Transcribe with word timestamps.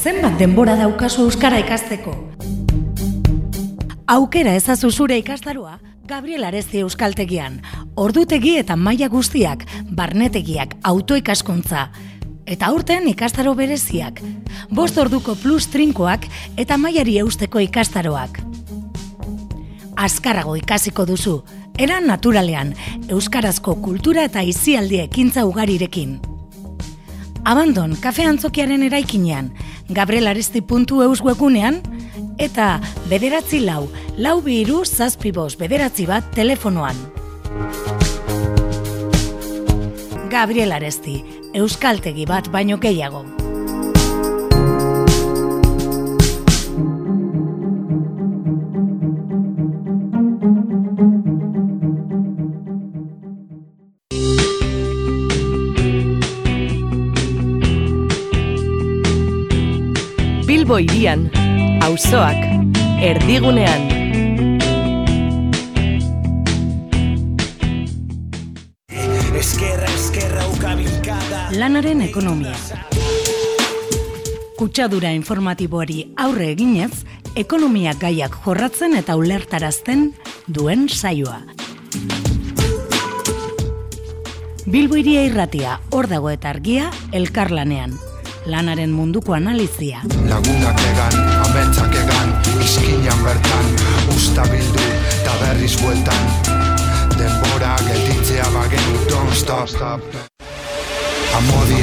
zenbat 0.00 0.38
denbora 0.40 0.78
daukazu 0.80 1.26
euskara 1.26 1.58
ikasteko? 1.60 2.14
Aukera 4.08 4.54
ezazu 4.56 4.88
zure 4.90 5.18
ikastaroa 5.20 5.74
Gabriel 6.08 6.46
Aresti 6.48 6.80
Euskaltegian. 6.80 7.58
Ordutegi 8.00 8.54
eta 8.56 8.76
maila 8.76 9.10
guztiak, 9.12 9.66
barnetegiak, 9.92 10.78
autoikaskuntza 10.88 11.90
eta 12.46 12.70
aurten 12.72 13.06
ikastaro 13.12 13.52
bereziak. 13.54 14.22
Bost 14.72 14.96
orduko 14.98 15.36
plus 15.42 15.68
trinkoak 15.68 16.24
eta 16.56 16.80
mailari 16.80 17.18
eusteko 17.20 17.60
ikastaroak. 17.60 18.40
Azkarago 20.00 20.56
ikasiko 20.56 21.04
duzu, 21.04 21.42
eran 21.78 22.08
naturalean, 22.08 22.72
euskarazko 23.08 23.76
kultura 23.84 24.24
eta 24.32 24.40
izialdi 24.40 25.04
ekintza 25.04 25.44
ugarirekin. 25.44 26.29
Abandon, 27.44 27.96
kafe 27.96 28.26
antzokiaren 28.28 28.82
eraikinean, 28.84 29.50
gabrielaresti.eus 29.96 31.22
webunean, 31.24 31.80
eta 32.38 32.80
bederatzi 33.08 33.62
lau, 33.64 33.88
lau 34.18 34.40
bihiru 34.44 34.84
zazpibos 34.84 35.56
bederatzi 35.60 36.06
bat 36.06 36.30
telefonoan. 36.36 36.96
Gabriel 40.30 40.72
Aresti, 40.72 41.20
Euskaltegi 41.54 42.28
bat 42.28 42.52
baino 42.52 42.78
gehiago. 42.78 43.39
Bilbo 60.70 60.84
irian, 60.86 61.24
auzoak, 61.82 62.36
erdigunean. 63.02 63.88
Eskerra, 69.34 69.88
eskerra, 69.90 70.44
ukabilkada 70.54 71.40
Lanaren 71.58 72.04
ekonomia. 72.04 72.54
Kutsadura 74.60 75.10
informatiboari 75.10 76.04
aurre 76.14 76.52
eginez, 76.52 77.02
ekonomia 77.34 77.96
gaiak 77.98 78.36
jorratzen 78.44 78.94
eta 79.00 79.16
ulertarazten 79.18 80.12
duen 80.46 80.86
saioa. 80.86 81.40
Bilbo 84.70 85.02
iria 85.02 85.26
irratia, 85.26 85.80
hor 85.90 86.06
dago 86.06 86.30
eta 86.30 86.54
argia, 86.54 86.92
elkarlanean. 87.10 87.98
Lanaren 88.46 88.90
munduko 88.90 89.34
analizia. 89.36 90.00
Lagunak 90.28 90.80
egan, 90.88 91.16
ametsak 91.44 91.92
egan, 92.02 92.32
izkinan 92.64 93.20
bertan, 93.24 93.68
usta 94.14 94.46
bildu, 94.48 94.86
eta 95.18 95.36
berriz 95.42 95.74
bueltan. 95.82 96.24
Denbora 97.18 97.76
gelditzea 97.84 98.48
bagenu, 98.56 98.96
don't 99.10 99.36
stop, 99.36 99.68
stop. 99.68 100.00
Amodi 101.36 101.82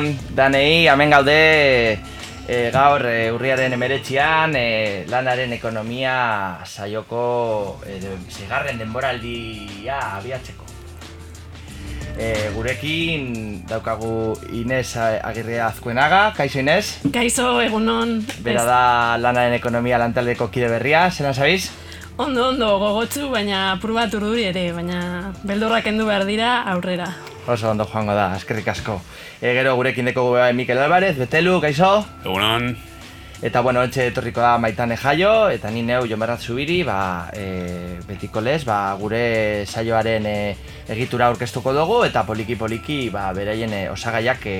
egunon, 0.00 0.34
danei, 0.34 0.88
hemen 0.88 1.10
gaude 1.10 1.98
e, 2.48 2.70
gaur 2.72 3.04
e, 3.06 3.30
urriaren 3.32 3.72
emeretxian, 3.72 4.54
e, 4.56 5.04
lanaren 5.08 5.52
ekonomia 5.52 6.60
saioko 6.64 7.80
e, 7.86 7.98
de, 8.00 8.16
zigarren 8.30 8.78
denboraldia 8.78 9.98
abiatzeko. 10.16 10.64
E, 12.20 12.50
gurekin 12.54 13.66
daukagu 13.68 14.36
Inez 14.52 14.96
Agirrea 14.96 15.68
Azkuenaga, 15.68 16.32
kaixo 16.36 16.60
Inez? 16.60 16.98
Kaixo, 17.12 17.60
egunon. 17.60 18.20
Bera 18.44 18.64
da 18.64 18.82
lanaren 19.20 19.54
ekonomia 19.56 20.00
lantaldeko 20.00 20.50
kide 20.50 20.68
berria, 20.68 21.08
zelan 21.10 21.34
zabiz? 21.34 21.70
Ondo, 22.20 22.50
ondo, 22.50 22.78
gogotsu, 22.80 23.30
baina 23.32 23.72
apur 23.76 23.94
bat 23.96 24.12
urduri 24.16 24.48
ere, 24.50 24.70
baina 24.76 25.32
beldurrak 25.44 25.86
endu 25.92 26.08
behar 26.08 26.26
dira 26.28 26.62
aurrera. 26.72 27.12
Oso 27.46 27.70
ondo 27.70 27.86
joango 27.88 28.14
da, 28.14 28.34
eskerrik 28.36 28.68
asko. 28.68 29.00
E, 29.40 29.54
gero 29.56 29.74
gurekin 29.78 30.10
deko 30.12 30.30
bai 30.36 30.52
Mikel 30.52 30.78
Alvarez, 30.78 31.16
Betelu, 31.18 31.60
kaixo? 31.60 32.04
Egunon, 32.24 32.74
Eta 33.40 33.62
bueno, 33.64 33.80
etxe 33.80 34.10
etorriko 34.10 34.42
da 34.44 34.58
Maitane 34.60 34.98
Jaio, 35.00 35.48
eta 35.48 35.70
ni 35.72 35.80
neu 35.80 36.04
Jomerrat 36.04 36.42
Zubiri, 36.44 36.82
ba, 36.84 37.30
e, 37.32 37.96
betiko 38.04 38.42
lez, 38.44 38.66
ba, 38.68 38.92
gure 39.00 39.64
saioaren 39.64 40.26
e, 40.28 40.34
egitura 40.92 41.30
aurkeztuko 41.30 41.72
dugu, 41.72 42.02
eta 42.04 42.26
poliki-poliki 42.28 43.06
ba, 43.08 43.30
beraien 43.32 43.72
e, 43.72 43.80
osagaiak 43.88 44.44
e, 44.44 44.58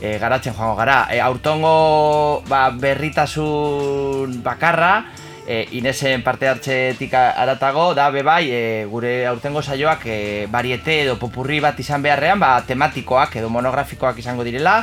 e, 0.00 0.16
garatzen 0.18 0.56
joango 0.58 0.74
gara. 0.80 1.04
E, 1.14 1.20
aurtongo 1.22 2.42
ba, 2.50 2.64
berritasun 2.74 4.40
bakarra, 4.42 5.04
e, 5.48 5.66
Inesen 5.72 6.22
parte 6.22 6.46
hartzetik 6.46 7.14
aratago, 7.16 7.94
da 7.94 8.10
be 8.10 8.22
bai, 8.22 8.50
e, 8.52 8.84
gure 8.84 9.26
aurtengo 9.26 9.62
saioak 9.62 10.04
e, 10.04 10.46
bariete 10.52 11.00
edo 11.06 11.16
popurri 11.18 11.56
bat 11.64 11.80
izan 11.80 12.04
beharrean, 12.04 12.36
ba, 12.38 12.58
tematikoak 12.68 13.38
edo 13.40 13.48
monografikoak 13.48 14.20
izango 14.20 14.44
direla, 14.44 14.82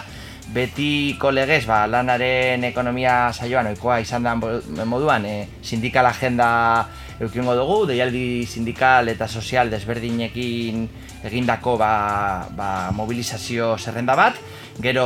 betiko 0.56 1.30
legez, 1.30 1.68
ba, 1.70 1.84
lanaren 1.86 2.66
ekonomia 2.66 3.30
saioan 3.32 3.70
ohikoa 3.70 4.00
izan 4.02 4.26
da 4.26 4.34
moduan, 4.90 5.30
e, 5.30 5.38
sindikal 5.62 6.10
agenda 6.10 6.50
eukingo 7.22 7.54
dugu, 7.56 7.84
deialdi 7.94 8.44
sindikal 8.50 9.14
eta 9.14 9.30
sozial 9.30 9.70
desberdinekin 9.70 10.88
egindako 11.30 11.78
ba, 11.78 11.94
ba, 12.58 12.70
mobilizazio 12.90 13.76
zerrenda 13.78 14.18
bat, 14.18 14.42
gero 14.82 15.06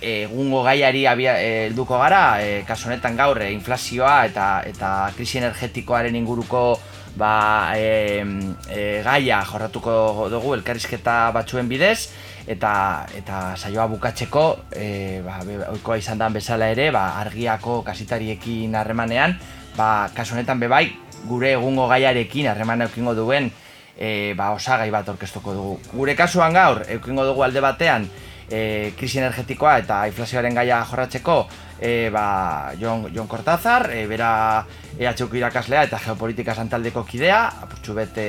egungo 0.00 0.62
gaiari 0.64 1.06
abia, 1.06 1.36
e, 1.40 1.66
helduko 1.66 1.98
gara, 1.98 2.42
e, 2.42 2.62
kasu 2.66 2.88
honetan 2.88 3.16
gaur 3.16 3.40
e, 3.42 3.50
inflazioa 3.52 4.26
eta 4.26 4.46
eta 4.66 4.92
krisi 5.16 5.38
energetikoaren 5.38 6.16
inguruko 6.16 6.78
ba, 7.16 7.72
e, 7.76 8.24
e, 8.68 9.02
gaia 9.04 9.42
jorratuko 9.44 10.28
dugu 10.32 10.54
elkarrizketa 10.56 11.30
batzuen 11.36 11.68
bidez 11.68 12.08
eta 12.46 13.06
eta 13.16 13.56
saioa 13.56 13.88
bukatzeko 13.90 14.46
e, 14.70 15.20
ba, 15.24 15.40
ohikoa 15.72 15.98
izan 15.98 16.18
dan 16.18 16.36
bezala 16.36 16.70
ere 16.72 16.90
ba, 16.94 17.18
argiako 17.20 17.82
kasitariekin 17.84 18.74
harremanean 18.74 19.36
ba, 19.76 20.08
kasu 20.14 20.36
honetan 20.36 20.60
bebai 20.60 20.88
gure 21.26 21.52
egungo 21.56 21.88
gaiarekin 21.90 22.52
harremana 22.52 22.86
eukingo 22.88 23.16
duen 23.18 23.50
e, 23.96 24.34
ba, 24.36 24.52
osagai 24.54 24.90
bat 24.92 25.08
orkestuko 25.08 25.54
dugu. 25.56 25.76
Gure 25.92 26.14
kasuan 26.16 26.54
gaur, 26.54 26.84
eukingo 26.88 27.24
dugu 27.26 27.42
alde 27.42 27.62
batean, 27.64 28.06
e, 28.50 28.92
krisi 28.98 29.18
energetikoa 29.22 29.78
eta 29.82 30.02
inflazioaren 30.10 30.54
gaia 30.54 30.82
jorratzeko 30.84 31.38
e, 31.80 32.10
ba, 32.10 32.72
Jon, 32.80 33.08
Jon 33.14 33.28
Cortázar, 33.28 33.90
e, 33.92 34.06
bera 34.06 34.64
EHUko 34.98 35.36
irakaslea 35.36 35.84
eta 35.88 36.00
geopolitika 36.00 36.54
santaldeko 36.54 37.04
kidea, 37.04 37.46
apurtxu 37.66 37.94
bete 37.94 38.26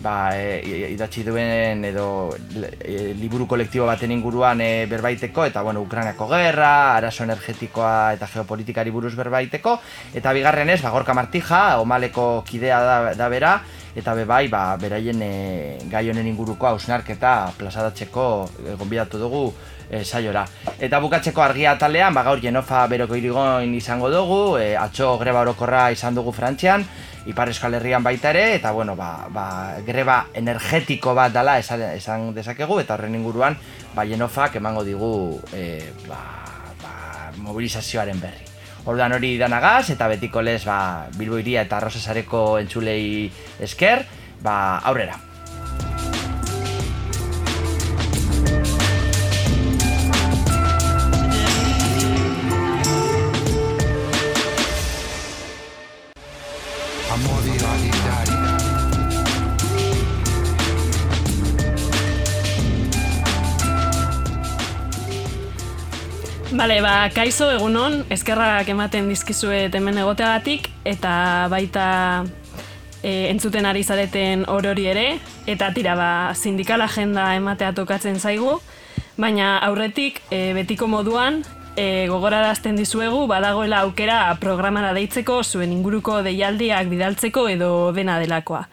ba, 0.00 0.32
e, 0.34 0.90
idatzi 0.90 1.22
duen 1.24 1.84
edo 1.84 2.32
e, 2.80 3.12
liburu 3.18 3.46
kolektibo 3.46 3.86
baten 3.86 4.12
inguruan 4.14 4.60
e, 4.64 4.86
berbaiteko 4.90 5.44
eta 5.50 5.62
bueno, 5.62 5.82
Ukrainako 5.84 6.28
gerra, 6.32 6.96
arazo 6.96 7.24
energetikoa 7.24 8.14
eta 8.16 8.28
geopolitikari 8.32 8.90
buruz 8.90 9.14
berbaiteko. 9.16 9.78
Eta 10.14 10.32
bigarrenez, 10.32 10.80
ba, 10.82 10.94
Gorka 10.96 11.14
Martija, 11.14 11.78
omaleko 11.80 12.42
kidea 12.48 12.80
da, 12.80 12.98
da 13.14 13.28
bera 13.28 13.60
eta 13.96 14.14
be 14.14 14.24
bai, 14.24 14.46
ba, 14.48 14.76
beraien 14.80 15.20
e, 15.22 15.78
gai 15.90 16.06
honen 16.10 16.26
inguruko 16.30 16.68
hausnarketa 16.68 17.52
plazadatzeko 17.58 18.24
e, 18.64 18.74
gonbidatu 18.78 19.18
dugu 19.18 19.44
e, 19.90 20.04
saiora. 20.04 20.44
Eta 20.78 21.00
bukatzeko 21.02 21.42
argia 21.42 21.74
atalean, 21.74 22.14
ba, 22.14 22.22
gaur 22.26 22.40
Genofa 22.40 22.86
beroko 22.90 23.18
irigoin 23.18 23.74
izango 23.74 24.10
dugu, 24.12 24.58
e, 24.62 24.74
atxo 24.78 25.16
greba 25.18 25.42
orokorra 25.42 25.88
izan 25.94 26.14
dugu 26.14 26.32
Frantzian, 26.32 26.86
Ipar 27.28 27.50
Euskal 27.52 27.74
Herrian 27.76 28.02
baita 28.02 28.30
ere, 28.30 28.54
eta 28.56 28.72
bueno, 28.72 28.94
ba, 28.96 29.26
ba, 29.28 29.46
greba 29.86 30.22
energetiko 30.34 31.14
bat 31.14 31.34
dala 31.34 31.58
esan, 31.60 31.82
esan 31.98 32.30
dezakegu, 32.36 32.80
eta 32.80 32.96
horren 32.96 33.18
inguruan, 33.18 33.58
ba, 33.94 34.06
Genofak 34.06 34.56
emango 34.62 34.86
digu 34.86 35.12
e, 35.52 35.82
ba, 36.06 36.22
ba, 36.80 36.94
mobilizazioaren 37.42 38.22
berri. 38.22 38.49
Orduan 38.88 39.12
hori 39.12 39.34
danagaz, 39.38 39.90
eta 39.92 40.08
betiko 40.08 40.42
lez 40.42 40.62
ba, 40.64 41.06
Bilbo 41.16 41.38
iria 41.38 41.64
eta 41.66 41.76
Arrosasareko 41.76 42.58
entzulei 42.62 43.30
esker, 43.60 44.06
ba, 44.42 44.78
aurrera. 44.78 45.29
Bale, 66.60 66.82
ba, 66.84 67.08
kaizo 67.08 67.46
egunon, 67.54 68.02
eskerrak 68.12 68.68
ematen 68.68 69.06
dizkizuet 69.08 69.72
hemen 69.72 69.96
egoteagatik, 70.02 70.66
eta 70.84 71.12
baita 71.48 71.84
e, 73.00 73.30
entzuten 73.30 73.64
ari 73.64 73.80
zareten 73.80 74.42
orori 74.44 74.84
ere, 74.92 75.06
eta 75.48 75.70
tira, 75.72 75.94
ba, 75.96 76.10
sindikal 76.36 76.84
agenda 76.84 77.30
ematea 77.38 77.70
tokatzen 77.78 78.20
zaigu, 78.20 78.58
baina 79.16 79.54
aurretik, 79.70 80.20
e, 80.28 80.52
betiko 80.52 80.84
moduan, 80.84 81.40
e, 81.80 82.04
gogorarazten 82.12 82.76
dizuegu, 82.76 83.24
badagoela 83.32 83.80
aukera 83.86 84.20
programara 84.44 84.92
deitzeko, 84.92 85.40
zuen 85.40 85.72
inguruko 85.72 86.20
deialdiak 86.28 86.92
bidaltzeko 86.92 87.48
edo 87.56 87.72
dena 87.96 88.20
delakoa. 88.20 88.66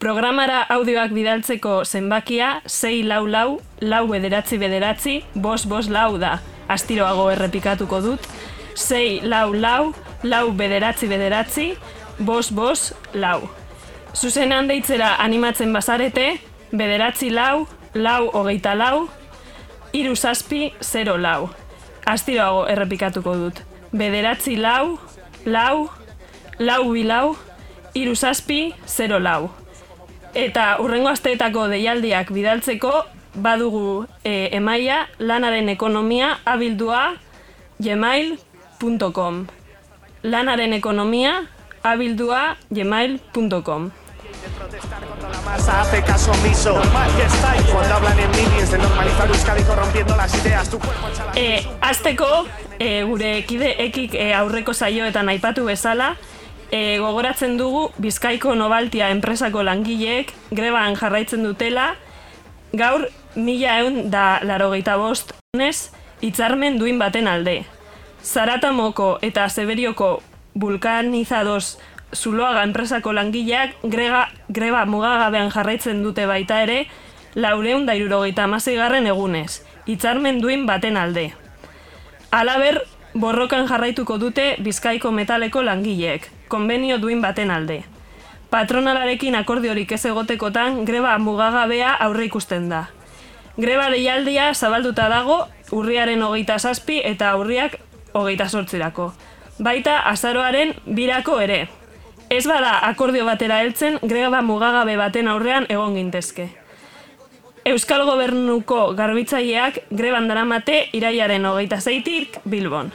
Programara 0.00 0.64
audioak 0.72 1.12
bidaltzeko 1.12 1.82
zenbakia 1.84 2.62
6 2.64 3.04
lau 3.12 3.26
lau, 3.28 3.48
lau 3.84 4.04
bederatzi 4.08 4.56
bederatzi, 4.56 5.20
bos 5.34 5.66
bos 5.68 5.92
lau 5.92 6.14
da. 6.16 6.38
Astiroago 6.68 7.30
errepikatuko 7.30 8.00
dut. 8.02 8.26
6 8.76 9.22
lau 9.24 9.54
lau, 9.54 9.94
lau 10.22 10.50
bederatzi 10.52 11.08
bederatzi, 11.08 11.76
bos 12.18 12.50
bos 12.52 12.92
lau. 13.14 13.48
Zuzenean 14.14 14.68
deitzera 14.68 15.14
animatzen 15.20 15.72
bazarete, 15.72 16.40
bederatzi 16.72 17.30
lau, 17.30 17.66
lau 17.94 18.30
hogeita 18.32 18.74
lau, 18.74 19.08
iru 19.92 20.16
zazpi, 20.16 20.72
zero 20.80 21.16
lau. 21.16 21.50
Astiroago 22.06 22.66
errepikatuko 22.68 23.36
dut. 23.36 23.62
Bederatzi 23.92 24.56
lau, 24.56 24.98
lau, 25.44 25.88
lau 26.58 26.82
bilau, 26.92 27.36
iru 27.94 28.14
zazpi, 28.14 28.74
zero 28.86 29.18
lau. 29.18 29.50
Eta 30.36 30.76
urrengo 30.84 31.08
asteetako 31.08 31.68
deialdiak 31.72 32.30
bidaltzeko 32.32 32.92
badugu 33.36 34.06
e, 34.24 34.48
emaia 34.52 35.08
lanaren 35.18 35.68
ekonomia 35.68 36.38
abildua 36.44 37.14
gmail.com 37.78 39.46
lanaren 40.22 40.72
ekonomia 40.72 41.44
abildua 41.82 42.56
gmail.com 42.70 43.90
masa 45.46 45.80
hace 45.80 46.02
caso 46.02 46.32
omiso. 46.32 46.72
Normal 46.74 47.10
que 47.16 47.22
estáis 47.22 47.62
cuando 47.72 47.94
hablan 47.94 48.18
en 48.18 48.30
minis 48.30 48.70
de 48.70 48.78
normalizar 48.78 49.28
Euskadi 49.28 49.62
corrompiendo 49.62 50.16
las 50.16 50.34
ideas. 50.34 50.68
Tu 50.68 50.78
cuerpo 50.78 51.06
E, 51.34 51.66
azteko, 51.80 52.46
e, 52.78 53.04
gure 53.04 53.44
kide 53.46 53.76
ekik 53.84 54.14
e, 54.14 54.34
aurreko 54.34 54.74
saioetan 54.74 55.28
aipatu 55.28 55.64
bezala, 55.64 56.16
e, 56.70 56.98
gogoratzen 56.98 57.56
dugu 57.56 57.92
Bizkaiko 57.98 58.54
Nobaltia 58.54 59.10
enpresako 59.10 59.62
langileek 59.62 60.32
greban 60.50 60.96
jarraitzen 60.96 61.44
dutela, 61.44 61.94
gaur 62.72 63.08
mila 63.36 63.78
eun 63.80 64.10
da 64.10 64.40
larogeita 64.42 64.96
bost 64.96 65.32
honez, 65.54 65.92
hitzarmen 66.20 66.78
duin 66.78 66.98
baten 66.98 67.28
alde. 67.28 67.64
Zaratamoko 68.24 69.18
eta 69.22 69.48
Zeberioko 69.48 70.22
vulkanizados 70.58 71.78
Zuloaga 72.14 72.62
enpresako 72.62 73.12
langileak 73.12 73.74
grega, 73.82 74.28
greba 74.48 74.84
mugagabean 74.86 75.50
jarraitzen 75.50 76.02
dute 76.02 76.26
baita 76.26 76.62
ere, 76.62 76.86
laureun 77.34 77.84
da 77.86 77.94
irurogeita 77.94 78.46
garren 78.76 79.06
egunez, 79.06 79.62
hitzarmen 79.86 80.40
duin 80.40 80.66
baten 80.66 80.96
alde. 80.96 81.32
Alaber, 82.30 82.86
borrokan 83.14 83.66
jarraituko 83.68 84.18
dute 84.18 84.56
Bizkaiko 84.58 85.10
metaleko 85.10 85.62
langileek, 85.62 86.30
konbenio 86.48 86.98
duin 86.98 87.20
baten 87.20 87.50
alde. 87.50 87.84
Patronalarekin 88.50 89.34
akordiorik 89.34 89.92
ez 89.92 90.04
egotekotan 90.06 90.84
greba 90.84 91.18
mugagabea 91.18 91.94
aurre 91.94 92.24
ikusten 92.24 92.68
da. 92.68 92.86
Greba 93.56 93.88
deialdia 93.88 94.50
zabalduta 94.52 95.06
dago 95.08 95.46
urriaren 95.72 96.20
hogeita 96.22 96.58
zazpi 96.58 96.98
eta 97.08 97.30
urriak 97.40 97.78
hogeita 98.12 98.48
sortzirako. 98.48 99.14
Baita 99.58 100.02
azaroaren 100.10 100.74
birako 100.84 101.38
ere. 101.40 101.62
Ez 102.28 102.44
bada 102.44 102.74
akordio 102.84 103.24
batera 103.24 103.62
heltzen 103.62 103.96
greba 104.02 104.42
mugagabe 104.42 104.98
baten 105.00 105.28
aurrean 105.32 105.64
egon 105.72 105.96
gintezke. 105.96 106.50
Euskal 107.66 108.04
Gobernuko 108.06 108.92
garbitzaileak 108.98 109.80
greban 109.90 110.28
daramate 110.28 110.84
iraiaren 110.92 111.48
hogeita 111.48 111.80
zeitik 111.80 112.36
Bilbon. 112.44 112.92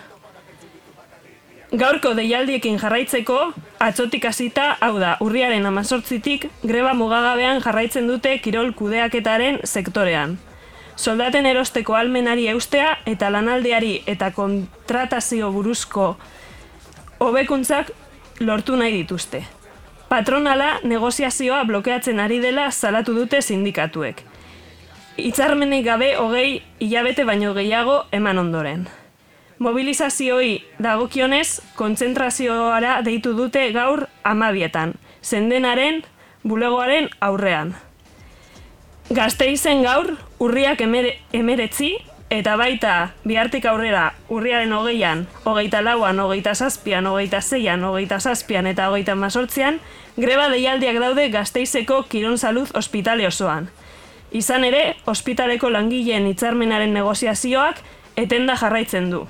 Gaurko 1.71 2.13
deialdiekin 2.13 2.77
jarraitzeko, 2.77 3.39
atzotik 3.79 4.25
hasita, 4.27 4.75
hau 4.83 4.97
da, 4.99 5.15
urriaren 5.23 5.65
amazortzitik, 5.65 6.49
greba 6.67 6.93
mugagabean 6.93 7.61
jarraitzen 7.63 8.09
dute 8.11 8.37
kirol 8.43 8.73
kudeaketaren 8.75 9.61
sektorean. 9.63 10.37
Soldaten 10.95 11.45
erosteko 11.45 11.95
almenari 11.95 12.47
eustea 12.51 12.97
eta 13.05 13.31
lanaldeari 13.31 14.03
eta 14.07 14.31
kontratazio 14.31 15.51
buruzko 15.51 16.17
hobekuntzak 17.19 17.91
lortu 18.39 18.75
nahi 18.75 18.91
dituzte. 18.91 19.43
Patronala 20.09 20.79
negoziazioa 20.83 21.63
blokeatzen 21.63 22.19
ari 22.19 22.39
dela 22.43 22.71
salatu 22.71 23.13
dute 23.15 23.41
sindikatuek. 23.41 24.23
Hitzarmenik 25.17 25.85
gabe 25.85 26.15
hogei 26.17 26.63
hilabete 26.79 27.23
baino 27.23 27.53
gehiago 27.53 28.03
eman 28.11 28.41
ondoren. 28.41 28.87
Mobilizazioi 29.61 30.63
dagokionez, 30.81 31.61
kontzentrazioara 31.77 33.01
deitu 33.05 33.35
dute 33.37 33.67
gaur 33.75 34.07
amabietan, 34.23 34.95
zendenaren, 35.21 36.01
bulegoaren 36.43 37.09
aurrean. 37.21 37.75
Gazteizen 39.13 39.83
gaur, 39.85 40.15
urriak 40.41 40.81
emere, 40.81 41.19
emeretzi, 41.37 41.93
eta 42.31 42.55
baita 42.57 43.11
bihartik 43.27 43.65
aurrera 43.67 44.13
urriaren 44.31 44.71
hogeian, 44.73 45.25
hogeita 45.45 45.81
lauan, 45.83 46.19
hogeita 46.23 46.55
zazpian, 46.55 47.07
hogeita 47.07 47.41
zeian, 47.41 47.83
hogeita 47.83 48.19
zazpian 48.19 48.69
eta 48.71 48.87
hogeita 48.89 49.15
mazortzian, 49.19 49.81
greba 50.17 50.47
deialdiak 50.49 50.97
daude 51.03 51.27
Gazteizeko 51.29 52.05
Kiron 52.09 52.37
Saluz 52.37 52.69
ospitale 52.73 53.27
osoan. 53.27 53.69
Izan 54.31 54.63
ere, 54.63 54.95
ospitaleko 55.05 55.69
langileen 55.69 56.25
hitzarmenaren 56.31 56.93
negoziazioak 56.95 57.83
etenda 58.15 58.55
jarraitzen 58.55 59.11
du. 59.11 59.25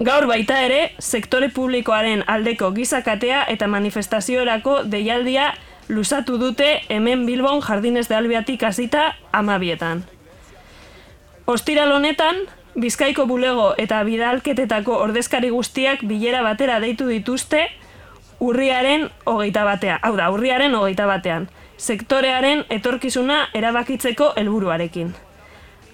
Gaur 0.00 0.28
baita 0.30 0.62
ere, 0.64 0.92
sektore 0.98 1.50
publikoaren 1.52 2.24
aldeko 2.26 2.70
gizakatea 2.72 3.44
eta 3.52 3.66
manifestaziorako 3.66 4.84
deialdia 4.86 5.52
luzatu 5.88 6.38
dute 6.38 6.82
hemen 6.88 7.26
Bilbon 7.26 7.60
jardinez 7.62 8.08
de 8.08 8.14
albiatik 8.14 8.62
hasita 8.62 9.16
amabietan. 9.32 10.04
Ostiral 11.46 11.92
honetan, 11.92 12.36
Bizkaiko 12.78 13.24
bulego 13.26 13.72
eta 13.80 14.02
bidalketetako 14.06 14.98
ordezkari 15.02 15.48
guztiak 15.50 16.04
bilera 16.06 16.44
batera 16.46 16.78
deitu 16.78 17.08
dituzte 17.10 17.64
urriaren 18.38 19.08
hogeita 19.24 19.64
batean. 19.66 19.98
Hau 20.02 20.14
da, 20.16 20.30
urriaren 20.30 20.74
hogeita 20.78 21.08
batean. 21.10 21.48
Sektorearen 21.78 22.64
etorkizuna 22.70 23.48
erabakitzeko 23.54 24.32
helburuarekin. 24.36 25.14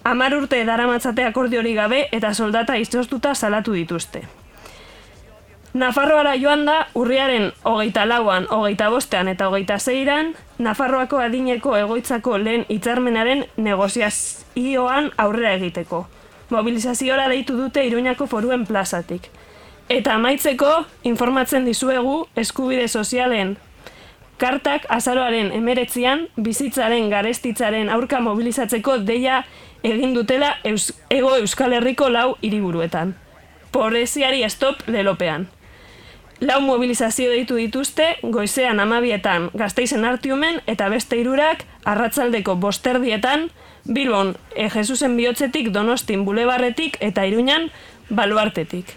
Amar 0.05 0.37
urte 0.37 0.61
daramatzate 0.69 1.25
akordiori 1.25 1.73
gabe 1.75 2.09
eta 2.13 2.35
soldata 2.35 2.77
izoztuta 2.77 3.35
salatu 3.35 3.73
dituzte. 3.73 4.27
Nafarroara 5.75 6.37
joan 6.39 6.61
da, 6.69 6.85
urriaren 6.95 7.49
hogeita 7.67 8.05
lauan, 8.07 8.45
hogeita 8.47 8.93
bostean 8.95 9.27
eta 9.27 9.49
hogeita 9.51 9.81
zeiran, 9.83 10.29
Nafarroako 10.63 11.19
adineko 11.19 11.73
egoitzako 11.75 12.37
lehen 12.39 12.63
hitzarmenaren 12.71 13.43
negoziazioan 13.57 15.11
aurrera 15.19 15.57
egiteko. 15.59 16.05
Mobilizaziora 16.55 17.25
deitu 17.29 17.57
dute 17.59 17.83
Iruñako 17.89 18.29
foruen 18.31 18.69
plazatik. 18.69 19.27
Eta 19.89 20.15
amaitzeko, 20.15 20.71
informatzen 21.03 21.67
dizuegu 21.67 22.21
eskubide 22.39 22.87
sozialen 22.87 23.57
kartak 24.39 24.87
azaroaren 24.91 25.51
emeretzian 25.59 26.29
bizitzaren 26.37 27.11
garestitzaren 27.11 27.91
aurka 27.91 28.21
mobilizatzeko 28.23 29.01
deia 29.11 29.43
egin 29.83 30.15
dutela 30.15 30.55
Eus 30.63 30.93
ego 31.11 31.35
Euskal 31.35 31.75
Herriko 31.75 32.09
lau 32.09 32.37
hiriburuetan. 32.43 33.17
Poreziari 33.75 34.49
stop 34.49 34.87
lelopean. 34.87 35.51
Lau 36.45 36.61
mobilizazio 36.61 37.31
deitu 37.33 37.57
dituzte, 37.57 38.05
goizean 38.29 38.81
amabietan 38.83 39.47
gazteizen 39.57 40.03
artiumen 40.05 40.59
eta 40.69 40.91
beste 40.93 41.17
irurak 41.17 41.63
arratzaldeko 41.89 42.59
bosterdietan, 42.61 43.47
Bilbon 43.89 44.35
e 44.53 44.67
Jesusen 44.69 45.17
bihotzetik 45.17 45.71
donostin 45.73 46.27
bulebarretik 46.29 46.99
eta 47.01 47.25
iruñan 47.25 47.71
baluartetik. 48.11 48.93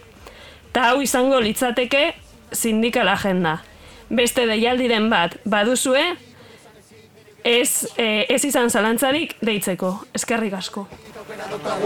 Ta 0.76 0.90
hau 0.90 1.00
izango 1.02 1.40
litzateke 1.40 2.16
sindikal 2.52 3.08
agenda. 3.08 3.62
Beste 4.10 4.44
deialdiren 4.48 5.08
bat 5.10 5.40
baduzue, 5.46 6.04
ez, 7.48 7.88
eh, 7.96 8.26
ez 8.28 8.44
izan 8.44 8.70
zalantzarik 8.70 9.38
deitzeko. 9.40 9.94
Eskerrik 10.14 10.54
asko. 10.54 10.88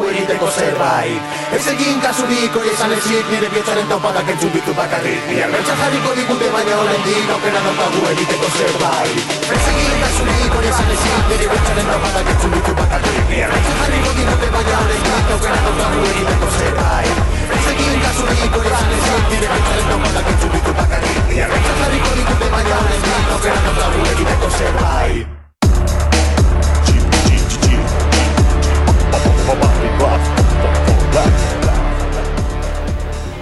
Eriteko 0.10 0.48
zerbait. 0.50 1.22
Ez 1.56 1.65
egin 1.74 2.00
kasurik 2.01 2.56
hori 2.56 2.70
esan 2.72 2.91
ezik 2.96 3.30
Nire 3.32 3.50
bietzaren 3.53 3.88
topadak 3.89 4.30
entzun 4.34 4.51
bitu 4.53 4.74
bakarrik. 4.77 5.22
Bia 5.30 5.48
bertxan 5.51 5.77
jarriko 5.82 6.13
digute 6.18 6.50
baina 6.53 6.77
horren 6.82 7.03
din 7.06 7.30
Aukera 7.36 7.62
dokagu 7.65 8.06
eriteko 8.12 8.50
zerbait. 8.58 9.34
Ez 9.58 9.63
egin 9.74 9.98
kasurik 10.03 10.56
hori 10.58 10.72
esan 10.72 10.94
ezik 10.96 11.27
Nire 11.32 11.50
bietzaren 11.51 11.91
topadak 11.91 12.32
entzun 12.34 12.56
bitu 12.56 12.77
bakarrik. 12.80 13.20
Bia 13.34 13.50
bertxan 13.51 13.82
jarriko 13.82 14.15
digute 14.22 14.53
baina 14.56 14.80
horren 14.80 15.03
din 15.10 15.36
Aukera 15.36 15.60
dokagu 15.68 16.08
eriteko 16.13 16.53
zerbait. 16.62 17.22
Ez 17.60 17.65
egin 17.75 18.00
kasurik 18.08 18.58
hori 18.62 18.74
esan 18.77 18.96
ezik 19.01 19.30
Nire 19.36 19.51
bietzaren 19.53 19.94
topadak 19.94 20.34
entzun 20.34 20.58
bitu 20.58 20.80
bakarrik. 20.82 21.22
Bia 21.30 21.51
bertxan 21.53 21.84
jarriko 21.84 22.18
digute 22.22 22.56
baina 22.58 22.82
horren 22.82 23.06
din 23.06 23.30
Aukera 23.38 23.62
dokagu 23.70 24.10
eriteko 24.15 24.58
zerbait. 24.62 25.40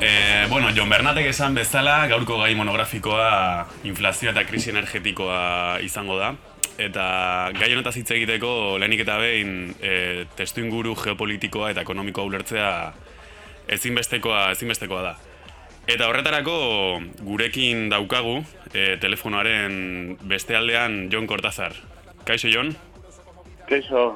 E, 0.02 0.48
bueno, 0.50 0.70
Jon 0.76 0.90
Bernatek 0.90 1.28
esan 1.30 1.54
bezala, 1.54 2.08
gaurko 2.08 2.40
gai 2.42 2.56
monografikoa 2.58 3.68
inflazioa 3.86 4.32
eta 4.32 4.46
krisi 4.48 4.72
energetikoa 4.72 5.78
izango 5.86 6.18
da. 6.18 6.32
Eta 6.80 7.06
gai 7.60 7.70
honetaz 7.74 7.94
hitz 8.00 8.10
egiteko 8.16 8.78
lehenik 8.80 9.04
eta 9.04 9.20
behin 9.20 9.52
eh, 9.82 9.92
e, 9.92 10.26
testu 10.40 10.64
inguru 10.64 10.96
geopolitikoa 10.98 11.74
eta 11.74 11.84
ekonomikoa 11.86 12.26
ulertzea 12.32 12.72
ezinbestekoa, 13.76 14.48
ezinbestekoa 14.56 15.04
da. 15.04 15.14
Eta 15.90 16.08
horretarako 16.10 16.58
gurekin 17.28 17.88
daukagu 17.92 18.40
e, 18.74 18.96
telefonoaren 19.02 20.18
beste 20.30 20.58
aldean 20.58 21.08
Jon 21.14 21.28
Kortazar. 21.28 21.78
Kaixo, 22.26 22.50
Jon? 22.50 22.74
Kaixo, 23.70 24.12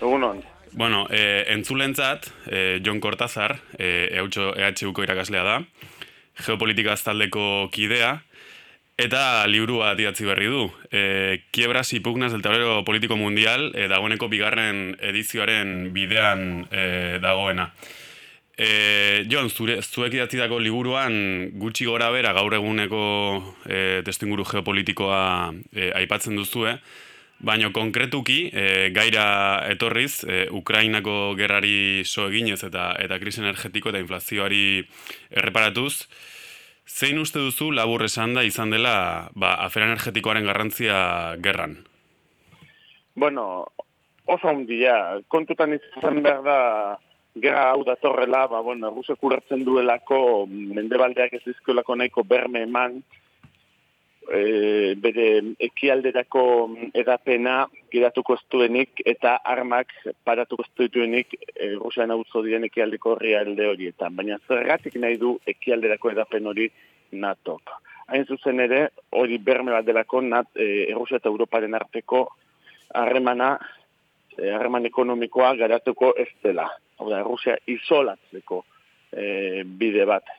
egunon. 0.00 0.44
Bueno, 0.76 1.06
e, 1.08 1.46
entzulentzat, 1.54 2.26
e, 2.52 2.82
Jon 2.84 3.00
Kortazar, 3.00 3.62
e, 3.78 4.12
EHUko 4.12 5.06
irakaslea 5.06 5.42
da, 5.42 5.54
geopolitika 6.44 6.92
taldeko 7.00 7.70
kidea, 7.72 8.10
eta 9.00 9.46
liburua 9.48 9.94
diatzi 9.96 10.28
berri 10.28 10.50
du. 10.52 10.66
E, 10.92 11.44
Kiebras 11.50 11.94
y 11.94 12.00
pugnas 12.00 12.32
del 12.32 12.42
tablero 12.42 12.84
politiko 12.84 13.16
mundial, 13.16 13.72
e, 13.74 13.88
dagoeneko 13.88 14.28
bigarren 14.28 14.98
edizioaren 15.00 15.94
bidean 15.94 16.68
e, 16.70 16.84
dagoena. 17.24 17.70
E, 18.58 19.24
Jon, 19.32 19.48
zure, 19.48 19.80
zuek 19.80 20.12
idatzi 20.12 20.36
dago 20.36 20.60
liburuan 20.60 21.56
gutxi 21.56 21.88
gora 21.88 22.12
bera 22.12 22.36
gaur 22.36 22.52
eguneko 22.52 23.00
e, 23.64 24.02
testinguru 24.04 24.44
geopolitikoa 24.44 25.54
e, 25.72 25.88
aipatzen 26.04 26.36
duzue, 26.36 26.76
baina 27.38 27.72
konkretuki 27.72 28.50
e, 28.52 28.90
gaira 28.96 29.62
etorriz, 29.68 30.24
e, 30.24 30.46
Ukrainako 30.50 31.34
gerrari 31.36 32.04
so 32.04 32.28
eginez 32.30 32.62
eta 32.64 32.94
eta 33.02 33.18
krisi 33.20 33.42
energetiko 33.44 33.92
eta 33.92 34.00
inflazioari 34.00 34.86
erreparatuz, 35.30 36.06
Zein 36.86 37.18
uste 37.18 37.40
duzu 37.42 37.72
labur 37.74 38.04
esan 38.06 38.36
da 38.36 38.44
izan 38.46 38.70
dela 38.70 39.28
ba, 39.34 39.56
afera 39.64 39.88
energetikoaren 39.88 40.46
garrantzia 40.46 40.98
gerran? 41.42 41.80
Bueno, 43.18 43.66
oso 44.24 44.48
ondia, 44.52 45.18
kontutan 45.26 45.74
izan 45.74 46.22
behar 46.22 46.44
da 46.46 46.60
gerra 47.34 47.72
hau 47.72 47.82
datorrela, 47.84 48.46
ba, 48.46 48.62
bueno, 48.62 48.92
Rusek 48.94 49.22
urratzen 49.28 49.64
duelako 49.66 50.46
mendebaldeak 50.48 51.34
ez 51.34 51.42
dizkolako 51.44 51.96
nahiko 51.98 52.22
berme 52.22 52.62
eman, 52.68 53.00
e, 54.32 54.94
bere 55.00 55.26
ekialderako 55.68 56.42
edapena 56.94 57.56
gidatuko 57.92 58.36
estuenik 58.40 59.02
eta 59.04 59.36
armak 59.44 59.92
paratuko 60.24 60.66
estuenik 60.66 61.34
e, 61.38 61.74
Rusian 61.74 62.10
hau 62.10 62.22
zodien 62.32 62.64
ekialdeko 62.68 63.14
horri 63.14 63.34
alde 63.38 63.68
horietan. 63.70 64.16
Baina 64.16 64.38
zergatik 64.48 64.96
nahi 65.02 65.18
du 65.20 65.36
ekialderako 65.46 66.10
edapen 66.14 66.46
hori 66.46 66.70
NATO. 67.12 67.58
Hain 68.06 68.26
zuzen 68.26 68.60
ere, 68.62 68.88
hori 69.18 69.38
berme 69.42 69.72
bat 69.74 69.86
delako 69.86 70.20
nat, 70.22 70.50
e, 70.54 70.86
Rusia 70.94 71.18
eta 71.18 71.30
Europaren 71.30 71.74
arteko 71.74 72.26
harremana, 72.94 73.56
e, 74.36 74.50
harreman 74.54 74.86
ekonomikoa 74.86 75.54
garatuko 75.58 76.12
ez 76.18 76.30
dela. 76.42 76.68
Hau 76.98 77.10
da, 77.10 77.22
Rusia 77.26 77.56
isolatzeko 77.66 78.62
e, 79.12 79.64
bide 79.66 80.06
bat 80.08 80.30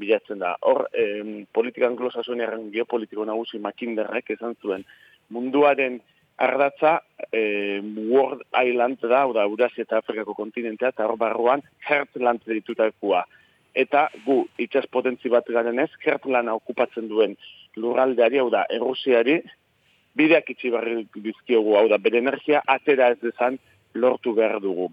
bilatzen 0.00 0.40
da. 0.42 0.54
Hor, 0.66 0.86
e, 0.92 1.44
politika 1.52 1.88
anglosasoniaren 1.90 2.70
geopolitiko 2.74 3.26
nagusi 3.28 3.60
makinderrek 3.62 4.32
esan 4.36 4.56
zuen 4.62 4.86
munduaren 5.30 6.00
ardatza 6.40 7.02
e, 7.30 7.80
World 8.08 8.42
Island 8.56 9.02
da, 9.04 9.22
hau 9.22 9.34
da, 9.36 9.44
Eurasia 9.44 9.84
eta 9.84 10.00
Afrikako 10.00 10.34
kontinentea, 10.38 10.94
eta 10.94 11.04
hor 11.06 11.18
barruan 11.20 11.62
Heartland 11.86 12.46
ditutakua. 12.48 13.26
Eta 13.76 14.08
gu, 14.24 14.42
itxas 14.58 14.86
potentzi 14.90 15.30
bat 15.30 15.46
garen 15.52 15.78
ez, 15.84 15.90
Heartlanda 16.02 16.56
okupatzen 16.56 17.10
duen 17.12 17.36
lurraldeari, 17.76 18.40
hau 18.40 18.48
da, 18.50 18.64
Errusiari, 18.72 19.38
bideak 20.16 20.48
itxi 20.54 20.72
barri 20.72 21.04
dizkiogu, 21.14 21.76
hau 21.78 21.86
da, 21.92 22.00
bere 22.02 22.18
energia 22.24 22.64
atera 22.66 23.12
ez 23.12 23.20
dezan 23.22 23.60
lortu 23.94 24.34
behar 24.34 24.58
dugu. 24.64 24.88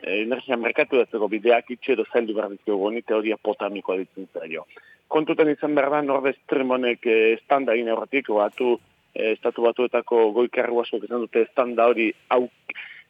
Energia 0.00 0.56
merkatu 0.56 0.96
datzeko 0.96 1.28
bideak 1.28 1.70
itxe 1.74 1.92
edo 1.92 2.06
zaildu 2.08 2.34
behar 2.36 2.54
dizkiogu, 2.54 2.86
honi 2.88 3.02
teoria 3.02 3.36
potamikoa 3.36 3.98
ditzen 4.00 4.28
zailo. 4.32 4.64
Kontutan 5.08 5.50
izan 5.50 5.74
behar 5.74 5.90
da, 5.92 6.00
Nord 6.06 6.30
Stream 6.38 6.70
honek 6.70 7.06
e, 7.06 7.18
estanda 7.34 7.74
egin 7.76 7.90
aurretik, 7.92 8.30
batu, 8.32 8.78
e, 9.12 9.32
estatu 9.34 9.66
batuetako 9.66 10.30
goikarru 10.36 10.80
asko 10.80 11.02
izan 11.02 11.26
dute 11.26 11.42
estanda 11.44 11.88
hori 11.90 12.08
hau 12.30 12.46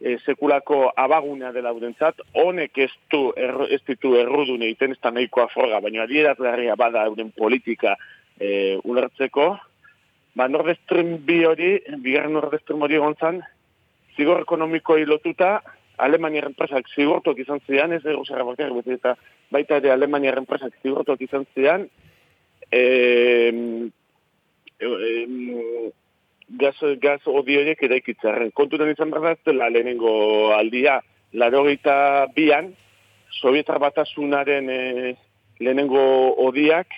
e, 0.00 0.16
sekulako 0.25 0.80
abagunea 0.96 1.52
dela 1.52 1.72
urentzat, 1.76 2.25
honek 2.34 2.78
ez, 2.87 2.90
du, 3.12 3.22
er, 3.37 3.54
ez 3.70 3.82
ditu 3.87 4.16
errudun 4.18 4.64
egiten 4.66 4.96
ez 4.96 5.00
da 5.02 5.12
nahikoa 5.14 5.46
forga, 5.52 5.82
baina 5.84 6.06
adierazgarria 6.08 6.76
bada 6.80 7.04
euren 7.10 7.30
politika 7.37 7.94
e, 8.40 8.78
ulertzeko, 8.82 9.50
ba 10.34 10.49
Nord 10.49 10.72
Stream 10.82 11.18
bi 11.26 11.42
hori, 11.44 11.75
bigarren 12.02 12.34
Nord 12.38 12.56
Stream 12.62 12.82
hori 12.82 12.99
gontzan, 12.99 13.44
zigor 14.16 14.42
ekonomiko 14.42 14.96
lotuta, 15.06 15.60
Alemaniar 16.00 16.49
enpresak 16.49 16.88
zigortuak 16.95 17.38
izan 17.38 17.61
zian, 17.66 17.92
ez 17.92 18.02
zerra 18.02 18.45
bakarrik 18.45 18.80
beti 18.80 18.97
eta 18.97 19.16
baita 19.50 19.76
ere 19.80 19.92
Alemaniar 19.92 20.38
enpresak 20.38 20.76
zigortuak 20.83 21.21
izan 21.21 21.47
zian, 21.54 21.88
e, 22.73 22.83
e, 24.80 24.90
gaz, 26.61 26.76
gaz 27.02 27.21
odi 27.26 27.59
horiek 27.61 27.83
eraikitzaren. 27.83 28.52
Kontutan 28.57 28.90
izan 28.90 29.11
behar 29.11 29.38
da, 29.45 29.52
la 29.52 29.71
lehenengo 29.71 30.54
aldia, 30.57 31.00
laro 31.33 31.64
bian, 32.35 32.75
Sovietar 33.30 33.78
batasunaren 33.78 34.66
e, 34.69 35.14
lehenengo 35.61 36.35
odiak, 36.42 36.88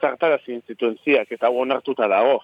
zartara 0.00 0.38
zituen 0.46 0.96
ziak, 1.04 1.30
eta 1.30 1.50
hon 1.50 1.72
hartuta 1.72 2.08
dago. 2.08 2.40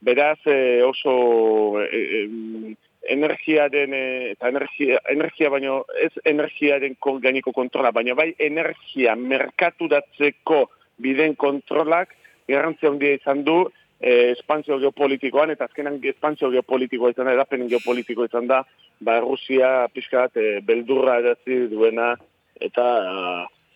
Beraz, 0.00 0.40
e, 0.46 0.82
oso... 0.82 1.80
E, 1.80 2.02
e, 2.24 2.76
energiaren 3.08 3.94
eh, 3.94 4.30
eta 4.32 4.48
energia, 4.48 5.00
energia 5.10 5.50
baino 5.50 5.84
ez 6.02 6.12
energiaren 6.24 6.96
gainiko 7.22 7.52
kontrola, 7.52 7.92
baina 7.92 8.14
bai 8.14 8.34
energia 8.38 9.16
merkaturatzeko 9.16 10.66
biden 10.98 11.36
kontrolak 11.36 12.14
garrantzia 12.48 12.90
handia 12.90 13.18
izan 13.18 13.42
du 13.44 13.58
eh, 14.00 14.32
espansio 14.32 14.78
geopolitikoan 14.78 15.50
eta 15.54 15.66
azkenan 15.68 15.98
espansio 16.04 16.50
geopolitikoa 16.54 17.12
izan 17.14 17.30
da, 17.30 17.36
edapen 17.36 17.68
geopolitiko 17.68 18.26
izan 18.28 18.48
da, 18.50 18.62
ba 19.00 19.18
Rusia 19.20 19.88
pixka 19.92 20.26
bat 20.26 20.40
eh, 20.40 20.60
beldurra 20.64 21.18
edazi 21.22 21.66
duena 21.72 22.14
eta 22.60 22.86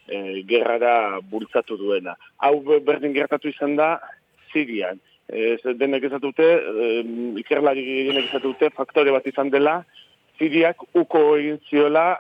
eh, 0.09 0.41
gerrara 0.49 1.21
bultzatu 1.31 1.77
duena. 1.77 2.17
Hau 2.39 2.61
berdin 2.63 3.15
gertatu 3.17 3.51
izan 3.53 3.77
da 3.77 3.97
Sirian 4.53 5.01
ez 5.31 5.77
denek 5.79 6.05
ezatute, 6.09 6.47
ikerlari 7.41 7.85
denek 8.09 8.31
ezatute, 8.31 8.71
faktore 8.77 9.13
bat 9.15 9.27
izan 9.27 9.51
dela, 9.51 9.81
Siriak 10.39 10.83
uko 10.97 11.21
egin 11.37 11.59
ziola, 11.69 12.15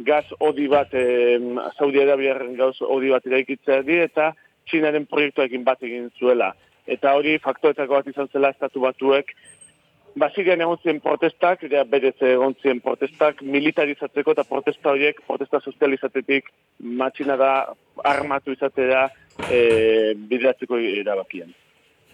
gaz 0.00 0.24
odi 0.40 0.66
bat, 0.72 0.94
e, 0.96 1.36
Saudi 1.76 2.00
Arabiaren 2.00 2.54
gaz 2.56 2.76
odi 2.80 3.12
bat 3.12 3.26
iraikitzea 3.28 3.82
di, 3.84 3.98
eta 4.00 4.32
Txinaren 4.68 5.06
proiektuekin 5.10 5.64
bat 5.66 5.82
egin 5.84 6.08
zuela. 6.18 6.54
Eta 6.88 7.12
hori 7.18 7.36
faktoretako 7.42 7.98
bat 7.98 8.08
izan 8.08 8.30
zela 8.32 8.52
estatu 8.54 8.86
batuek, 8.86 9.34
Ba, 10.18 10.26
Sirian 10.34 10.58
egon 10.58 10.78
ziren 10.82 10.98
protestak, 11.04 11.60
ja, 11.70 11.84
berez 11.86 12.16
egon 12.26 12.56
ziren 12.58 12.80
protestak, 12.82 13.44
militarizatzeko 13.46 14.34
eta 14.34 14.44
protesta 14.48 14.90
horiek, 14.90 15.20
protesta 15.26 15.60
sozializatetik, 15.62 16.50
matxina 17.02 17.36
da, 17.38 17.50
armatu 18.10 18.56
izatea, 18.56 19.04
e, 19.46 19.60
bideratzeko 20.32 20.80
erabakian. 21.04 21.54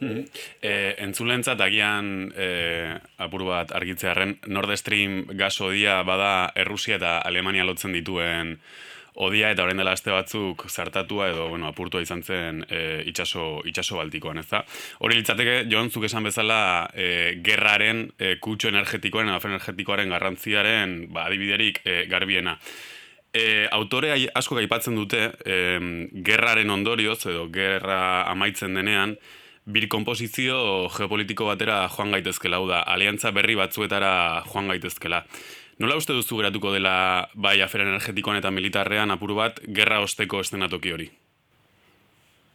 E, 0.00 0.72
entzulentzat 1.04 1.60
agian 1.64 2.32
e, 2.36 2.48
apur 3.22 3.46
bat 3.48 3.72
argitzearen 3.76 4.36
Nord 4.52 4.74
Stream 4.76 5.22
gas 5.38 5.54
odia 5.64 6.02
bada 6.04 6.50
Errusia 6.54 6.98
eta 7.00 7.18
Alemania 7.24 7.64
lotzen 7.64 7.96
dituen 7.96 8.58
odia 9.16 9.50
eta 9.50 9.64
orain 9.64 9.78
dela 9.80 9.94
aste 9.96 10.12
batzuk 10.12 10.66
zartatua 10.68 11.30
edo 11.30 11.48
bueno, 11.48 11.70
apurtua 11.70 12.02
izan 12.04 12.22
zen 12.22 12.60
e, 12.68 12.80
itxaso, 13.08 13.62
itxaso 13.64 13.96
baltikoan, 13.96 14.42
ez 14.42 14.48
da? 14.50 14.60
Hori 15.00 15.16
litzateke, 15.16 15.62
Jon, 15.72 15.88
zuk 15.90 16.04
esan 16.08 16.28
bezala 16.28 16.58
e, 16.92 17.38
gerraren 17.44 18.04
e, 18.18 18.36
kutxo 18.44 18.68
energetikoaren, 18.68 19.32
afen 19.32 19.56
energetikoaren 19.56 20.12
garrantziaren 20.12 20.98
ba, 21.14 21.24
adibiderik 21.30 21.80
e, 21.84 22.02
garbiena. 22.10 22.58
E, 23.32 23.64
autore 23.72 24.12
asko 24.36 24.60
gaipatzen 24.60 24.96
dute 24.96 25.30
e, 25.44 25.56
gerraren 26.24 26.70
ondorioz 26.76 27.22
edo 27.32 27.48
gerra 27.52 28.26
amaitzen 28.28 28.76
denean, 28.76 29.16
bir 29.66 29.88
komposizio 29.90 30.88
geopolitiko 30.96 31.46
batera 31.50 31.82
joan 31.90 32.14
gaitezkela, 32.14 32.60
hau 32.60 32.68
da, 32.70 32.80
aliantza 32.86 33.32
berri 33.34 33.56
batzuetara 33.58 34.42
joan 34.46 34.70
gaitezkela. 34.72 35.24
Nola 35.82 35.98
uste 36.00 36.14
duzu 36.16 36.38
geratuko 36.38 36.72
dela 36.72 37.28
bai 37.34 37.58
afera 37.60 37.84
energetikoan 37.84 38.38
eta 38.38 38.50
militarrean 38.50 39.12
apuru 39.12 39.36
bat 39.36 39.60
gerra 39.78 40.00
osteko 40.00 40.40
estenatoki 40.40 40.92
hori? 40.94 41.10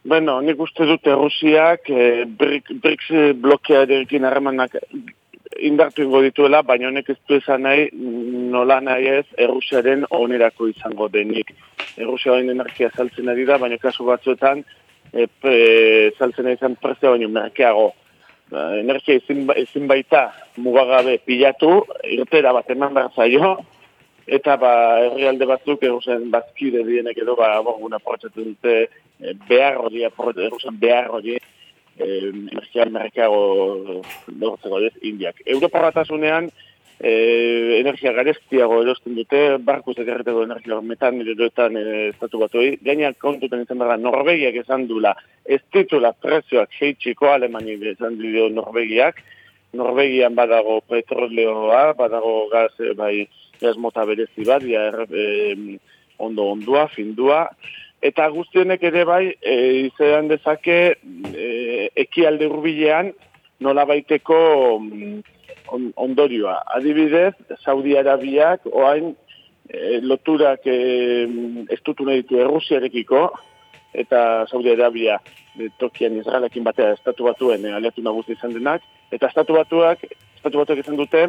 Bueno, 0.03 0.39
nik 0.41 0.59
uste 0.59 0.87
dute 0.89 1.13
Rusiak 1.13 1.91
eh, 1.93 2.23
BRICS 2.25 3.35
blokearekin 3.37 4.25
harremanak 4.25 4.79
indartu 5.61 6.03
ingo 6.05 6.21
dituela, 6.23 6.61
baina 6.65 6.87
honek 6.89 7.11
ez 7.13 7.17
du 7.27 7.37
esan 7.37 7.65
nahi, 7.67 7.89
nola 7.93 8.79
nahi 8.81 9.07
ez, 9.19 9.25
errusiaren 9.37 10.07
onerako 10.09 10.71
izango 10.71 11.07
denik. 11.11 11.53
Errusiaren 11.97 12.49
energia 12.49 12.89
saltzen 12.95 13.29
ari 13.29 13.45
da, 13.45 13.59
baina 13.61 13.77
kasu 13.81 14.07
batzuetan, 14.07 14.63
e, 15.13 15.27
pre, 15.27 15.57
saltzen 16.17 16.47
ari 16.47 16.59
zen 16.59 16.77
prezio 16.81 17.13
baino 17.15 17.29
merkeago. 17.29 17.91
Ba, 18.51 18.65
energia 18.79 19.19
ezin, 19.19 19.45
ba, 19.47 19.55
ezin 19.59 19.87
baita 19.87 20.29
mugagabe 20.57 21.19
pilatu, 21.25 21.85
irtera 22.03 22.51
bat 22.55 22.69
eman 22.73 22.97
behar 22.97 23.13
zaio, 23.15 23.53
eta 24.27 24.57
ba, 24.59 24.73
herrialde 25.05 25.47
batzuk 25.47 25.83
errusian 25.87 26.27
bazkide 26.33 26.83
dienek 26.87 27.23
edo, 27.23 27.37
ba, 27.39 27.53
borguna 27.65 27.99
portzatzen 28.03 28.53
dute, 28.53 28.75
e, 29.19 29.35
behar 29.47 29.79
hori, 29.85 30.03
errusian 30.07 30.79
behar 30.79 31.09
hori, 31.15 31.39
eh, 32.01 32.31
energia 32.31 32.85
merkeago 32.89 34.01
lortzeko 34.39 34.79
ez, 34.87 34.93
indiak. 35.01 35.41
Europa 35.45 35.81
batasunean, 35.87 36.49
eh, 37.03 37.79
energia 37.79 38.13
gareztiago 38.13 38.81
erosten 38.83 39.15
dute, 39.17 39.41
barkuz 39.65 39.97
ekarreteko 39.99 40.43
energia 40.45 40.79
metan 40.85 41.21
eroetan 41.21 41.77
eh, 41.77 42.07
estatu 42.11 42.41
batoi, 42.43 42.77
gainak 42.85 43.17
kontutan 43.21 43.65
izan 43.65 43.81
dara 43.81 43.97
Norvegiak 43.97 44.61
esan 44.63 44.87
dula, 44.87 45.15
ez 45.45 45.61
titula 45.73 46.13
prezioak 46.13 46.73
jeitxiko 46.79 47.31
alemani 47.33 47.77
esan 47.93 48.17
dio 48.21 48.49
Norvegiak, 48.49 49.21
Norvegian 49.73 50.35
badago 50.35 50.81
petroleoa, 50.87 51.93
badago 51.97 52.49
gaz, 52.51 52.71
eh, 52.79 52.93
bai, 52.97 53.15
gaz 53.61 53.77
mota 53.77 54.05
berezi 54.05 54.45
bat, 54.45 54.63
ja, 54.63 54.89
eh, 55.09 55.77
ondo 56.21 56.51
ondua, 56.53 56.87
findua, 56.87 57.47
eta 58.01 58.27
guztionek 58.33 58.83
ere 58.89 59.05
bai, 59.05 59.23
e, 59.41 59.55
izan 59.87 60.29
dezake 60.31 60.77
e, 61.33 61.89
ekialde 62.03 62.49
urbilean 62.49 63.11
nola 63.61 63.85
baiteko 63.89 64.37
mm, 64.81 65.19
ondorioa. 65.71 66.61
Adibidez, 66.77 67.33
Saudi 67.63 67.97
Arabiak 67.97 68.67
oain 68.71 69.13
e, 69.69 69.99
loturak 70.01 70.65
e, 70.67 70.77
estutu 71.73 72.05
nahi 72.05 72.23
ditu 72.23 72.39
Errusiarekiko, 72.43 73.27
eta 73.93 74.45
Saudi 74.51 74.71
Arabia 74.71 75.19
e, 75.57 75.69
tokian 75.79 76.17
Israelekin 76.19 76.63
batea 76.63 76.95
estatu 76.97 77.27
batuen 77.27 77.65
e, 77.65 77.75
aliatu 77.75 78.03
nagusi 78.03 78.35
izan 78.37 78.55
denak, 78.55 78.83
eta 79.11 79.31
estatu 79.31 79.55
batuak, 79.59 80.03
estatu 80.37 80.63
batuak 80.63 80.83
izan 80.83 80.99
dute, 80.99 81.27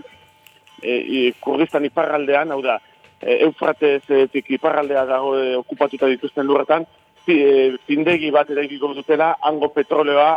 e, 0.83 1.31
Kurdistan 1.41 1.87
iparraldean, 1.91 2.51
hau 2.55 2.63
da, 2.63 2.81
E, 3.23 3.39
Eufratez 3.47 4.03
etik 4.11 4.51
iparraldea 4.57 5.05
dago 5.07 5.37
e, 5.39 5.55
okupatuta 5.61 6.09
dituzten 6.11 6.47
lurretan, 6.49 6.87
e, 7.27 7.77
findegi 7.87 8.33
bat 8.35 8.51
eraikiko 8.51 8.91
dutela, 8.97 9.37
hango 9.47 9.71
petroleoa 9.75 10.33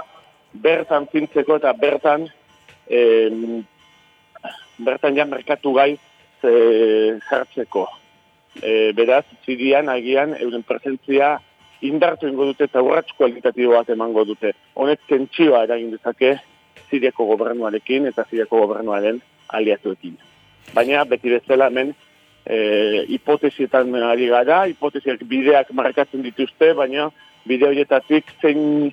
bertan 0.65 1.07
fintzeko 1.11 1.57
eta 1.59 1.73
bertan 1.79 2.27
e, 2.87 2.99
bertan 4.77 5.15
ja 5.15 5.25
merkatu 5.25 5.73
gai 5.73 5.91
e, 6.43 6.51
jartzeko. 7.29 7.87
E, 8.61 8.93
beraz, 8.95 9.25
zirian, 9.45 9.89
agian, 9.89 10.35
euren 10.39 10.63
presentzia 10.63 11.35
indartu 11.85 12.27
ingo 12.27 12.45
dute 12.49 12.67
eta 12.69 12.81
urratxko 12.83 13.23
kualitatibo 13.23 13.75
bat 13.75 13.89
emango 13.89 14.25
dute. 14.25 14.53
Honek 14.75 15.03
tentsioa 15.09 15.65
eragin 15.67 15.91
dezake 15.93 16.37
Siriako 16.89 17.25
gobernuarekin 17.31 18.07
eta 18.07 18.25
Siriako 18.29 18.61
gobernuaren 18.65 19.21
aliatuekin. 19.57 20.17
Baina, 20.73 21.03
beti 21.05 21.31
bezala 21.33 21.69
hemen, 21.69 21.93
e, 22.45 22.57
hipotesietan 23.15 23.93
ari 24.05 24.29
gara, 24.29 24.65
hipotesiak 24.69 25.23
bideak 25.29 25.71
markatzen 25.73 26.23
dituzte, 26.25 26.73
baina 26.77 27.09
bide 27.45 27.67
horietatik 27.67 28.31
zein 28.41 28.91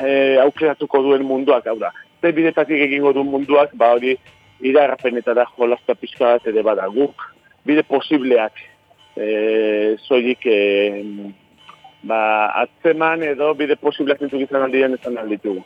e, 0.00 0.38
aukeratuko 0.42 1.02
duen 1.04 1.24
munduak, 1.28 1.66
hau 1.68 1.78
da. 1.80 1.92
Zein 2.20 2.36
bidetatik 2.36 2.80
egingo 2.88 3.12
duen 3.16 3.30
munduak, 3.32 3.74
ba 3.76 3.92
hori 3.96 4.16
iragarpenetara 4.60 5.46
jolazta 5.56 5.94
pixka 5.94 6.34
bat 6.36 6.46
ere 6.46 6.62
bada 6.62 6.86
guk, 6.92 7.22
bide 7.64 7.82
posibleak 7.88 8.60
e, 9.16 9.96
zoiik 10.06 10.46
e, 10.46 10.58
ba, 12.02 12.20
atzeman 12.64 13.24
edo 13.26 13.52
bide 13.58 13.76
posibleak 13.80 14.20
zentzuk 14.20 14.44
izan 14.46 14.66
aldien 14.66 14.94
ezan 14.98 15.18
alditugu. 15.18 15.64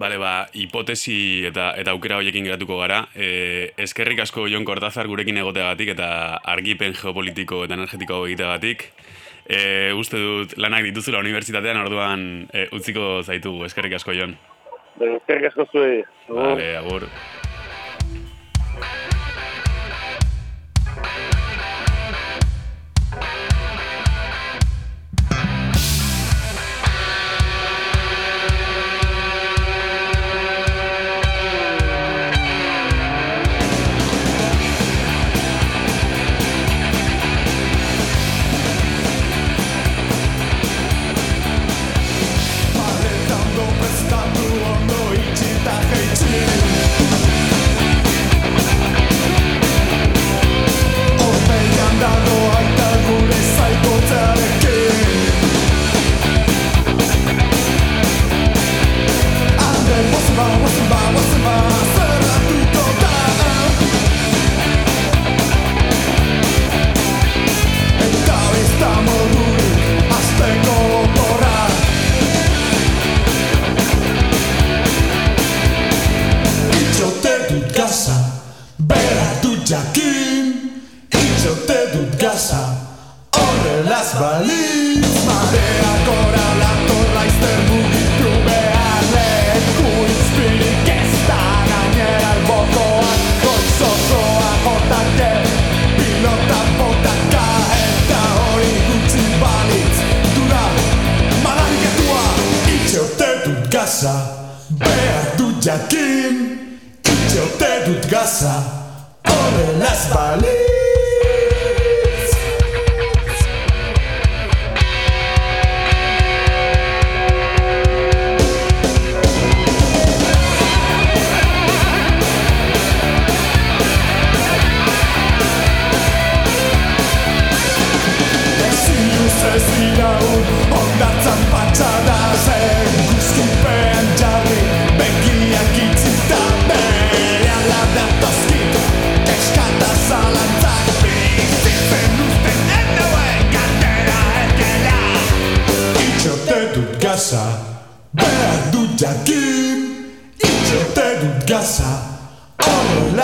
Bale, 0.00 0.16
ba, 0.22 0.46
hipotesi 0.54 1.44
eta 1.48 1.72
eta 1.80 1.92
aukera 1.92 2.20
horiekin 2.20 2.46
geratuko 2.46 2.78
gara. 2.80 3.02
E, 3.14 3.72
eskerrik 3.84 4.22
asko 4.24 4.46
Jon 4.48 4.64
Kortazar 4.64 5.10
gurekin 5.10 5.40
egoteagatik 5.42 5.92
eta 5.96 6.38
argipen 6.54 6.94
geopolitiko 6.96 7.64
eta 7.66 7.76
energetiko 7.76 8.22
egiteagatik. 8.28 8.86
E, 9.50 9.90
uste 9.98 10.20
dut 10.22 10.56
lanak 10.62 10.86
dituzula 10.86 11.20
unibertsitatean 11.24 11.82
orduan 11.82 12.24
e, 12.54 12.68
utziko 12.76 13.18
zaitugu. 13.26 13.66
Eskerrik 13.66 13.98
asko 13.98 14.16
Jon. 14.16 14.38
Eskerrik 15.00 15.50
asko 15.50 15.68
zuen. 15.72 16.02
Bale, 16.30 16.74
agur. 16.78 17.08
Bye. 18.78 19.09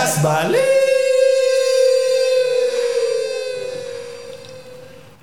podcast 0.06 0.22
Bali. 0.22 0.58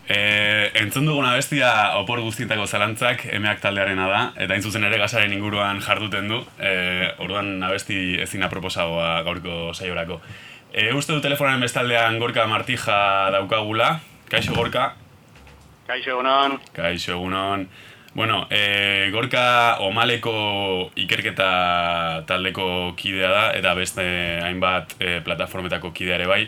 E, 0.07 0.15
eh, 0.15 0.71
entzun 0.81 1.05
dugun 1.07 1.25
abestia 1.25 1.95
opor 1.95 2.19
guztietako 2.19 2.65
zalantzak 2.67 3.23
emeak 3.31 3.61
taldearena 3.63 4.09
da, 4.11 4.19
eta 4.35 4.53
hain 4.53 4.63
zuzen 4.63 4.83
ere 4.83 4.99
gasaren 4.99 5.31
inguruan 5.31 5.79
jarduten 5.79 6.27
du, 6.27 6.41
e, 6.59 7.13
orduan 7.23 7.63
abesti 7.63 8.19
ezina 8.25 8.49
aproposagoa 8.49 9.21
gaurko 9.23 9.71
saiorako. 9.73 10.19
E, 10.73 10.91
uste 10.91 11.15
du 11.15 11.21
telefonaren 11.21 11.63
bestaldean 11.63 12.19
Gorka 12.19 12.43
Martija 12.47 13.31
daukagula, 13.31 14.01
kaixo 14.27 14.51
Gorka? 14.57 14.95
Kaixo 15.87 16.17
egunon. 16.17 16.59
Kaixo 16.75 17.15
egunon. 17.15 17.69
Bueno, 18.15 18.45
e, 18.51 19.09
Gorka 19.11 19.77
Omaleko 19.79 20.91
ikerketa 20.95 22.21
taldeko 22.29 22.93
kidea 22.95 23.31
da, 23.31 23.45
eta 23.57 23.73
beste 23.73 24.05
hainbat 24.45 24.93
e, 25.01 25.17
plataformetako 25.25 25.89
kidea 25.97 26.19
ere 26.21 26.27
bai. 26.29 26.43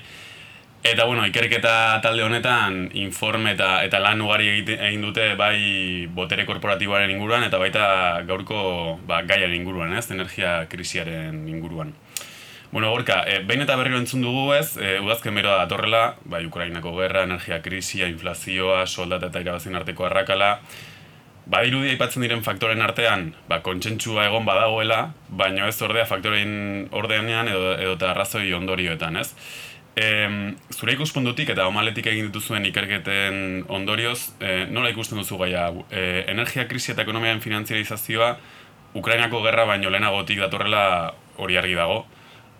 Eta 0.85 1.07
bueno, 1.09 1.25
ikerketa 1.25 1.97
talde 2.05 2.21
honetan 2.21 2.91
informe 2.93 3.55
eta, 3.55 3.79
eta 3.81 3.97
lan 3.97 4.21
ugari 4.21 4.61
egin 4.61 5.01
dute 5.01 5.31
bai 5.33 6.05
botere 6.13 6.45
korporatiboaren 6.45 7.09
inguruan 7.09 7.47
eta 7.47 7.57
baita 7.57 7.87
gaurko 8.29 8.99
ba, 9.09 9.23
gaiaren 9.25 9.57
inguruan, 9.57 9.97
ez? 9.97 10.05
Energia 10.13 10.67
krisiaren 10.69 11.47
inguruan. 11.49 11.95
Bueno, 12.69 12.91
gorka, 12.91 13.23
e, 13.25 13.39
behin 13.41 13.65
eta 13.65 13.73
berriro 13.79 13.97
entzun 13.97 14.21
dugu 14.21 14.51
ez, 14.53 14.75
e, 14.77 14.99
udazken 15.01 15.33
beroa 15.33 15.63
datorrela, 15.63 16.11
bai 16.29 16.45
Ukrainako 16.45 16.93
gerra, 16.99 17.25
energia 17.25 17.63
krisia, 17.65 18.05
inflazioa, 18.11 18.85
soldata 18.85 19.33
eta 19.33 19.41
irabazien 19.41 19.79
arteko 19.79 20.05
arrakala, 20.05 20.59
Badirudi 21.45 21.91
aipatzen 21.93 22.23
diren 22.25 22.41
faktoren 22.41 22.81
artean, 22.81 23.27
ba, 23.49 23.59
kontsentsua 23.61 24.25
egon 24.25 24.47
badagoela, 24.47 25.11
baino 25.29 25.67
ez 25.69 25.77
ordea 25.85 26.07
faktorein 26.09 26.87
ordenean 26.89 27.47
edo, 27.51 27.75
edo 27.77 27.93
eta 27.99 28.09
arrazoi 28.15 28.47
ondorioetan, 28.57 29.19
ez? 29.21 29.29
E, 29.95 30.07
zure 30.73 30.95
ikuspundutik 30.97 31.51
eta 31.53 31.67
omaletik 31.69 32.09
egin 32.09 32.31
dituzuen 32.31 32.65
ikerketen 32.71 33.61
ondorioz, 33.69 34.33
e, 34.41 34.65
nola 34.73 34.89
ikusten 34.89 35.21
duzu 35.21 35.37
gaia? 35.43 35.67
E, 35.93 36.25
energia 36.33 36.65
krisi 36.67 36.95
eta 36.95 37.05
ekonomiaren 37.05 37.43
finanzializazioa 37.45 38.33
Ukrainako 38.95 39.43
gerra 39.43 39.67
baino 39.69 39.91
lehenagotik 39.93 40.39
datorrela 40.41 41.13
hori 41.37 41.59
argi 41.61 41.75
dago. 41.77 42.05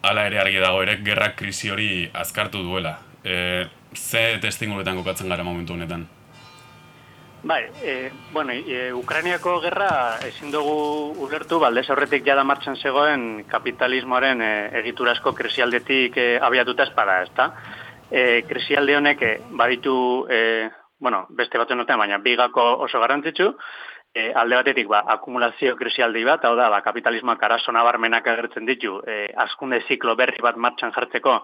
Hala 0.05 0.27
ere 0.29 0.39
argi 0.43 0.61
dago 0.61 0.83
ere 0.83 0.99
gerra 1.03 1.31
krisi 1.35 1.73
hori 1.73 1.89
azkartu 2.13 2.61
duela. 2.63 2.99
E, 3.23 3.65
ze 3.95 4.27
testinguretan 4.43 4.99
kokatzen 5.01 5.31
gara 5.31 5.47
momentu 5.47 5.73
honetan? 5.73 6.05
Bai, 7.45 7.69
e, 7.83 8.11
bueno, 8.33 8.53
e, 8.53 8.91
Ukrainiako 8.91 9.59
gerra 9.61 10.17
ezin 10.25 10.49
dugu 10.49 11.13
ulertu, 11.21 11.59
baldez 11.61 11.83
aurretik 11.93 12.23
jada 12.25 12.41
martxan 12.43 12.73
zegoen 12.81 13.43
kapitalismoaren 13.51 14.41
e, 14.41 14.49
egiturasko 14.79 15.35
krisialdetik 15.37 16.17
e, 16.17 16.25
abiatuta 16.41 16.87
espada, 16.89 17.19
ezta? 17.21 17.45
E, 18.09 18.41
krisialde 18.49 18.97
honek 18.97 19.21
e, 19.21 19.29
baditu, 19.61 19.93
e, 20.25 20.39
bueno, 20.97 21.27
beste 21.37 21.61
batzen 21.61 21.77
notean, 21.77 22.01
baina 22.01 22.17
bigako 22.25 22.65
oso 22.87 23.03
garantzitsu, 23.05 23.51
e, 24.15 24.31
alde 24.33 24.57
batetik, 24.63 24.89
ba, 24.89 25.03
akumulazio 25.13 25.77
krisialdi 25.77 26.25
bat, 26.25 26.49
hau 26.49 26.55
da, 26.57 26.71
ba, 26.73 26.81
kapitalismoak 26.81 27.45
arazo 27.45 27.77
nabarmenak 27.77 28.25
agertzen 28.33 28.65
ditu, 28.65 29.03
e, 29.05 29.27
askunde 29.45 29.83
ziklo 29.85 30.17
berri 30.17 30.41
bat 30.41 30.57
martxan 30.57 30.97
jartzeko, 30.97 31.43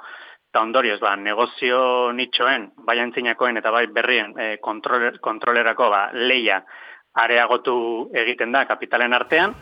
eta 0.52 0.60
ondorioz, 0.60 1.00
ba, 1.00 1.14
negozio 1.16 2.12
nitxoen, 2.12 2.66
bai 2.84 2.98
entzinakoen 3.00 3.56
eta 3.62 3.72
bai 3.72 3.86
berrien 3.88 4.34
e, 4.36 4.58
kontroler, 4.60 5.22
kontrolerako 5.24 5.88
ba, 5.94 6.02
leia 6.12 6.58
areagotu 7.24 7.76
egiten 8.20 8.52
da 8.52 8.66
kapitalen 8.68 9.16
artean, 9.16 9.56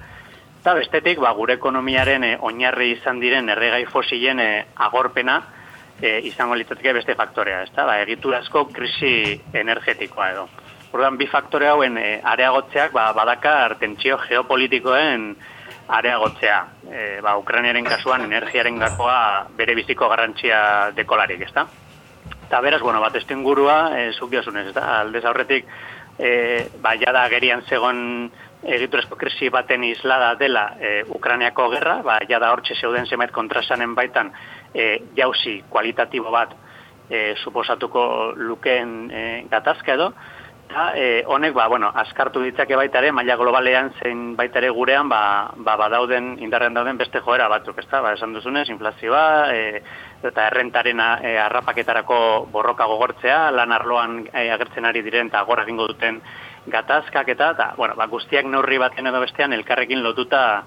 eta 0.58 0.74
bestetik 0.74 1.22
ba, 1.22 1.36
gure 1.38 1.60
ekonomiaren 1.60 2.26
e, 2.26 2.32
oinarri 2.42 2.96
izan 2.96 3.22
diren 3.22 3.54
erregai 3.54 3.84
fosilen 3.86 4.42
e, 4.42 4.50
agorpena 4.88 5.38
e, 6.02 6.16
izango 6.26 6.58
litzateke 6.58 6.96
beste 6.98 7.14
faktorea, 7.14 7.62
ez 7.68 7.72
da? 7.76 7.86
Ba, 7.86 8.00
egiturazko 8.08 8.66
krisi 8.74 9.14
energetikoa 9.62 10.32
edo. 10.34 10.48
Ordan 10.98 11.22
bi 11.22 11.30
faktore 11.30 11.70
hauen 11.70 12.02
e, 12.02 12.16
areagotzeak 12.34 12.98
ba, 12.98 13.12
badakar 13.14 13.78
tentsio 13.78 14.18
geopolitikoen 14.26 15.36
areagotzea. 15.90 16.60
E, 16.90 17.06
ba, 17.26 17.36
Ukrainiaren 17.38 17.86
kasuan 17.86 18.26
energiaren 18.28 18.78
gakoa 18.80 19.48
bere 19.58 19.76
biziko 19.76 20.10
garrantzia 20.10 20.60
dekolarik, 20.96 21.42
ezta? 21.48 21.66
Eta 22.46 22.62
beraz, 22.62 22.82
bueno, 22.82 23.02
bat 23.02 23.16
estu 23.18 23.34
ingurua, 23.34 23.80
e, 23.98 24.12
zuk 24.14 24.34
ez 24.34 24.74
da? 24.74 25.02
Aldez 25.02 25.26
aurretik, 25.26 25.66
e, 26.20 26.70
ba, 26.82 26.96
jada 26.98 27.28
gerian 27.30 27.64
zegon 27.68 28.32
egiturezko 28.64 29.16
krisi 29.16 29.50
baten 29.50 29.84
islada 29.88 30.34
dela 30.36 30.76
e, 30.80 31.04
Ukrainiako 31.08 31.70
gerra, 31.72 32.02
ba, 32.04 32.20
jada 32.30 32.52
hortxe 32.52 32.76
zeuden 32.76 33.06
zemait 33.06 33.32
kontrasanen 33.32 33.96
baitan 33.96 34.32
e, 34.74 35.00
jauzi 35.16 35.64
kualitatibo 35.70 36.32
bat 36.32 36.54
e, 37.10 37.36
suposatuko 37.44 38.34
lukeen 38.36 39.12
e, 39.12 39.24
gatazka 39.50 39.96
edo, 39.96 40.12
Eta 40.70 40.92
e, 40.94 41.24
honek, 41.26 41.56
ba, 41.58 41.64
bueno, 41.66 41.88
askartu 41.98 42.44
ditzake 42.46 42.76
baita 42.78 43.00
ere, 43.02 43.10
maila 43.12 43.36
globalean 43.40 43.88
zein 43.98 44.36
baita 44.38 44.60
ere 44.62 44.70
gurean, 44.70 45.10
ba, 45.10 45.50
ba, 45.66 45.74
badauden, 45.82 46.36
indarren 46.46 46.78
dauden 46.78 47.00
beste 47.00 47.24
joera 47.26 47.48
batzuk, 47.50 47.80
ezta? 47.82 48.04
Ba, 48.06 48.12
esan 48.14 48.36
duzunez, 48.38 48.68
inflazioa, 48.70 49.24
e, 49.50 49.82
eta 50.30 50.46
errentaren 50.52 51.02
e, 51.02 51.32
arrapaketarako 51.42 52.20
borroka 52.54 52.86
gogortzea, 52.86 53.48
lan 53.50 53.74
arloan 53.74 54.20
e, 54.30 54.46
agertzen 54.54 54.86
ari 54.86 55.02
diren 55.02 55.34
eta 55.34 55.42
gorra 55.50 55.66
duten 55.66 56.22
gatazkak 56.70 57.34
eta, 57.34 57.50
eta 57.58 57.74
bueno, 57.76 57.96
ba, 57.98 58.06
guztiak 58.06 58.46
neurri 58.46 58.78
baten 58.78 59.08
edo 59.10 59.26
bestean 59.26 59.54
elkarrekin 59.58 60.04
lotuta 60.04 60.66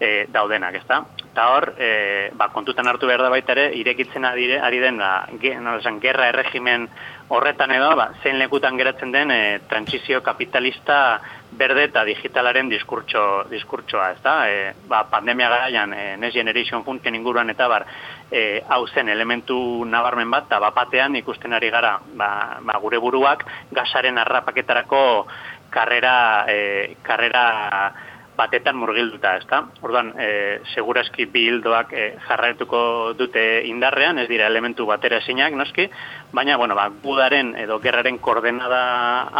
e, 0.00 0.26
daudenak, 0.32 0.74
ezta? 0.74 1.02
Eta 1.28 1.44
hor, 1.54 1.68
e, 1.78 2.30
ba, 2.34 2.48
kontutan 2.54 2.88
hartu 2.90 3.06
behar 3.06 3.22
da 3.22 3.30
baita 3.30 3.54
ere, 3.54 3.68
irekitzen 3.78 4.24
ari, 4.26 4.48
ari 4.56 4.80
den, 4.82 4.98
ba, 4.98 5.28
ge, 5.40 5.54
no, 5.60 5.76
esan, 5.78 6.00
gerra 6.02 6.28
erregimen 6.32 6.88
horretan 7.28 7.74
edo, 7.76 7.90
ba, 7.98 8.08
zein 8.22 8.38
lekutan 8.40 8.78
geratzen 8.80 9.12
den 9.12 9.30
e, 9.30 9.60
transizio 9.68 10.22
kapitalista 10.24 11.20
berde 11.58 11.84
eta 11.88 12.02
digitalaren 12.04 12.68
diskurtso, 12.68 13.44
diskurtsoa, 13.50 14.10
ezta? 14.16 14.34
E, 14.50 14.72
ba, 14.88 15.04
pandemia 15.10 15.50
garaian, 15.52 15.94
e, 15.94 16.16
Next 16.16 16.34
Generation 16.40 16.84
Funken 16.84 17.14
inguruan 17.14 17.50
eta 17.54 17.68
bar, 17.68 17.86
e, 18.30 18.62
hau 18.68 18.86
zen 18.88 19.08
elementu 19.12 19.58
nabarmen 19.84 20.30
bat, 20.30 20.48
eta 20.48 20.62
bapatean 20.64 21.16
ikusten 21.22 21.54
ari 21.54 21.70
gara, 21.70 21.98
ba, 22.14 22.58
ba, 22.62 22.80
gure 22.82 22.98
buruak, 22.98 23.46
gasaren 23.70 24.18
arrapaketarako 24.18 25.26
karrera, 25.70 26.46
e, 26.48 26.96
karrera, 27.02 27.92
batetan 28.38 28.76
murgilduta, 28.78 29.34
ezta? 29.40 29.64
Orduan, 29.82 30.12
e, 30.20 30.28
segurazki 30.74 31.26
bildoak 31.32 31.92
e, 31.92 32.06
jarraituko 32.28 32.80
dute 33.18 33.44
indarrean, 33.66 34.20
ez 34.22 34.28
dira 34.30 34.46
elementu 34.46 34.86
batera 34.86 35.18
esinak, 35.18 35.56
noski, 35.58 35.88
baina, 36.32 36.56
bueno, 36.60 36.76
ba, 36.78 36.86
gudaren 37.02 37.54
edo 37.58 37.80
gerraren 37.82 38.20
koordenada 38.22 38.82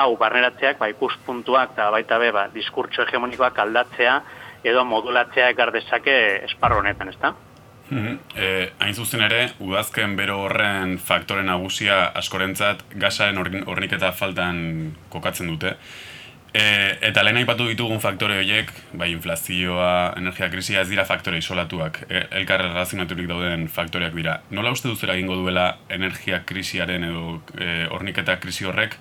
hau 0.02 0.10
barneratzeak, 0.20 0.80
ba, 0.82 0.90
ikuspuntuak 0.94 1.76
eta 1.76 1.90
baita 1.94 2.18
be, 2.18 2.32
ba, 2.34 2.48
diskurtso 2.54 3.06
hegemonikoak 3.06 3.62
aldatzea 3.64 4.18
edo 4.66 4.82
modulatzea 4.84 5.52
ekar 5.54 5.72
dezake 5.72 6.18
esparro 6.48 6.82
honetan, 6.82 7.14
ezta? 7.14 7.34
Mm 7.90 8.04
-hmm. 8.04 8.18
e, 8.36 8.72
hain 8.78 8.94
zuzen 8.94 9.22
ere, 9.22 9.50
udazken 9.58 10.16
bero 10.16 10.42
horren 10.42 10.98
faktore 10.98 11.42
nagusia 11.42 12.04
askorentzat 12.20 12.84
gasaren 12.94 13.64
horniketa 13.66 14.12
faltan 14.12 14.92
kokatzen 15.08 15.46
dute. 15.46 15.76
E, 16.54 16.96
eta 17.04 17.20
lehen 17.26 17.36
aipatu 17.42 17.66
ditugun 17.68 18.00
faktore 18.00 18.38
horiek, 18.40 18.70
bai 18.96 19.10
inflazioa, 19.12 20.14
energia 20.16 20.48
krisia 20.48 20.80
ez 20.80 20.88
dira 20.88 21.04
faktore 21.04 21.40
isolatuak, 21.42 22.00
e, 22.08 22.22
elkar 22.40 22.64
razionaturik 22.72 23.28
dauden 23.28 23.66
faktoreak 23.68 24.16
dira. 24.16 24.38
Nola 24.50 24.72
uste 24.72 24.88
duzera 24.88 25.16
egingo 25.18 25.36
duela 25.36 25.68
energia 25.92 26.40
krisiaren 26.48 27.04
edo 27.10 27.40
e, 27.58 27.84
orniketa 27.92 28.38
krisi 28.40 28.64
horrek 28.64 28.96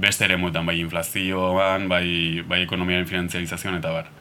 beste 0.00 0.26
ere 0.28 0.36
muetan, 0.40 0.68
bai 0.68 0.76
inflazioan, 0.80 1.88
bai, 1.88 2.44
bai 2.48 2.60
ekonomiaren 2.66 3.08
finanzializazioan 3.08 3.80
eta 3.80 3.94
bar? 3.96 4.12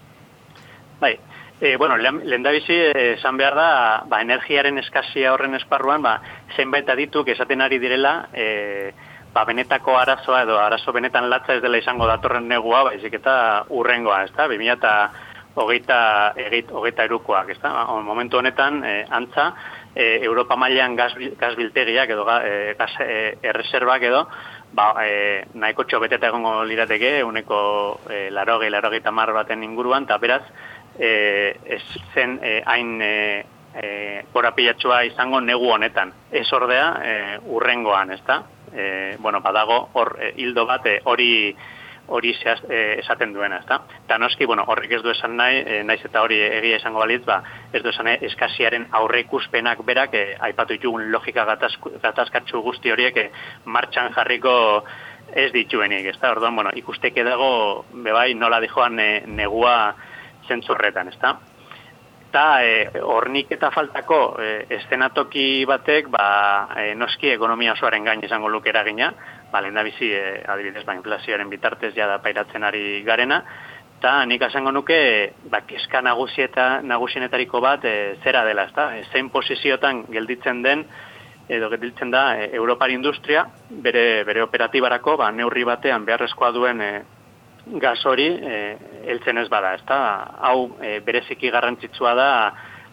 Bai, 1.03 1.13
e, 1.59 1.75
bueno, 1.75 1.97
lehen 1.99 2.43
da 2.47 2.55
bizi, 2.55 2.79
esan 3.17 3.37
behar 3.39 3.59
da, 3.59 3.69
ba, 4.07 4.23
energiaren 4.23 4.79
eskazia 4.79 5.33
horren 5.35 5.59
esparruan, 5.59 6.03
ba, 6.03 6.21
zenbait 6.55 6.87
adituk 6.89 7.27
esaten 7.35 7.61
ari 7.61 7.79
direla, 7.79 8.29
e, 8.33 8.91
ba, 9.33 9.45
benetako 9.45 9.97
arazoa 9.97 10.43
edo 10.43 10.59
arazo 10.59 10.93
benetan 10.93 11.29
latza 11.29 11.55
ez 11.55 11.63
dela 11.63 11.77
izango 11.77 12.07
datorren 12.09 12.47
negua, 12.47 12.83
baizik 12.89 13.19
eta 13.19 13.65
urrengoa, 13.69 14.23
ez 14.25 14.31
da, 14.35 14.47
2000 14.47 14.77
eta 14.77 14.93
hogeita, 15.59 15.99
egit, 16.39 16.71
hogeita 16.71 17.05
erukoak, 17.09 17.49
ez 17.51 17.59
da, 17.59 17.73
ba, 17.73 17.99
momentu 18.05 18.39
honetan, 18.39 18.83
e, 18.85 18.93
antza, 19.09 19.49
e, 19.95 20.19
Europa 20.23 20.55
mailean 20.55 20.95
gaz, 20.95 21.11
gazbiltegiak 21.39 22.13
edo 22.15 22.25
e, 22.37 22.73
gaz 22.79 22.91
e, 23.03 23.37
erreserbak 23.51 24.05
edo, 24.09 24.23
ba, 24.73 24.91
e, 25.03 25.45
nahiko 25.53 25.85
txobeteta 25.85 26.29
egongo 26.29 26.63
lirateke, 26.69 27.19
uneko 27.25 27.61
e, 28.09 28.27
laroge, 28.31 28.69
laroge 28.69 29.01
tamar 29.05 29.33
baten 29.35 29.63
inguruan, 29.65 30.07
eta 30.07 30.19
beraz, 30.21 30.43
e, 30.97 31.55
ez 31.65 31.83
zen 32.13 32.39
e, 32.43 32.59
hain 32.65 33.01
e, 33.01 33.15
e, 33.75 34.23
izango 35.05 35.41
negu 35.41 35.69
honetan. 35.73 36.13
Ez 36.31 36.47
ordea, 36.53 36.87
e, 37.03 37.39
urrengoan, 37.45 38.11
ez 38.11 38.21
da? 38.25 38.43
E, 38.73 39.17
bueno, 39.19 39.41
badago 39.41 39.89
hor 39.93 40.17
e, 40.19 40.33
hildo 40.37 40.65
bat 40.65 40.85
e, 40.85 40.99
hori 41.03 41.29
hori 42.09 42.33
zehaz, 42.33 42.59
e, 42.69 42.99
esaten 42.99 43.33
duena, 43.33 43.59
ezta? 43.61 43.83
Eta 44.05 44.17
noski, 44.17 44.45
bueno, 44.49 44.63
horrek 44.67 44.95
ez 44.97 45.01
du 45.05 45.11
esan 45.13 45.35
nahi, 45.37 45.61
e, 45.61 45.81
naiz 45.85 46.01
eta 46.05 46.23
hori 46.25 46.39
egia 46.41 46.79
esango 46.79 47.03
balitz, 47.03 47.21
ba, 47.25 47.39
ez 47.73 47.83
du 47.85 47.91
esan 47.91 48.09
nahi, 48.09 48.17
eskasiaren 48.25 48.87
aurre 48.99 49.21
ikuspenak 49.25 49.83
berak, 49.85 50.15
e, 50.17 50.35
aipatu 50.49 50.73
ditugun 50.73 51.11
logika 51.13 51.45
gatazkatzu 51.45 52.63
guzti 52.65 52.91
horiek, 52.91 53.17
e, 53.17 53.29
martxan 53.65 54.13
jarriko 54.17 54.55
ez 55.37 55.51
dituenik, 55.53 56.09
ez 56.09 56.17
da, 56.17 56.33
orduan, 56.33 56.55
bueno, 56.57 56.73
ikusteke 56.81 57.23
dago, 57.23 57.85
bebai, 57.93 58.33
nola 58.33 58.59
dijoan 58.65 58.97
ne, 58.97 59.09
negua 59.27 59.93
zentzorretan, 60.49 61.13
ez 61.13 61.19
da. 61.21 61.37
Eta 62.29 62.61
e, 62.61 63.01
hornik 63.01 63.49
eta 63.55 63.71
faltako 63.73 64.19
e, 64.37 64.49
estenatoki 64.75 65.65
batek, 65.65 66.11
ba, 66.13 66.25
e, 66.77 66.91
noski 66.93 67.31
ekonomia 67.33 67.73
osoaren 67.73 68.05
gain 68.05 68.21
izango 68.21 68.51
luke 68.53 68.69
eragina, 68.69 69.07
ba, 69.49 69.63
lehen 69.65 69.73
da 69.73 69.81
bizi, 69.81 70.11
e, 70.13 70.43
adibidez, 70.45 70.83
ba, 70.85 70.93
inflazioaren 70.93 71.49
bitartez 71.49 71.95
ja 71.97 72.05
da 72.05 72.19
pairatzen 72.21 72.67
ari 72.69 73.01
garena, 73.07 73.41
eta 73.97 74.13
nik 74.29 74.45
asango 74.45 74.69
nuke, 74.69 74.99
ba, 75.49 75.63
keska 75.65 76.03
nagusieta, 76.05 76.69
nagusienetariko 76.85 77.65
bat 77.65 77.89
e, 77.89 77.95
zera 78.21 78.45
dela, 78.45 78.69
ez 78.69 78.77
da, 78.77 78.91
e, 78.93 79.07
zein 79.09 79.33
posiziotan 79.33 80.05
gelditzen 80.13 80.61
den, 80.61 80.85
edo 81.49 81.73
gelditzen 81.73 82.13
da 82.13 82.35
e, 82.37 82.51
Europar 82.53 82.93
industria, 82.93 83.47
bere, 83.71 84.23
bere 84.29 84.45
operatibarako, 84.45 85.17
ba, 85.17 85.31
neurri 85.33 85.65
batean 85.65 86.05
beharrezkoa 86.05 86.53
duen 86.53 86.85
e, 86.85 86.93
gaz 87.77 87.99
hori 88.05 88.27
e, 88.27 88.77
eltzen 89.13 89.37
ez 89.37 89.47
bada, 89.49 89.73
ezta? 89.77 89.97
Hau 90.49 90.75
e, 90.81 90.99
bereziki 91.05 91.51
garrantzitsua 91.53 92.13
da 92.17 92.29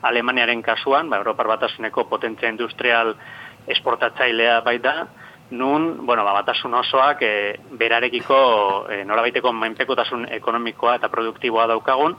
Alemaniaren 0.07 0.63
kasuan, 0.63 1.09
ba, 1.11 1.21
Europar 1.23 1.49
batasuneko 1.49 2.05
potentzia 2.11 2.51
industrial 2.53 3.15
esportatzailea 3.67 4.61
bai 4.67 4.79
da, 4.79 5.07
nun, 5.51 6.07
bueno, 6.07 6.25
ba, 6.25 6.35
batasun 6.41 6.75
osoak 6.75 7.23
e, 7.23 7.35
berarekiko 7.79 8.39
e, 8.91 9.05
nolabaiteko 9.09 9.53
mainpekotasun 9.53 10.27
ekonomikoa 10.37 10.97
eta 11.01 11.09
produktiboa 11.09 11.67
daukagun, 11.71 12.17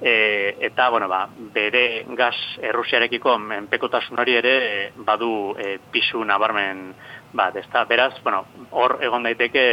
e, 0.00 0.56
eta 0.68 0.88
bueno, 0.90 1.08
ba, 1.08 1.24
bere 1.54 2.04
gas 2.18 2.36
errusiarekiko 2.60 3.38
menpekotasun 3.38 4.18
hori 4.20 4.36
ere 4.36 4.56
e, 4.56 4.90
badu 4.96 5.54
e, 5.58 5.78
pisu 5.90 6.24
nabarmen 6.24 6.90
bat, 7.32 7.56
ezta? 7.56 7.84
Beraz, 7.88 8.14
bueno, 8.22 8.44
hor 8.70 8.98
egon 9.00 9.24
daiteke 9.26 9.66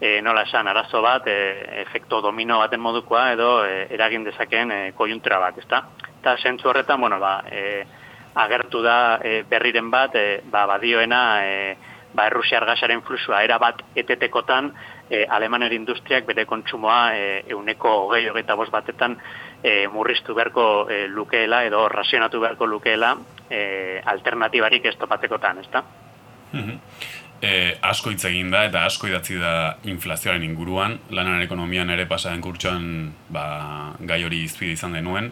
e, 0.00 0.20
nola 0.22 0.42
esan 0.42 0.68
arazo 0.68 1.02
bat, 1.02 1.26
e, 1.26 1.82
efekto 1.82 2.20
domino 2.20 2.58
baten 2.58 2.80
modukoa 2.80 3.30
edo 3.32 3.64
e, 3.64 3.86
eragin 3.94 4.24
dezakeen 4.24 4.72
e, 4.72 4.80
kojuntura 4.92 5.38
bat, 5.40 5.58
ezta? 5.58 5.82
Eta 6.20 6.36
sentzu 6.38 6.68
horretan, 6.68 7.00
bueno, 7.00 7.20
ba, 7.20 7.42
e, 7.50 7.84
agertu 8.34 8.82
da 8.82 9.18
e, 9.22 9.42
berriren 9.48 9.90
bat, 9.90 10.14
e, 10.14 10.40
ba, 10.50 10.66
badioena 10.66 11.22
e, 11.44 11.76
ba, 12.16 12.26
errusiar 12.26 12.64
gasaren 12.66 13.02
fluxua 13.02 13.42
era 13.44 13.58
bat 13.58 13.82
etetekotan 13.94 14.72
e, 15.08 15.24
Alemaner 15.24 15.72
industriak 15.72 16.26
bere 16.28 16.46
kontsumoa 16.48 17.00
e, 17.16 17.26
euneko 17.54 17.92
hogei 18.06 18.26
hogeita 18.28 18.56
bost 18.56 18.72
batetan 18.72 19.16
e, 19.62 19.86
murriztu 19.92 20.34
beharko 20.34 20.88
e, 20.90 21.06
lukeela 21.08 21.62
edo 21.64 21.86
razionatu 21.88 22.40
beharko 22.40 22.66
lukeela 22.66 23.14
e, 23.50 24.00
alternatibarik 24.04 24.90
ez 24.92 24.96
topatekotan, 25.00 25.64
ezta? 25.64 25.84
Mm 26.52 26.80
E, 27.44 27.76
asko 27.84 28.10
hitz 28.14 28.24
egin 28.24 28.48
da 28.50 28.62
eta 28.64 28.86
asko 28.88 29.10
idatzi 29.10 29.36
da 29.40 29.76
inflazioaren 29.84 30.44
inguruan, 30.46 30.96
lanaren 31.12 31.44
ekonomian 31.44 31.90
ere 31.92 32.06
pasaren 32.08 32.40
kurtsoan 32.40 32.86
ba, 33.28 33.46
gai 34.00 34.22
hori 34.24 34.40
izpide 34.46 34.72
izan 34.72 34.96
denuen. 34.96 35.30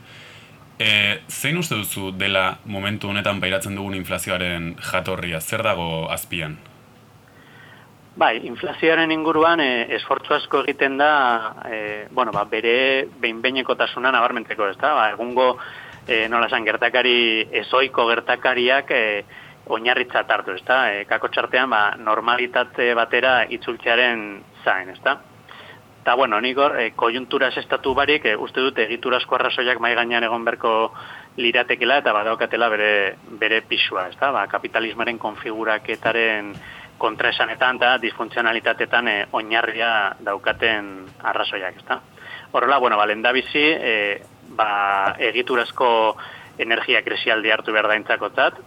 E, 0.79 0.91
zein 1.31 1.57
uste 1.57 1.79
duzu 1.79 2.11
dela 2.19 2.59
momentu 2.67 3.09
honetan 3.09 3.41
pairatzen 3.41 3.77
dugun 3.79 3.95
inflazioaren 3.97 4.75
jatorria, 4.91 5.41
zer 5.41 5.63
dago 5.65 6.09
azpian? 6.13 6.59
Bai, 8.17 8.37
inflazioaren 8.47 9.11
inguruan 9.11 9.63
e, 9.63 9.71
esfortzu 9.97 10.37
asko 10.37 10.61
egiten 10.63 10.99
da, 11.01 11.15
e, 11.67 11.79
bueno, 12.15 12.35
ba, 12.37 12.45
bere 12.51 13.07
behin-beineko 13.23 13.75
tasuna 13.81 14.13
nabarmentzeko, 14.15 14.69
ez 14.71 14.77
da? 14.79 14.93
Ba, 14.95 15.09
egungo, 15.17 15.49
e, 16.07 16.29
nola 16.29 16.47
esan, 16.47 16.67
gertakari, 16.69 17.17
ezoiko 17.65 18.07
gertakariak 18.13 18.93
e, 18.95 19.03
oinarritza 19.67 20.25
hartu, 20.29 20.53
ez 20.53 20.65
da? 20.65 20.81
E, 20.93 21.05
kako 21.09 21.29
txartean, 21.29 21.71
ba, 21.71 21.83
normalitate 21.97 22.93
batera 22.95 23.45
itzultzearen 23.49 24.43
zain, 24.65 24.91
ez 24.91 25.01
da? 25.05 25.19
Eta, 26.05 26.15
bueno, 26.21 26.41
nigor, 26.41 26.77
e, 26.81 26.91
kojuntura 26.93 27.49
estatu 27.49 27.95
barik, 27.97 28.27
e, 28.29 28.37
uste 28.37 28.61
dute 28.61 28.85
egiturazko 28.85 29.39
arrazoiak 29.39 29.81
mai 29.81 29.95
gainean 29.97 30.27
egon 30.27 30.45
berko 30.45 30.93
liratekela 31.41 32.03
eta 32.03 32.13
badaukatela 32.13 32.69
bere, 32.69 32.91
bere 33.41 33.63
pisua, 33.65 34.09
ez 34.11 34.19
da? 34.21 34.29
Ba, 34.35 34.47
kapitalismaren 34.53 35.19
konfiguraketaren 35.19 36.53
kontraesanetan 37.01 37.81
eta 37.81 37.97
disfuntzionalitatetan 38.05 39.09
e, 39.09 39.17
oinarria 39.33 39.91
daukaten 40.21 40.93
arrazoiak, 41.25 41.81
ezta? 41.81 42.03
Horrela, 42.53 42.79
bueno, 42.79 43.01
ba, 43.01 43.09
lendabizi, 43.09 43.65
e, 43.73 43.95
ba, 44.55 45.17
egiturazko 45.33 45.89
energia 46.59 47.01
kresialdi 47.03 47.51
hartu 47.51 47.73
behar 47.73 47.89
daintzakotzat, 47.91 48.61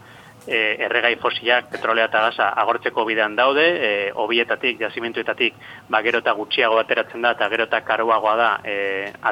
e, 0.47 0.77
erregai 0.87 1.15
fosilak, 1.21 1.69
petrolea 1.73 2.07
eta 2.09 2.23
gaza 2.29 2.49
agortzeko 2.63 3.05
bidean 3.05 3.35
daude, 3.35 3.65
e, 3.67 3.91
obietatik, 4.15 4.79
jazimentuetatik, 4.79 5.59
ba, 5.89 6.01
gero 6.05 6.23
eta 6.23 6.33
gutxiago 6.37 6.79
ateratzen 6.79 7.21
da, 7.21 7.35
eta 7.37 7.49
gero 7.53 7.67
eta 7.67 7.83
karuagoa 7.85 8.35
da 8.39 8.49
e, 8.63 8.77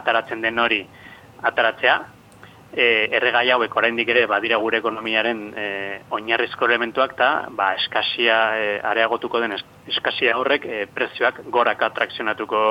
ataratzen 0.02 0.44
den 0.46 0.60
hori 0.60 0.84
ataratzea, 1.46 1.98
e, 2.76 3.08
erregai 3.16 3.48
hauek 3.56 3.76
oraindik 3.80 4.10
ere 4.12 4.26
badira 4.30 4.60
gure 4.62 4.80
ekonomiaren 4.82 5.42
e, 5.56 5.66
oinarrizko 6.18 6.68
elementuak 6.68 7.16
eta 7.16 7.30
ba, 7.56 7.72
eskasia 7.80 8.40
e, 8.60 8.70
areagotuko 8.92 9.42
den 9.44 9.56
eskasia 9.88 10.36
horrek 10.38 10.68
e, 10.68 10.86
prezioak 10.94 11.44
gorak 11.56 11.84
atrakzionatuko 11.90 12.64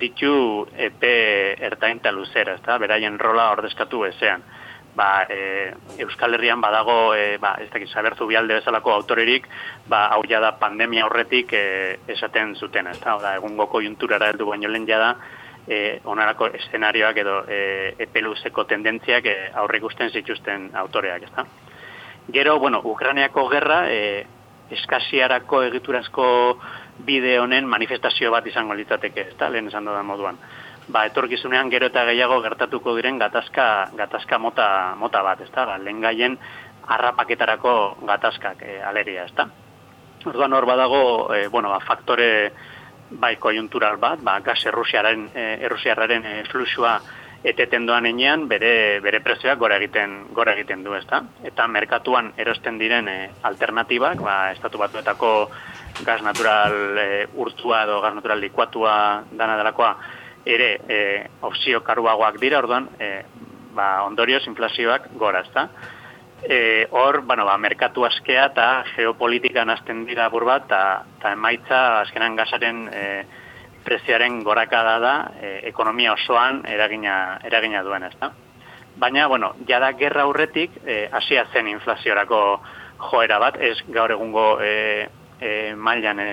ditu 0.00 0.66
epe 0.76 1.14
ertain 1.60 2.00
eta 2.00 2.12
luzera, 2.14 2.56
ezta? 2.58 2.78
beraien 2.78 3.18
rola 3.20 3.50
ordezkatu 3.56 4.04
ezean. 4.08 4.44
Ba, 4.94 5.26
e, 5.28 5.72
Euskal 6.04 6.34
Herrian 6.34 6.60
badago, 6.60 7.14
e, 7.14 7.38
ba, 7.40 7.54
ez 7.60 7.70
dakit, 7.72 7.88
sabertu 7.88 8.26
bialde 8.28 8.58
bezalako 8.58 8.92
autorerik, 8.92 9.46
ba, 9.88 10.08
hau 10.12 10.22
da 10.28 10.58
pandemia 10.58 11.06
horretik 11.06 11.52
e, 11.52 11.98
esaten 12.08 12.54
zuten, 12.56 12.86
ez 12.86 13.00
da, 13.00 13.36
egungo 13.36 13.66
kojunturara 13.66 14.28
heldu 14.28 14.46
baino 14.50 14.68
lehen 14.68 14.86
jada, 14.86 15.16
e, 15.66 16.00
onarako 16.04 16.48
eszenarioak 16.58 17.16
edo 17.16 17.44
e, 17.48 17.94
epeluzeko 17.98 18.64
tendentziak 18.64 19.26
e, 19.26 19.36
aurre 19.54 19.78
ikusten 19.78 20.10
zituzten 20.10 20.70
autoreak, 20.74 21.22
ezta? 21.22 21.46
Gero, 22.32 22.58
bueno, 22.58 22.80
Ukraniako 22.84 23.48
gerra 23.50 23.84
e, 23.90 24.26
eskasiarako 24.72 25.62
egiturazko 25.68 26.26
bide 27.06 27.38
honen 27.40 27.66
manifestazio 27.68 28.30
bat 28.30 28.46
izango 28.46 28.74
litzateke, 28.74 29.28
ezta? 29.32 29.50
Lehen 29.50 29.68
esan 29.68 29.88
da 29.90 30.02
moduan. 30.06 30.38
Ba, 30.92 31.06
etorkizunean 31.08 31.70
gero 31.72 31.88
eta 31.88 32.04
gehiago 32.04 32.42
gertatuko 32.44 32.92
diren 32.98 33.16
gatazka, 33.20 33.66
gatazka 33.96 34.38
mota, 34.38 34.66
mota 35.00 35.22
bat, 35.24 35.40
ezta? 35.40 35.64
Ba, 35.64 35.78
lehen 35.80 36.02
gaien 36.04 36.36
arrapaketarako 36.92 37.72
gatazkak 38.08 38.60
e, 38.66 38.76
aleria, 38.84 39.24
ezta? 39.24 39.48
Orduan 40.28 40.52
hor 40.52 40.66
badago, 40.68 41.02
e, 41.34 41.46
bueno, 41.48 41.72
ba, 41.72 41.80
faktore 41.80 42.28
bai 43.22 43.36
konjuntural 43.40 43.96
bat, 44.02 44.20
ba, 44.20 44.38
gas 44.44 44.60
errusiaren, 44.68 45.30
e, 45.34 45.48
errusiarraren 45.64 46.28
e, 46.28 46.36
fluxua 46.52 46.98
eteten 47.42 47.86
doan 47.88 48.06
enean, 48.06 48.44
bere, 48.50 49.00
bere 49.02 49.22
prezioak 49.24 49.58
gora 49.58 49.80
egiten, 49.80 50.18
gora 50.36 50.52
egiten 50.54 50.84
du, 50.84 50.92
ezta? 50.94 51.22
Eta 51.42 51.66
merkatuan 51.72 52.34
erosten 52.36 52.76
diren 52.78 53.08
e, 53.08 53.18
alternatibak, 53.48 54.20
ba, 54.20 54.36
estatu 54.52 54.78
batuetako 54.82 55.32
gas 56.04 56.20
natural 56.22 56.98
e, 57.00 57.06
urtua 57.32 57.86
edo 57.86 58.02
gas 58.04 58.14
natural 58.18 58.44
likuatua 58.44 58.96
dana 59.32 59.56
delakoa, 59.56 59.96
ere 60.44 60.68
e, 60.88 60.98
opzio 61.40 61.82
karuagoak 61.84 62.38
dira, 62.40 62.58
orduan, 62.58 62.88
e, 62.98 63.24
ba, 63.74 64.04
ondorioz 64.06 64.44
inflazioak 64.46 65.12
gora, 65.18 65.42
ezta? 65.46 65.68
E, 66.42 66.88
hor, 66.90 67.20
bueno, 67.22 67.44
ba, 67.46 67.56
merkatu 67.58 68.04
askea 68.04 68.48
eta 68.50 68.66
geopolitikan 68.96 69.70
hasten 69.70 70.04
dira 70.06 70.28
bur 70.28 70.44
bat, 70.48 70.66
eta 70.66 71.32
emaitza 71.32 71.82
azkenan 72.00 72.36
gazaren 72.36 72.88
e, 72.92 73.04
preziaren 73.84 74.42
gorakada 74.42 74.98
da 75.02 75.14
e, 75.40 75.52
ekonomia 75.70 76.14
osoan 76.14 76.62
eragina, 76.66 77.38
eragina 77.46 77.82
duen, 77.86 78.08
ez 78.08 78.14
da? 78.20 78.32
Baina, 78.96 79.26
bueno, 79.26 79.54
jada 79.68 79.92
gerra 79.98 80.26
aurretik 80.26 80.74
e, 80.84 81.06
asia 81.12 81.46
zen 81.52 81.68
inflaziorako 81.70 82.42
joera 83.10 83.38
bat, 83.42 83.58
ez 83.60 83.78
gaur 83.88 84.12
egungo 84.14 84.46
e, 84.62 85.08
e, 85.40 85.74
mailan 85.74 86.20
e, 86.20 86.32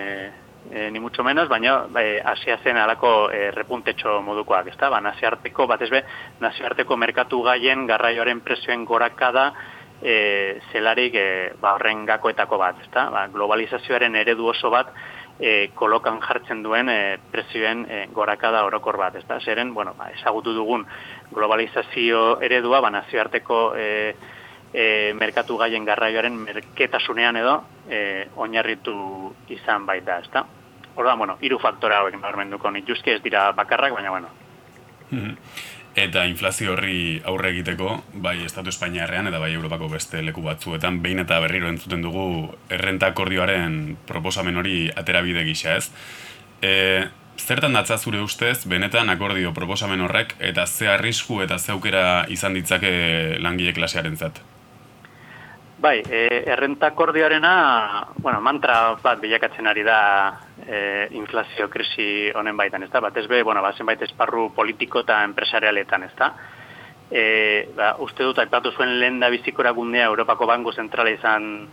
e, 0.71 0.91
ni 0.91 0.99
mucho 0.99 1.23
menos, 1.23 1.49
baina 1.49 1.88
e, 1.99 2.21
asia 2.23 2.60
zen 2.63 2.77
alako 2.77 3.32
e, 3.32 3.51
repuntetxo 3.51 4.21
modukoak, 4.21 4.67
ez 4.67 4.77
da? 4.77 4.89
Ba, 4.89 5.01
naziarteko, 5.01 5.67
bat 5.67 5.84
be, 5.89 6.03
naziarteko 6.39 6.97
merkatu 6.97 7.41
gaien 7.43 7.88
garraioaren 7.88 8.41
prezioen 8.41 8.86
gorakada, 8.86 9.53
e, 10.01 10.60
zelarik 10.71 11.15
e, 11.15 11.53
ba, 11.62 11.73
horren 11.75 12.05
gakoetako 12.05 12.58
bat, 12.58 12.82
ezta? 12.86 13.10
Ba, 13.13 13.27
globalizazioaren 13.34 14.15
eredu 14.15 14.47
oso 14.53 14.69
bat 14.69 14.93
e, 15.39 15.69
kolokan 15.75 16.19
jartzen 16.23 16.63
duen 16.63 16.89
e, 16.89 17.17
prezioen 17.32 17.86
e, 17.89 18.05
gorakada 18.13 18.63
orokor 18.67 18.97
bat, 18.97 19.15
ezta? 19.15 19.39
Zeren, 19.39 19.73
bueno, 19.73 19.95
ba, 19.97 20.12
ezagutu 20.15 20.53
dugun 20.53 20.86
globalizazio 21.32 22.39
eredua, 22.45 22.82
ba, 22.86 22.93
nazioarteko 22.93 23.63
e, 23.75 23.89
e, 24.73 24.86
merkatu 25.17 25.58
gaien 25.58 25.86
garraioaren 25.86 26.38
merketasunean 26.45 27.41
edo 27.41 27.58
e, 27.89 28.27
oinarritu 28.38 28.95
izan 29.49 29.86
baita, 29.89 30.21
ezta? 30.23 30.45
Horda, 31.00 31.16
bueno, 31.16 31.38
hiru 31.40 31.60
faktora 31.64 32.02
hauek 32.04 32.18
nabarmenduko 32.20 32.72
nituzke 32.76 33.16
ez 33.16 33.22
dira 33.24 33.50
bakarrak, 33.56 33.96
baina 33.96 34.16
bueno. 34.16 34.32
Mm 35.12 35.36
eta 36.00 36.26
inflazio 36.30 36.74
horri 36.74 37.20
aurre 37.28 37.50
egiteko, 37.54 37.96
bai 38.24 38.38
Estatu 38.46 38.72
Espainiarrean 38.72 39.28
eta 39.28 39.40
bai 39.42 39.52
Europako 39.54 39.90
beste 39.92 40.22
leku 40.24 40.44
batzuetan, 40.46 41.02
behin 41.04 41.24
eta 41.24 41.40
berriro 41.44 41.70
entzuten 41.70 42.04
dugu 42.06 42.26
errenta 42.70 43.10
akordioaren 43.12 43.98
proposamen 44.08 44.60
hori 44.62 44.76
aterabide 44.96 45.44
gisa 45.48 45.76
ez. 45.80 45.90
E, 46.62 47.08
zertan 47.40 47.74
datza 47.74 47.98
zure 47.98 48.22
ustez, 48.22 48.68
benetan 48.70 49.10
akordio 49.10 49.54
proposamen 49.58 50.06
horrek, 50.06 50.36
eta 50.40 50.68
ze 50.68 50.88
arrisku 50.88 51.42
eta 51.42 51.60
ze 51.60 51.74
aukera 51.74 52.26
izan 52.30 52.54
ditzake 52.54 53.40
langile 53.40 53.74
klasearen 53.74 54.18
zat? 54.18 54.42
Bai, 55.80 56.04
e, 56.10 56.44
errentakordioarena, 56.46 58.08
bueno, 58.18 58.42
mantra 58.42 58.98
bat 59.00 59.22
bilakatzen 59.22 59.68
ari 59.68 59.86
da 59.88 60.00
e, 60.68 61.08
inflazio 61.15 61.70
krisi 61.72 62.28
honen 62.36 62.58
baitan, 62.60 62.84
ez 62.84 62.89
da? 62.92 63.00
Bat 63.00 63.22
ez 63.22 63.28
be, 63.32 63.39
bueno, 63.48 63.62
bat 63.63 63.80
zenbait 63.80 64.04
esparru 64.04 64.50
politiko 64.58 65.06
eta 65.06 65.22
empresarialetan, 65.24 66.04
ez 66.04 66.12
da? 66.20 66.34
E, 67.08 67.24
ba, 67.80 67.94
uste 68.04 68.28
dut, 68.28 68.44
aipatu 68.44 68.74
zuen 68.76 68.98
lehen 69.00 69.24
da 69.24 69.32
bizikora 69.32 69.72
gundea 69.72 70.12
Europako 70.12 70.50
Banko 70.52 70.76
Zentrala 70.76 71.15
izan, 71.15 71.70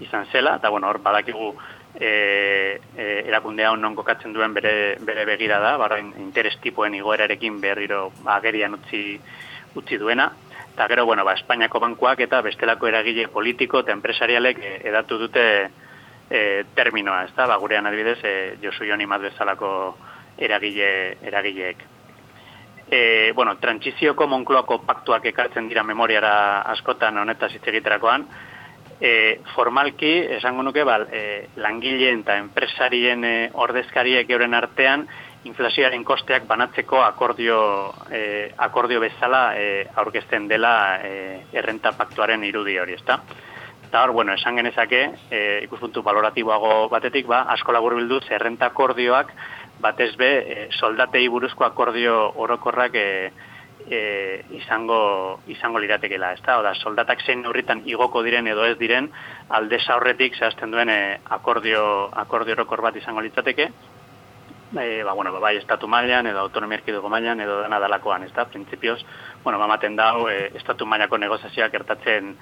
izan 0.00 0.24
zela, 0.32 0.56
eta 0.56 0.72
bueno, 0.72 0.88
hor 0.88 1.02
badakigu 1.04 1.52
e, 2.00 2.80
e, 2.96 3.06
erakundea 3.28 3.76
non 3.76 3.94
kokatzen 3.94 4.32
duen 4.32 4.56
bere, 4.56 4.96
bere 5.04 5.28
begira 5.28 5.60
da, 5.60 5.76
barra 5.76 6.00
interes 6.00 6.56
tipuen 6.64 6.96
igoerarekin 6.96 7.60
berriro 7.60 8.06
agerian 8.24 8.80
utzi, 8.80 9.18
utzi 9.76 10.00
duena, 10.00 10.32
Eta 10.80 10.88
gero, 10.88 11.04
bueno, 11.04 11.26
ba, 11.26 11.34
Espainiako 11.36 11.76
bankuak 11.76 12.22
eta 12.24 12.38
bestelako 12.40 12.88
eragile 12.88 13.26
politiko 13.28 13.82
eta 13.82 13.92
empresarialek 13.92 14.62
eh, 14.64 14.70
edatu 14.88 15.18
dute 15.20 15.42
e, 16.30 16.40
terminoa, 16.72 17.26
ez 17.26 17.34
da? 17.36 17.44
Ba, 17.50 17.58
gurean 17.60 17.84
adibidez, 17.84 18.16
e, 18.24 18.32
Josu 18.62 18.88
Joni 18.88 19.04
bezalako 19.04 19.98
eragile, 20.38 21.18
eragileek. 21.20 21.84
E, 22.88 23.30
bueno, 23.36 23.58
trantsizioko 23.60 24.26
monkloako 24.26 24.80
paktuak 24.86 25.26
ekartzen 25.26 25.68
dira 25.68 25.84
memoriara 25.84 26.62
askotan 26.72 27.18
honetaz 27.18 27.52
hitz 27.52 27.66
egiterakoan, 27.68 28.24
e, 28.98 29.40
formalki, 29.54 30.14
esango 30.38 30.62
nuke, 30.62 30.82
bal, 30.82 31.08
e, 31.12 31.48
langileen 31.56 32.24
eta 32.24 32.38
enpresarien 32.40 33.22
e, 33.22 33.50
ordezkariek 33.52 34.32
euren 34.32 34.56
artean, 34.56 35.10
inflazioaren 35.48 36.04
kosteak 36.04 36.44
banatzeko 36.48 37.00
akordio, 37.02 37.60
e, 38.12 38.52
akordio 38.58 39.00
bezala 39.00 39.54
e, 39.56 39.86
aurkezten 40.02 40.48
dela 40.48 40.74
e, 41.02 41.12
errenta 41.52 41.92
paktuaren 41.96 42.44
irudi 42.44 42.76
hori, 42.78 42.98
ezta? 42.98 43.20
Eta 43.86 44.04
hor, 44.04 44.12
bueno, 44.14 44.34
esan 44.36 44.60
genezake, 44.60 45.00
e, 45.30 45.38
ikuspuntu 45.64 46.02
valoratiboago 46.06 46.88
batetik, 46.92 47.26
ba, 47.26 47.42
asko 47.54 47.72
labur 47.72 47.96
bildu, 47.98 48.20
errenta 48.30 48.68
akordioak, 48.70 49.32
batez 49.80 50.12
be, 50.20 50.30
e, 50.44 50.66
soldatei 50.78 51.26
buruzko 51.28 51.64
akordio 51.64 52.18
orokorrak 52.44 52.94
e, 52.94 53.08
e, 53.88 54.44
izango, 54.60 55.40
izango 55.48 55.80
liratekela, 55.80 56.34
ezta? 56.36 56.58
Oda, 56.60 56.74
soldatak 56.74 57.24
zein 57.24 57.46
horritan 57.48 57.80
igoko 57.88 58.22
diren 58.22 58.46
edo 58.46 58.68
ez 58.68 58.76
diren, 58.78 59.08
alde 59.48 59.80
zaurretik 59.80 60.36
zehazten 60.36 60.70
duen 60.70 60.92
e, 60.92 61.00
akordio, 61.38 62.10
akordio 62.12 62.58
orokor 62.60 62.84
bat 62.84 63.00
izango 63.00 63.24
litzateke, 63.24 63.70
e, 64.78 65.02
ba, 65.02 65.12
bueno, 65.12 65.32
bai 65.40 65.56
estatu 65.56 65.88
mailan 65.88 66.26
edo 66.26 66.40
autonomia 66.40 66.78
erkidego 66.78 67.08
mailan 67.08 67.40
edo 67.40 67.60
dena 67.62 67.80
dalakoan, 67.80 68.24
ez 68.24 68.32
da, 68.32 68.44
prinsipioz, 68.46 69.00
bueno, 69.44 69.58
ba, 69.58 69.66
maten 69.66 69.96
dau, 69.96 70.28
e, 70.28 70.50
estatu 70.54 70.86
mailako 70.86 71.18
negozazioak 71.18 71.74
ertatzen 71.74 72.36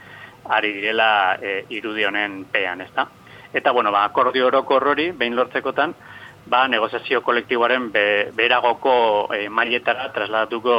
ari 0.48 0.72
direla 0.72 1.38
e, 1.40 1.64
irudi 1.76 2.04
honen 2.04 2.44
pean, 2.52 2.80
ez 2.80 2.92
da. 2.94 3.08
Eta, 3.52 3.72
bueno, 3.72 3.92
ba, 3.92 4.04
akordio 4.04 4.46
oroko 4.48 4.76
horrori, 4.76 5.10
behin 5.12 5.36
lortzekotan, 5.36 5.94
ba, 6.46 6.66
negozazio 6.68 7.22
kolektiboaren 7.22 7.90
be, 7.92 8.04
beragoko 8.36 9.28
e, 9.34 9.48
mailetara 9.48 10.10
trasladatuko, 10.12 10.76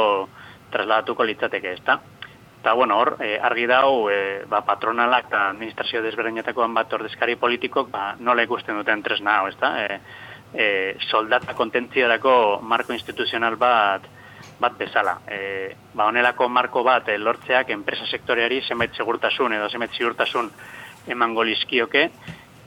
trasladatuko 0.70 1.26
litzateke, 1.26 1.74
ez 1.78 1.84
da. 1.86 2.00
Eta, 2.60 2.74
bueno, 2.76 2.98
hor, 3.00 3.16
e, 3.24 3.38
argi 3.40 3.66
dau, 3.66 4.08
e, 4.12 4.44
ba, 4.46 4.62
patronalak 4.68 5.30
eta 5.30 5.46
administrazio 5.50 6.02
desberdinetakoan 6.04 6.74
bat 6.76 6.92
ordezkari 6.92 7.38
politikok, 7.40 7.88
ba, 7.90 8.14
nola 8.20 8.44
ikusten 8.46 8.76
duten 8.78 9.02
tresna, 9.02 9.40
ez 9.48 9.56
da. 9.58 9.72
E, 9.80 10.00
e, 10.54 10.96
soldata 11.10 11.54
kontentziarako 11.54 12.60
marko 12.62 12.92
instituzional 12.92 13.56
bat 13.56 14.08
bat 14.60 14.76
bezala. 14.76 15.16
E, 15.26 15.74
ba, 15.94 16.06
onelako 16.06 16.48
marko 16.52 16.82
bat 16.84 17.08
e, 17.08 17.16
lortzeak 17.18 17.70
enpresa 17.72 18.04
sektoreari 18.06 18.60
zenbait 18.68 18.92
segurtasun 18.92 19.56
edo 19.56 19.70
zenbait 19.70 19.96
ziurtasun 19.96 20.50
emango 21.08 21.44
lizkioke, 21.48 22.10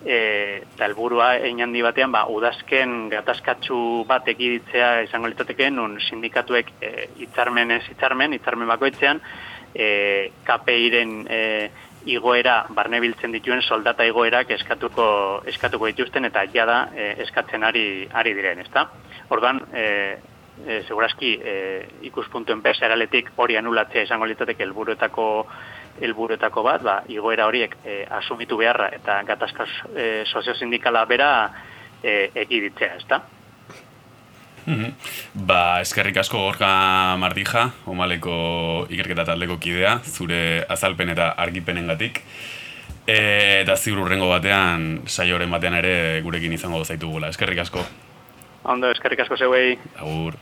e, 0.02 0.18
eta 0.64 0.88
helburua 0.88 1.36
egin 1.38 1.62
handi 1.68 1.84
batean, 1.86 2.12
ba, 2.12 2.26
udazken 2.34 3.10
gatazkatzu 3.14 3.78
bat 4.10 4.28
ekiditzea 4.34 5.04
izango 5.06 5.30
litzateken, 5.30 5.80
un 5.80 6.00
sindikatuek 6.02 6.74
e, 6.82 6.94
itzarmen 7.28 7.78
ez 7.78 7.84
itzarmen, 7.94 8.34
itzarmen 8.40 8.74
bakoitzean, 8.74 9.22
e, 9.74 9.88
KPI-ren 10.48 11.16
e, 11.30 11.42
igoera 12.06 12.66
barne 12.70 13.00
biltzen 13.00 13.32
dituen 13.32 13.62
soldata 13.62 14.06
igoerak 14.06 14.52
eskatuko 14.52 15.06
eskatuko 15.48 15.88
dituzten 15.92 16.26
eta 16.26 16.44
ja 16.54 16.66
da 16.66 16.78
e, 16.96 17.14
eskatzen 17.24 17.64
ari 17.64 18.08
ari 18.12 18.34
diren, 18.34 18.60
ezta? 18.60 18.88
Orduan, 19.30 19.62
eh 19.74 20.20
e, 20.66 20.82
segurazki 20.88 21.34
e, 21.42 21.54
ikuspuntu 22.10 22.54
enpresarialetik 22.54 23.32
hori 23.42 23.58
anulatzea 23.58 24.06
izango 24.08 24.28
litzateke 24.30 24.64
helburuetako 24.66 25.28
helburuetako 26.04 26.64
bat, 26.66 26.82
ba, 26.86 26.96
igoera 27.14 27.48
horiek 27.50 27.76
e, 27.86 28.02
asumitu 28.20 28.58
beharra 28.58 28.90
eta 28.96 29.20
gatazka 29.28 29.68
e, 29.94 30.08
soziosindikala 30.26 31.06
bera 31.10 31.30
e, 32.02 32.32
egiditzea, 32.46 32.96
ezta? 33.02 33.22
Mhm. 34.66 34.94
Ba, 35.48 35.82
eskerrik 35.82 36.18
asko 36.18 36.40
gorka 36.40 36.70
mardija, 37.20 37.70
omaleko 37.86 38.88
ikerketa 38.90 39.26
taldeko 39.26 39.58
kidea, 39.60 39.98
zure 40.06 40.64
azalpen 40.70 41.10
eta 41.16 41.34
argipenengatik. 41.38 42.22
E, 43.04 43.18
eta 43.62 43.76
ziur 43.76 44.00
urrengo 44.06 44.30
batean, 44.32 45.02
saioren 45.08 45.52
batean 45.52 45.76
ere 45.82 46.22
gurekin 46.24 46.54
izango 46.56 46.84
zaitu 46.86 47.12
gula. 47.12 47.34
Eskerrik 47.34 47.60
asko. 47.66 47.84
Ondo, 48.64 48.92
eskerrik 48.92 49.26
asko 49.26 49.36
zeuei. 49.38 49.78
Agur. 50.00 50.40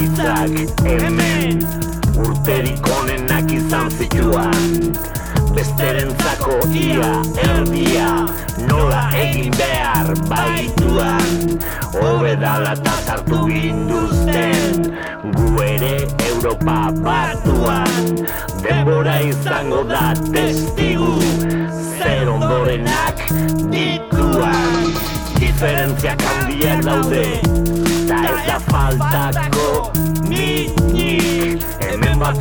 Nekazaritzak 0.00 0.84
hemen 0.84 1.35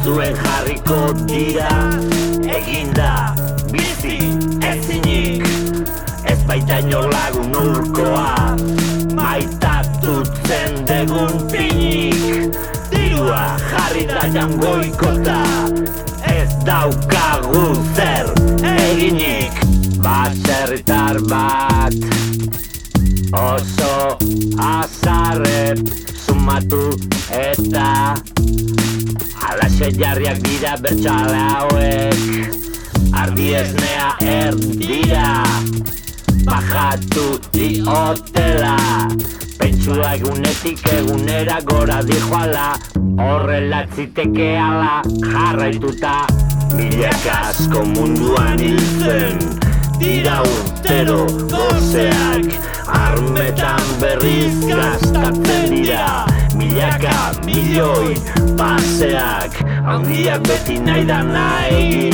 batzuen 0.06 0.36
jarriko 0.36 1.14
dira 1.26 1.70
Eginda 2.58 3.34
bizi 3.72 4.18
ezinik 4.62 5.43
Ez 6.30 6.43
baita 6.45 6.78
lagun 6.86 7.56
urkoa 7.56 8.56
maitatutzen 9.16 10.86
degun 10.86 11.49
pinik. 11.49 12.53
Dirua 12.91 13.58
jarri 13.72 14.06
da 14.06 14.28
jangoikota 14.34 15.41
Ez 16.36 16.53
daukagu 16.66 17.66
zer 17.95 18.30
eginik. 18.62 19.53
Baserritar 20.06 21.18
bat 21.30 21.93
Oso 23.34 24.18
azarret 24.58 25.82
somatu 26.14 26.89
eta 27.30 28.16
Alaxe 29.50 29.91
jarriak 30.00 30.39
dira 30.46 30.76
bertxale 30.82 31.41
hauek. 31.54 32.24
Ardi 33.22 33.54
esnea 33.62 34.10
erdira. 34.22 35.28
Bajatu 36.46 37.28
diotela. 37.52 38.78
Pentsua 39.60 40.16
egunetik 40.16 40.82
egunera 40.93 41.60
gora 41.70 42.02
dijoala. 42.04 42.74
Horrela 43.22 43.86
tziteke 43.93 44.50
ala 44.58 45.02
jarraituta. 45.30 46.18
Milaka 46.76 47.36
asko 47.52 47.86
munduan 47.88 48.60
hiltzen 48.60 49.38
Dira 50.00 50.41
urtero 50.43 51.22
gozeak 51.52 52.50
Armetan 52.88 53.86
berriz 54.02 54.54
gastatzen 54.68 55.70
dira. 55.72 56.26
Milaka 56.56 57.36
milioi 57.44 58.16
paseak 58.56 59.58
Handiak 59.84 60.46
beti 60.48 60.80
nahi 60.80 61.04
da 61.08 61.20
nahi. 61.24 62.12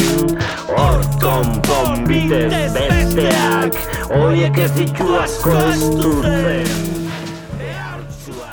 Hor 0.72 1.04
konpon 1.22 2.06
bitez 2.08 2.72
besteak 2.74 3.78
Oiek 4.16 4.58
ez 4.66 4.72
ditu 4.78 5.08
asko 5.20 5.58
ez 5.68 5.80
dutzen 6.00 7.02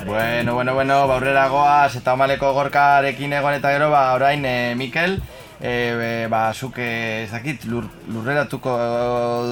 Bueno, 0.08 0.54
bueno, 0.54 0.74
bueno, 0.74 0.94
ba, 1.06 1.14
aurrera 1.18 1.48
goaz, 1.52 1.96
eta 1.98 2.14
omaleko 2.16 2.54
gorkarekin 2.56 3.34
egon 3.36 3.58
eta 3.58 3.74
gero, 3.74 3.90
ba, 3.92 4.14
orain, 4.16 4.44
e, 4.48 4.74
Mikel, 4.74 5.18
e, 5.60 6.24
e, 6.24 6.26
ba, 6.28 6.52
zuk, 6.54 6.78
e, 6.78 7.24
ez 7.24 7.30
dakit, 7.30 7.64
lur, 7.66 7.86
lurreratuko 8.08 8.74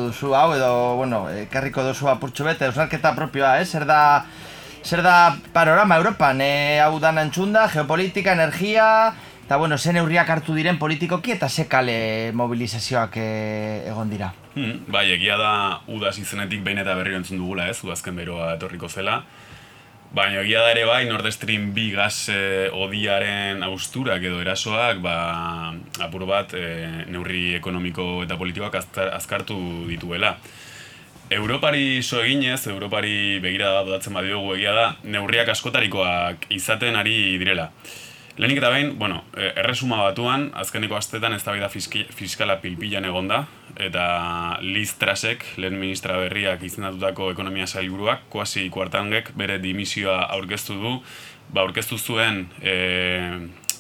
duzu 0.07 0.35
hau, 0.35 0.55
edo, 0.55 0.97
bueno, 0.97 1.27
ekarriko 1.31 1.85
duzu 1.87 2.11
apurtxo 2.13 2.47
bete, 2.47 2.69
eusnarketa 2.71 3.15
propioa, 3.17 3.57
eh? 3.61 3.67
Zer 3.67 3.87
da, 3.87 4.25
zer 4.85 5.03
da 5.03 5.37
panorama 5.53 5.99
Europan, 5.99 6.41
e, 6.41 6.79
hau 6.83 6.99
dan 7.03 7.19
antxunda, 7.19 7.67
geopolitika, 7.73 8.37
energia, 8.39 9.15
eta, 9.47 9.59
bueno, 9.59 9.79
zen 9.79 9.99
neurriak 9.99 10.31
hartu 10.31 10.55
diren 10.55 10.79
politikoki 10.79 11.35
eta 11.37 11.49
ze 11.49 11.67
kale 11.71 12.33
mobilizazioak 12.35 13.17
e, 13.17 13.31
egon 13.91 14.11
dira. 14.11 14.33
Hmm, 14.55 14.87
bai, 14.89 15.11
egia 15.13 15.37
da 15.37 15.83
udaz 15.93 16.17
izenetik 16.19 16.63
behin 16.65 16.81
eta 16.81 16.95
berriro 16.97 17.19
entzun 17.21 17.43
dugula 17.43 17.69
ez, 17.69 17.83
udazken 17.85 18.17
beroa 18.17 18.55
etorriko 18.55 18.89
zela. 18.89 19.21
Baina 20.15 20.41
egia 20.41 20.63
da 20.63 20.71
ere 20.71 20.85
bai, 20.87 21.05
Nord 21.09 21.27
Stream 21.35 21.73
2 21.75 21.91
gaz 21.97 22.29
e, 22.33 22.69
odiaren 22.73 23.63
austurak 23.67 24.23
edo 24.23 24.39
erasoak, 24.41 25.01
ba, 25.05 25.17
apur 26.07 26.27
bat 26.29 26.55
e, 26.55 26.63
neurri 27.11 27.57
ekonomiko 27.59 28.23
eta 28.25 28.39
politikoak 28.39 28.79
azkar, 28.81 29.11
azkartu 29.17 29.59
dituela. 29.91 30.37
Europari 31.31 32.03
so 32.07 32.23
eginez, 32.23 32.69
Europari 32.71 33.41
begira 33.43 33.73
da 33.75 33.83
dodatzen 33.89 34.15
badiogu 34.15 34.55
egia 34.55 34.73
da, 34.77 34.87
neurriak 35.03 35.51
askotarikoak 35.57 36.47
izaten 36.55 36.95
ari 36.97 37.17
direla. 37.43 37.73
Lehenik 38.37 38.59
eta 38.61 38.69
behin, 38.69 38.99
bueno, 38.99 39.23
e, 39.33 39.47
erresuma 39.63 40.03
batuan, 40.05 40.51
azkeneko 40.61 40.99
astetan 40.99 41.33
ez 41.33 41.41
da 41.45 41.71
fiskala 41.71 42.59
pilpilan 42.61 43.07
egonda, 43.09 43.47
eta 43.81 44.59
Liz 44.61 44.93
Trasek, 45.01 45.47
lehen 45.57 45.79
ministra 45.81 46.19
berriak 46.21 46.61
izendatutako 46.63 47.31
ekonomia 47.33 47.67
sailburuak, 47.67 48.29
kuasi 48.29 48.69
kuartangek 48.69 49.33
bere 49.41 49.57
dimisioa 49.59 50.19
aurkeztu 50.37 50.77
du, 50.77 50.95
ba, 51.49 51.65
aurkeztu 51.65 51.97
zuen 51.97 52.45
e, 52.61 52.77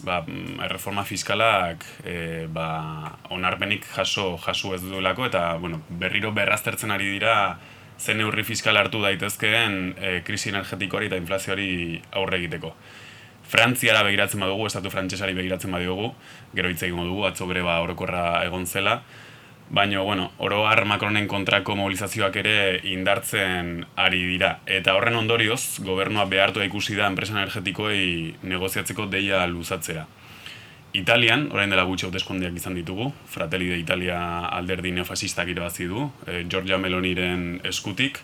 ba, 0.08 0.22
erreforma 0.64 1.04
fiskalak 1.04 1.84
e, 2.04 2.46
ba, 2.48 3.18
onarpenik 3.28 3.84
jaso 3.92 4.38
jaso 4.40 4.72
ez 4.72 4.80
duelako, 4.80 5.28
eta 5.28 5.50
bueno, 5.60 5.82
berriro 5.90 6.32
berraztertzen 6.32 6.96
ari 6.96 7.12
dira 7.18 7.58
zen 8.00 8.22
neurri 8.22 8.44
fiskal 8.44 8.76
hartu 8.80 9.04
daitezkeen 9.04 9.82
e, 10.00 10.20
krisi 10.24 10.48
energetikoari 10.48 11.12
eta 11.12 11.20
inflazioari 11.20 12.00
aurre 12.16 12.40
egiteko. 12.40 12.72
Frantziara 13.48 14.02
begiratzen 14.02 14.42
badugu, 14.42 14.66
estatu 14.66 14.90
frantsesari 14.90 15.34
begiratzen 15.34 15.72
badugu, 15.72 16.12
gero 16.54 16.68
hitz 16.72 16.82
egingo 16.82 17.04
dugu, 17.06 17.26
atzo 17.28 17.46
greba 17.46 17.80
orokorra 17.84 18.44
egon 18.44 18.66
zela, 18.66 19.00
Baina, 19.68 20.00
bueno, 20.00 20.30
oro 20.38 20.60
har 20.68 20.84
Macronen 20.86 21.26
kontrako 21.26 21.74
mobilizazioak 21.74 22.36
ere 22.38 22.80
indartzen 22.86 23.80
ari 23.98 24.20
dira. 24.28 24.60
Eta 24.66 24.94
horren 24.94 25.18
ondorioz, 25.18 25.80
gobernua 25.82 26.28
behartu 26.30 26.62
ikusi 26.62 26.94
da 26.94 27.08
enpresa 27.10 27.34
energetikoei 27.34 28.36
negoziatzeko 28.46 29.08
deia 29.10 29.42
luzatzea. 29.50 30.06
Italian, 30.94 31.48
orain 31.52 31.72
dela 31.72 31.82
gutxi 31.84 32.06
hauteskundeak 32.06 32.54
izan 32.56 32.78
ditugu, 32.78 33.10
Fratelli 33.28 33.72
de 33.72 33.80
Italia 33.82 34.20
alderdi 34.54 34.94
neofasistak 34.94 35.50
irabazi 35.50 35.90
du, 35.90 36.06
eh, 36.26 36.44
Giorgia 36.48 36.78
Meloniren 36.78 37.60
eskutik, 37.64 38.20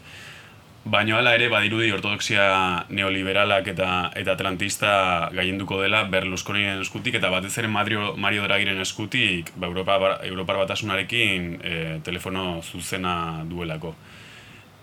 Baina 0.85 1.15
hala 1.21 1.37
ere 1.37 1.47
badirudi 1.47 1.93
ortodoxia 1.95 2.45
neoliberalak 2.91 3.69
eta 3.71 3.89
eta 4.19 4.33
atlantista 4.35 5.29
gaienduko 5.31 5.79
dela 5.79 6.01
Berlusconiren 6.11 6.81
eskutik 6.83 7.15
eta 7.15 7.31
batez 7.31 7.53
ere 7.63 7.69
Mario, 7.71 8.17
Mario 8.19 8.43
Draghiren 8.49 8.81
eskutik 8.83 9.53
ba, 9.55 9.69
Europa, 9.69 10.19
Europar 10.27 10.59
batasunarekin 10.65 11.47
e, 11.63 12.01
telefono 12.03 12.63
zuzena 12.63 13.45
duelako. 13.47 13.95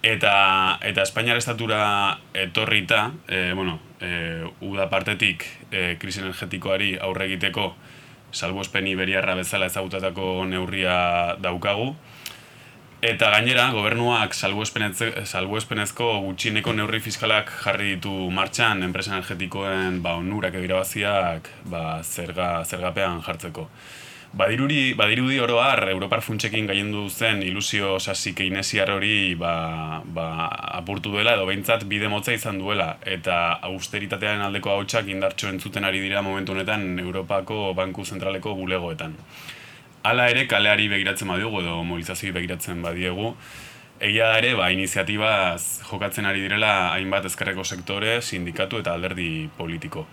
Eta, 0.02 0.80
eta 0.88 1.04
Espainiar 1.04 1.36
estatura 1.36 2.18
etorrita, 2.34 3.12
e, 3.28 3.52
bueno, 3.52 3.82
e, 4.00 4.48
uda 4.64 4.88
partetik 4.88 5.44
e, 5.70 5.98
krisi 6.00 6.24
energetikoari 6.24 6.94
aurre 6.96 7.28
egiteko 7.28 7.74
salbuespen 8.32 8.88
iberiarra 8.88 9.36
bezala 9.36 9.68
ezagutatako 9.68 10.46
neurria 10.48 11.36
daukagu, 11.44 11.92
Eta 13.00 13.30
gainera, 13.32 13.70
gobernuak 13.72 14.34
salbuespenezko 14.36 16.08
gutxieneko 16.26 16.74
neurri 16.76 16.98
fiskalak 17.00 17.54
jarri 17.64 17.94
ditu 17.94 18.12
martxan 18.36 18.84
enpresa 18.84 19.14
energetikoen 19.14 20.02
ba, 20.04 20.18
onurak 20.20 20.58
egirabaziak 20.60 21.46
ba, 21.72 21.84
zerga, 22.04 22.66
zergapean 22.68 23.22
jartzeko. 23.24 23.70
Badiruri, 24.36 24.98
badirudi 25.00 25.40
oro 25.40 25.62
har, 25.64 25.80
Europar 25.94 26.20
funtsekin 26.22 26.68
gaiendu 26.68 27.06
zen 27.10 27.40
ilusio 27.42 27.94
sasik 28.04 28.42
einesiar 28.44 28.92
hori 28.92 29.32
ba, 29.40 29.54
ba, 30.04 30.28
apurtu 30.82 31.14
duela 31.14 31.38
edo 31.40 31.46
behintzat 31.48 31.86
bide 31.88 32.12
motza 32.12 32.36
izan 32.36 32.60
duela 32.60 32.98
eta 33.08 33.62
austeritatearen 33.70 34.44
aldeko 34.50 34.76
hautsak 34.76 35.08
indartxo 35.08 35.48
entzuten 35.54 35.88
ari 35.88 36.04
dira 36.04 36.22
momentu 36.22 36.52
honetan 36.52 37.00
Europako 37.00 37.72
Banku 37.80 38.04
Zentraleko 38.04 38.58
bulegoetan. 38.60 39.16
Hala 40.02 40.30
ere, 40.32 40.46
kaleari 40.48 40.88
begiratzen 40.88 41.28
badiogu 41.28 41.60
edo 41.60 41.82
mobilizazioi 41.84 42.32
begiratzen 42.32 42.80
badiegu, 42.82 43.34
egia 44.00 44.30
da 44.32 44.38
ere, 44.40 44.54
ba, 44.56 44.70
iniziatibaz 44.72 45.82
jokatzen 45.90 46.26
ari 46.30 46.46
direla 46.46 46.94
hainbat 46.94 47.28
ezkerreko 47.28 47.66
sektore, 47.68 48.22
sindikatu 48.22 48.80
eta 48.80 48.94
alderdi 48.96 49.50
politiko. 49.58 50.06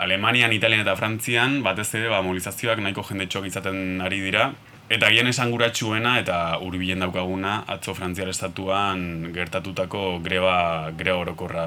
Alemanian, 0.00 0.54
Italian 0.54 0.84
eta 0.84 0.94
Frantzian, 0.96 1.58
batez 1.66 1.88
ere, 1.98 2.06
ba, 2.12 2.22
mobilizazioak 2.22 2.78
nahiko 2.84 3.02
jendetxoak 3.10 3.50
izaten 3.50 3.98
ari 4.06 4.22
dira, 4.28 4.52
Eta 4.90 5.06
gien 5.14 5.28
esanguratsuena 5.30 6.16
eta 6.18 6.36
urbilen 6.66 7.04
daukaguna 7.04 7.60
atzo 7.70 7.92
Frantziar 7.94 8.26
estatuan 8.32 9.28
gertatutako 9.36 10.18
greba 10.24 10.90
greba 10.98 11.20
orokorra 11.22 11.66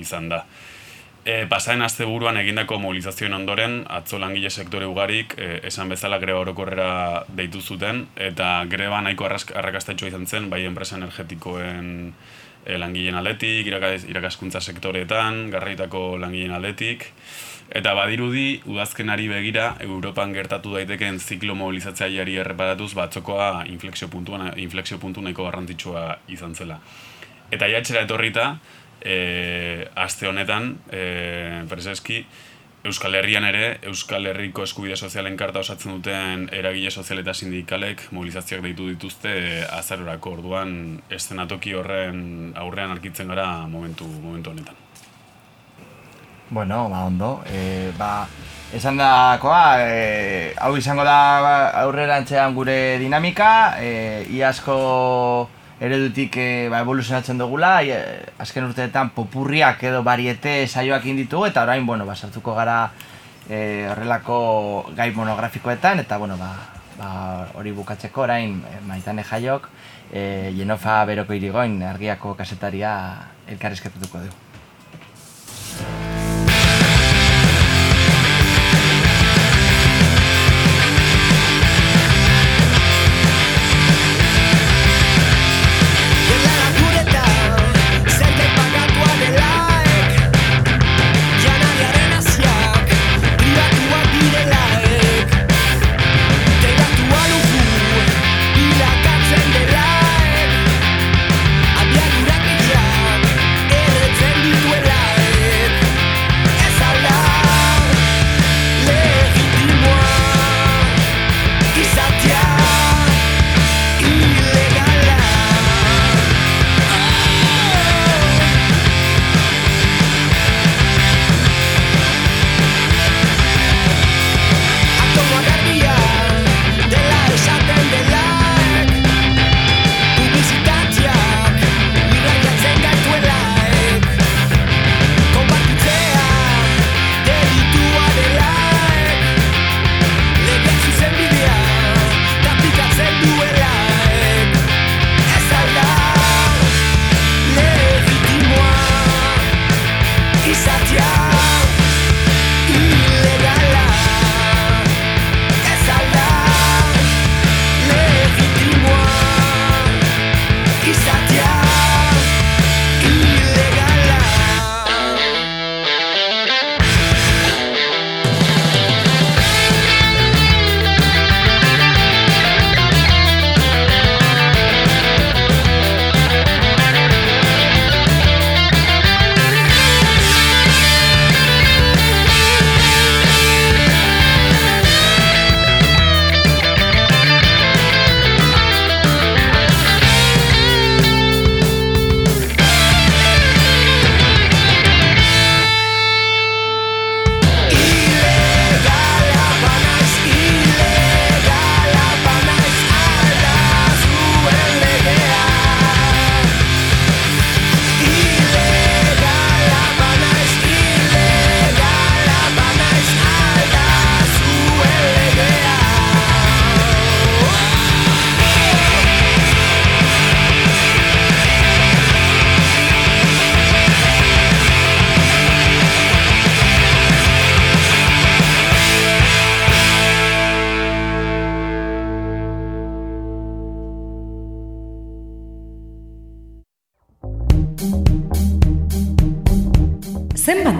izan 0.00 0.30
da. 0.32 0.38
E, 1.24 1.46
Pasaren 1.46 1.84
azte 1.86 2.02
buruan 2.02 2.34
egindako 2.40 2.80
mobilizazioen 2.82 3.36
ondoren, 3.36 3.76
atzo 3.94 4.18
langile 4.18 4.50
sektore 4.50 4.88
ugarik, 4.90 5.36
e, 5.38 5.60
esan 5.68 5.92
bezala 5.92 6.18
greba 6.18 6.40
orokorrera 6.42 7.22
deitu 7.30 7.60
zuten, 7.62 8.08
eta 8.18 8.64
greba 8.66 8.98
nahiko 9.06 9.28
arrakastatxo 9.30 10.10
izan 10.10 10.26
zen, 10.26 10.48
bai 10.50 10.64
enpresa 10.66 10.96
energetikoen 10.98 11.92
e, 12.66 12.74
langileen 12.74 13.20
aldetik, 13.20 13.70
irakaskuntza 13.70 14.60
sektoreetan, 14.60 15.44
garraitako 15.54 16.18
langileen 16.18 16.58
aldetik, 16.58 17.06
eta 17.70 17.94
badirudi, 17.94 18.58
udazkenari 18.66 19.30
begira, 19.30 19.76
Europan 19.86 20.34
gertatu 20.34 20.74
daiteken 20.74 21.22
ziklo 21.22 21.54
mobilizatzaileari 21.54 22.40
erreparatuz, 22.42 22.96
batzokoa 22.98 23.68
inflexio, 23.70 24.10
puntuan, 24.10 24.50
inflexio 24.58 24.98
puntu 24.98 25.22
nahiko 25.22 25.46
garrantzitsua 25.46 26.08
izan 26.34 26.58
zela. 26.58 26.82
Eta 27.52 27.68
jatxera 27.70 28.08
etorrita, 28.08 28.56
e, 29.04 29.88
aste 29.94 30.28
honetan, 30.30 30.76
e, 30.90 31.64
prezeski, 31.68 32.22
Euskal 32.82 33.14
Herrian 33.14 33.44
ere, 33.46 33.78
Euskal 33.86 34.26
Herriko 34.26 34.64
eskubide 34.66 34.96
sozialen 34.98 35.36
karta 35.38 35.60
osatzen 35.62 35.92
duten 35.94 36.48
eragile 36.50 36.90
sozial 36.90 37.20
eta 37.22 37.30
sindikalek 37.30 38.08
mobilizazioak 38.10 38.64
deitu 38.64 38.88
dituzte 38.90 39.34
azarorako 39.70 40.32
orduan 40.38 40.72
estenatoki 41.10 41.76
horren 41.78 42.50
aurrean 42.58 42.90
arkitzen 42.90 43.30
gara 43.30 43.68
momentu, 43.70 44.08
momentu 44.24 44.50
honetan. 44.50 44.80
Bueno, 46.50 46.88
ba, 46.90 47.04
ondo. 47.06 47.30
E, 47.46 47.92
ba, 47.96 48.26
esan 48.74 48.98
dakoa, 48.98 49.78
e, 49.86 50.52
hau 50.58 50.74
izango 50.76 51.06
da 51.06 51.70
aurrera 51.84 52.18
gure 52.52 52.98
dinamika, 52.98 53.78
e, 53.78 54.26
iasko 54.28 55.48
eredutik 55.82 56.36
e, 56.38 56.68
ba, 56.70 56.80
evoluzionatzen 56.84 57.40
dugula, 57.40 57.72
e, 57.82 57.96
azken 58.42 58.68
urteetan 58.68 59.10
popurriak 59.16 59.82
edo 59.90 60.02
bariete 60.06 60.62
saioak 60.68 61.08
inditugu, 61.10 61.48
eta 61.50 61.64
orain, 61.66 61.86
bueno, 61.86 62.06
ba, 62.06 62.14
sartuko 62.14 62.54
gara 62.54 62.92
e, 63.48 63.88
horrelako 63.90 64.38
gai 64.96 65.10
monografikoetan, 65.16 66.04
eta, 66.04 66.20
bueno, 66.22 66.38
ba, 66.38 66.52
ba, 67.00 67.10
hori 67.58 67.74
bukatzeko 67.74 68.28
orain 68.28 68.60
e, 68.62 68.78
maitane 68.86 69.26
jaiok, 69.26 69.68
e, 70.12 70.22
Jenofa 70.54 71.02
Beroko 71.10 71.34
irigoin, 71.34 71.80
argiako 71.90 72.36
kasetaria 72.38 72.94
elkarrizketutuko 73.50 74.26
du. 74.28 74.32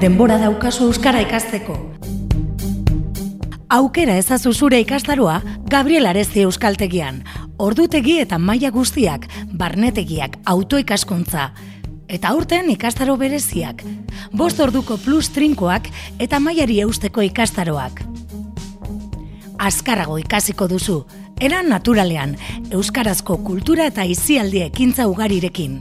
Denbora 0.02 0.34
daukazu 0.42 0.88
euskara 0.88 1.20
ikasteko? 1.22 1.76
Aukera 3.70 4.16
ezazu 4.18 4.50
zure 4.52 4.80
ikastaroa 4.82 5.36
Gabriel 5.70 6.08
Aresti 6.10 6.42
Euskaltegian. 6.42 7.20
Ordutegi 7.62 8.16
eta 8.18 8.38
maila 8.42 8.72
guztiak, 8.74 9.28
barnetegiak, 9.54 10.40
autoikaskuntza 10.54 11.52
eta 12.08 12.32
aurten 12.34 12.72
ikastaro 12.74 13.14
bereziak. 13.20 13.84
Bost 14.34 14.58
orduko 14.60 14.98
plus 15.04 15.30
trinkoak 15.30 15.86
eta 16.18 16.40
mailari 16.42 16.80
eusteko 16.82 17.22
ikastaroak. 17.22 18.02
Azkarago 19.62 20.18
ikasiko 20.18 20.66
duzu, 20.66 21.04
eran 21.40 21.70
naturalean, 21.70 22.34
euskarazko 22.74 23.38
kultura 23.46 23.86
eta 23.92 24.02
izialdi 24.02 24.64
ekintza 24.66 25.06
ugarirekin. 25.06 25.78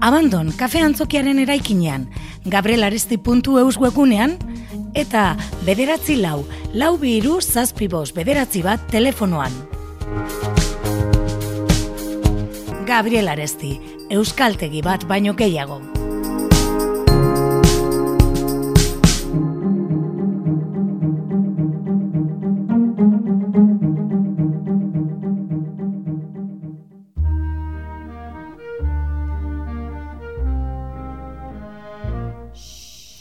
Abandon, 0.00 0.48
kafe 0.56 0.80
antzokiaren 0.84 1.38
eraikinean, 1.44 2.08
gabrielaresti.eus 2.46 3.76
webunean, 3.82 4.36
eta 4.94 5.36
bederatzi 5.66 6.16
lau, 6.20 6.44
lau 6.72 6.96
bihiru 6.98 7.40
zazpibos 7.42 8.12
bederatzi 8.16 8.62
bat 8.64 8.86
telefonoan. 8.90 9.52
Gabriel 12.86 13.28
Aresti, 13.28 13.76
euskaltegi 14.14 14.80
bat 14.86 15.04
baino 15.10 15.34
gehiago. 15.34 15.80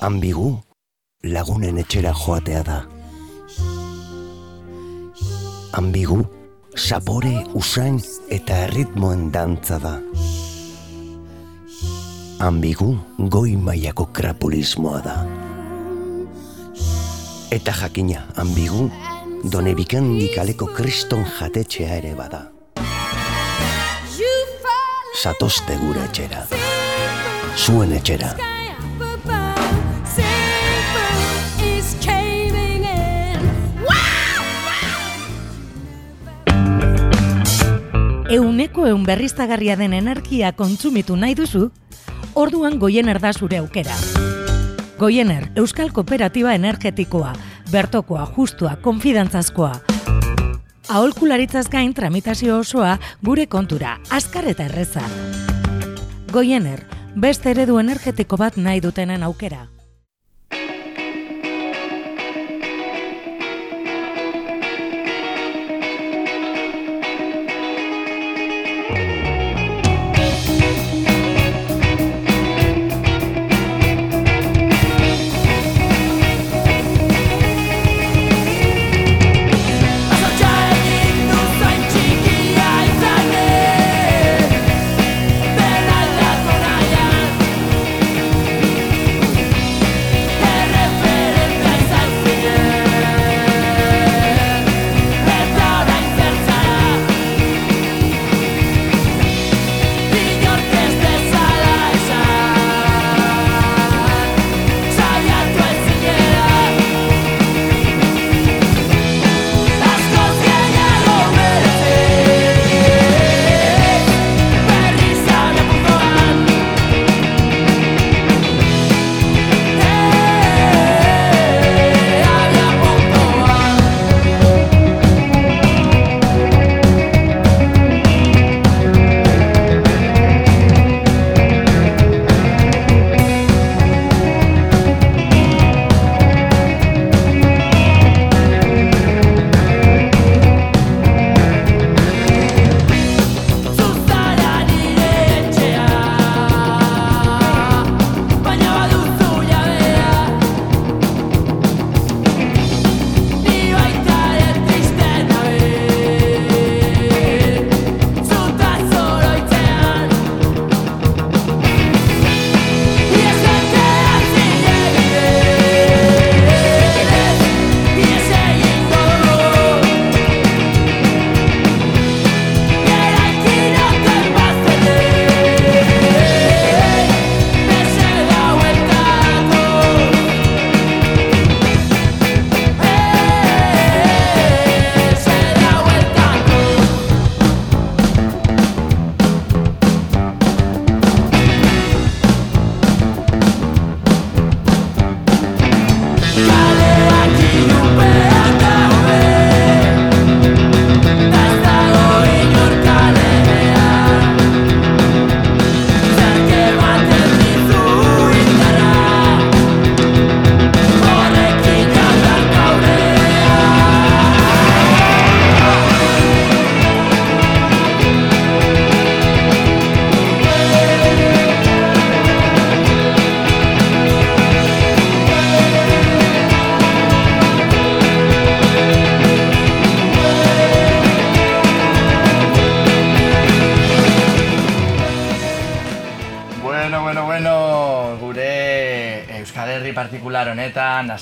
Ambigu, 0.05 0.51
lagunen 1.23 1.79
etxera 1.81 2.11
joatea 2.13 2.59
da. 2.61 2.75
Ambigu, 5.73 6.19
sapore, 6.77 7.31
usain 7.57 7.97
eta 8.29 8.59
erritmoen 8.67 9.31
dantza 9.33 9.79
da. 9.81 9.95
Ambigu, 12.45 12.91
goi 13.17 13.57
mailako 13.57 14.05
krapulismoa 14.13 15.01
da. 15.01 15.17
Eta 17.49 17.73
jakina, 17.81 18.27
ambigu, 18.37 18.91
done 19.41 19.73
bikandik 19.73 20.35
kaleko 20.37 20.69
kriston 20.77 21.25
jatetxea 21.39 21.97
ere 22.03 22.13
bada. 22.13 22.51
Zatozte 25.23 25.81
gure 25.81 26.05
etxera. 26.11 26.45
Zuen 27.57 27.97
etxera. 27.97 28.54
Euneko 38.35 38.83
eun 38.83 39.05
berriztagarria 39.07 39.77
den 39.79 39.93
energia 39.95 40.49
kontsumitu 40.51 41.15
nahi 41.15 41.37
duzu, 41.39 41.69
orduan 42.35 42.73
goiener 42.81 43.21
da 43.23 43.29
zure 43.31 43.61
aukera. 43.61 43.95
Goiener, 44.99 45.45
Euskal 45.55 45.93
Kooperatiba 45.95 46.51
Energetikoa, 46.57 47.31
bertokoa, 47.71 48.25
justua, 48.35 48.73
konfidantzazkoa. 48.81 49.71
Aholkularitzaz 50.89 51.69
gain 51.71 51.93
tramitazio 51.93 52.57
osoa 52.59 52.97
gure 53.23 53.47
kontura, 53.47 54.01
azkar 54.09 54.49
eta 54.51 54.67
erreza. 54.67 55.05
Goiener, 56.33 56.83
beste 57.15 57.55
eredu 57.55 57.79
energetiko 57.79 58.35
bat 58.35 58.59
nahi 58.59 58.83
dutenen 58.83 59.23
aukera. 59.23 59.69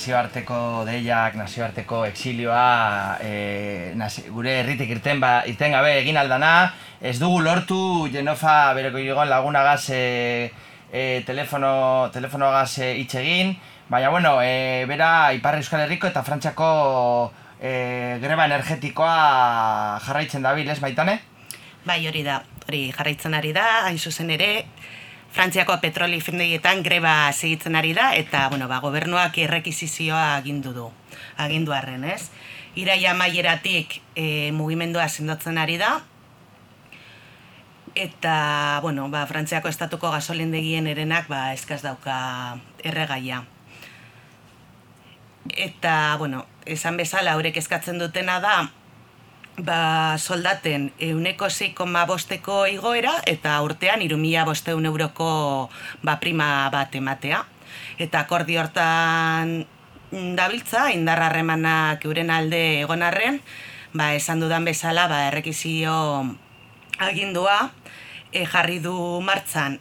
Nazioarteko 0.03 0.83
deiak, 0.83 1.35
nazioarteko 1.39 2.01
exilioa, 2.09 3.19
e, 3.23 3.93
nazi, 3.95 4.25
gure 4.27 4.57
herritik 4.59 4.89
irten, 4.97 5.21
ba, 5.23 5.45
irten 5.47 5.71
gabe 5.71 5.93
egin 6.01 6.17
aldana, 6.19 6.73
ez 6.99 7.15
dugu 7.21 7.39
lortu 7.39 8.09
Genofa 8.11 8.73
bereko 8.75 8.99
igon 8.99 9.29
lagunagaz 9.31 9.85
e, 9.95 10.51
e, 10.91 11.23
telefono, 11.25 12.09
telefonogaz 12.11 12.79
e, 12.79 12.89
hitz 12.99 13.15
egin, 13.15 13.55
baina, 13.87 14.09
bueno, 14.09 14.41
e, 14.43 14.83
bera 14.91 15.31
Ipar 15.31 15.55
Euskal 15.61 15.85
Herriko 15.85 16.11
eta 16.11 16.25
Frantziako 16.27 17.31
e, 17.61 18.19
greba 18.19 18.49
energetikoa 18.51 20.01
jarraitzen 20.03 20.43
dabil, 20.43 20.67
ez 20.67 20.81
baitane? 20.83 21.21
Bai, 21.87 22.01
hori 22.11 22.27
da, 22.27 22.41
hori 22.67 22.89
jarraitzen 22.91 23.39
ari 23.39 23.55
da, 23.55 23.85
hain 23.87 23.97
zuzen 23.97 24.35
ere, 24.35 24.65
Frantziako 25.33 25.79
petroli 25.81 26.19
fendegietan 26.21 26.83
greba 26.85 27.31
segitzen 27.33 27.73
ari 27.75 27.95
da, 27.97 28.11
eta, 28.13 28.45
bueno, 28.53 28.67
ba, 28.69 28.77
gobernuak 28.83 29.39
errekizizioa 29.41 30.35
agindu 30.35 30.75
du, 30.75 30.89
agindu 31.41 31.73
arren, 31.73 32.03
ez? 32.05 32.27
Iraia 32.77 33.15
maieratik 33.17 33.97
e, 34.13 34.51
mugimendua 34.53 35.07
sendotzen 35.09 35.57
ari 35.57 35.79
da, 35.81 35.95
eta, 37.97 38.35
bueno, 38.85 39.07
ba, 39.09 39.25
Frantziako 39.25 39.73
estatuko 39.73 40.13
gasolindegien 40.13 40.85
erenak, 40.91 41.25
ba, 41.33 41.47
eskaz 41.57 41.81
dauka 41.81 42.59
erregaia. 42.85 43.41
Eta, 45.49 46.15
bueno, 46.21 46.45
esan 46.69 46.97
bezala, 47.01 47.33
haurek 47.33 47.57
eskatzen 47.57 47.97
dutena 47.97 48.37
da, 48.37 48.69
ba, 49.57 50.17
soldaten 50.17 50.91
euneko 50.99 51.49
zeikoma 51.49 52.05
bosteko 52.09 52.65
igoera 52.67 53.13
eta 53.29 53.59
urtean 53.61 54.01
irumila 54.01 54.45
bosteun 54.45 54.85
euroko 54.85 55.69
ba, 56.01 56.17
prima 56.19 56.69
bat 56.73 56.95
ematea. 56.95 57.43
Eta 58.01 58.25
akordi 58.25 58.57
hortan 58.57 59.63
dabiltza, 60.11 60.91
indarrarremanak 60.93 62.05
euren 62.05 62.29
alde 62.29 62.81
egonarren, 62.81 63.41
ba, 63.93 64.13
esan 64.13 64.41
dudan 64.41 64.65
bezala 64.65 65.07
ba, 65.07 65.27
errekizio 65.29 65.93
agindua 66.99 67.71
e, 68.31 68.45
jarri 68.45 68.79
du 68.81 69.21
martzan 69.21 69.79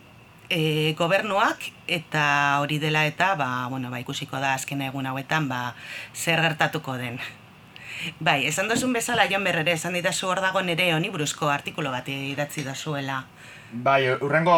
e, 0.48 0.94
gobernuak 0.96 1.64
eta 1.88 2.60
hori 2.60 2.78
dela 2.78 3.06
eta 3.08 3.34
ba, 3.36 3.68
bueno, 3.68 3.90
ba, 3.90 4.00
ikusiko 4.00 4.40
da 4.40 4.54
azken 4.54 4.84
egun 4.88 5.08
hauetan 5.08 5.48
ba, 5.48 5.74
zer 6.14 6.40
gertatuko 6.44 6.96
den. 7.00 7.20
Bai, 8.20 8.46
esan 8.46 8.68
duzun 8.68 8.92
bezala 8.92 9.28
Jon 9.30 9.44
Berrere, 9.44 9.72
esan 9.78 9.94
didazu 9.94 10.28
hor 10.28 10.40
dago 10.42 10.62
nire 10.62 10.92
honi 10.94 11.10
buruzko 11.10 11.50
artikulo 11.50 11.90
bat 11.90 12.08
idatzi 12.08 12.64
dazuela. 12.66 13.22
Bai, 13.72 14.10
urrengo, 14.10 14.54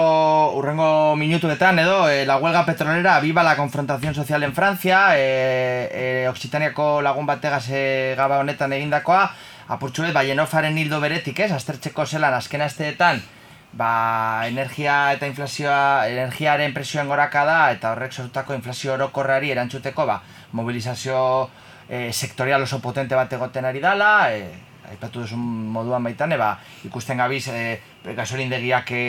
urrengo 0.59 1.15
minutuetan 1.17 1.79
edo, 1.79 2.09
e, 2.11 2.25
la 2.27 2.39
huelga 2.39 2.65
petrolera 2.67 3.21
viva 3.21 3.45
la 3.45 3.55
confrontación 3.57 4.15
social 4.15 4.43
en 4.43 4.55
Francia, 4.55 5.17
e, 5.17 5.89
e, 5.93 6.29
Occitaniako 6.29 7.01
lagun 7.01 7.27
bategaz 7.27 7.69
e, 7.71 8.15
gaba 8.19 8.41
honetan 8.43 8.73
egindakoa, 8.73 9.29
apurtxuet, 9.69 10.13
bai, 10.13 10.31
enofaren 10.33 10.79
hildo 10.79 10.99
beretik 11.01 11.45
ez, 11.47 11.53
aztertzeko 11.53 12.07
zelan 12.07 12.35
azkena 12.35 12.67
esteetan, 12.67 13.23
ba, 13.73 14.49
energia 14.49 15.13
eta 15.15 15.29
inflazioa, 15.31 16.09
energiaren 16.09 16.75
presioen 16.75 17.07
goraka 17.07 17.45
da, 17.47 17.61
eta 17.77 17.93
horrek 17.93 18.13
sortutako 18.13 18.59
inflazio 18.59 18.97
orokorrari 18.97 19.55
erantzuteko, 19.55 20.09
ba, 20.11 20.23
mobilizazio 20.53 21.21
e, 21.89 22.13
sektorial 22.13 22.63
oso 22.63 22.81
potente 22.81 23.15
bat 23.15 23.33
egoten 23.33 23.65
ari 23.65 23.81
dala, 23.81 24.31
e, 24.33 24.49
aipatu 24.91 25.25
duzun 25.25 25.41
moduan 25.73 26.05
baitan, 26.05 26.33
eba, 26.37 26.55
ikusten 26.85 27.21
gabiz 27.21 27.47
e, 27.49 27.81
gasolindegiak 28.17 28.91
e, 28.93 29.07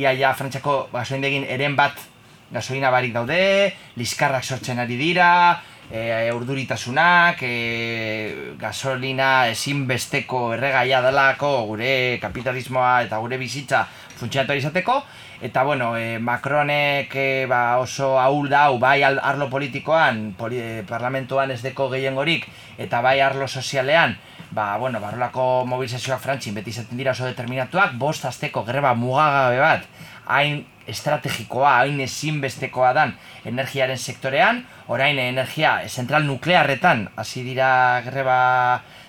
iaia 0.00 0.34
frantxako 0.36 0.88
gasolindegin 0.92 1.46
eren 1.48 1.76
bat 1.76 1.96
gasolina 2.52 2.90
barik 2.94 3.14
daude, 3.14 3.72
liskarrak 3.98 4.44
sortzen 4.44 4.78
ari 4.78 4.96
dira, 5.00 5.30
e, 5.90 6.30
urduritasunak, 6.34 7.42
e, 7.42 8.54
gasolina 8.58 9.48
ezinbesteko 9.50 10.52
erregaia 10.54 11.00
dalako 11.02 11.52
gure 11.72 12.18
kapitalismoa 12.22 13.02
eta 13.06 13.18
gure 13.22 13.38
bizitza 13.38 13.86
funtsiatu 14.16 14.56
izateko, 14.56 15.00
eta 15.44 15.62
bueno, 15.64 15.96
e, 15.96 16.18
Macronek 16.18 17.14
e, 17.14 17.46
ba, 17.48 17.78
oso 17.78 18.16
ahul 18.20 18.48
dau 18.48 18.78
bai 18.78 19.02
arlo 19.04 19.50
politikoan, 19.52 20.32
poli, 20.38 20.60
e, 20.60 20.84
parlamentuan 20.88 21.52
ez 21.52 21.60
deko 21.62 21.90
gehiengorik, 21.92 22.48
eta 22.78 23.02
bai 23.04 23.20
arlo 23.20 23.48
sozialean, 23.48 24.16
ba, 24.50 24.76
bueno, 24.80 25.00
barrolako 25.00 25.66
mobilizazioak 25.68 26.22
frantzin 26.22 26.56
beti 26.56 26.72
izaten 26.72 26.96
dira 26.98 27.12
oso 27.12 27.28
determinatuak, 27.28 27.98
bost 28.00 28.24
azteko 28.24 28.64
greba 28.64 28.94
mugagabe 28.94 29.60
bat, 29.60 29.86
hain 30.26 30.64
estrategikoa, 30.86 31.80
hain 31.82 32.00
ezinbestekoa 32.00 32.92
dan 32.96 33.16
energiaren 33.44 33.98
sektorean, 33.98 34.62
orain 34.86 35.18
energia 35.18 35.80
zentral 35.88 36.26
nuklearretan 36.26 37.08
hasi 37.18 37.42
dira 37.46 38.00
greba 38.06 38.38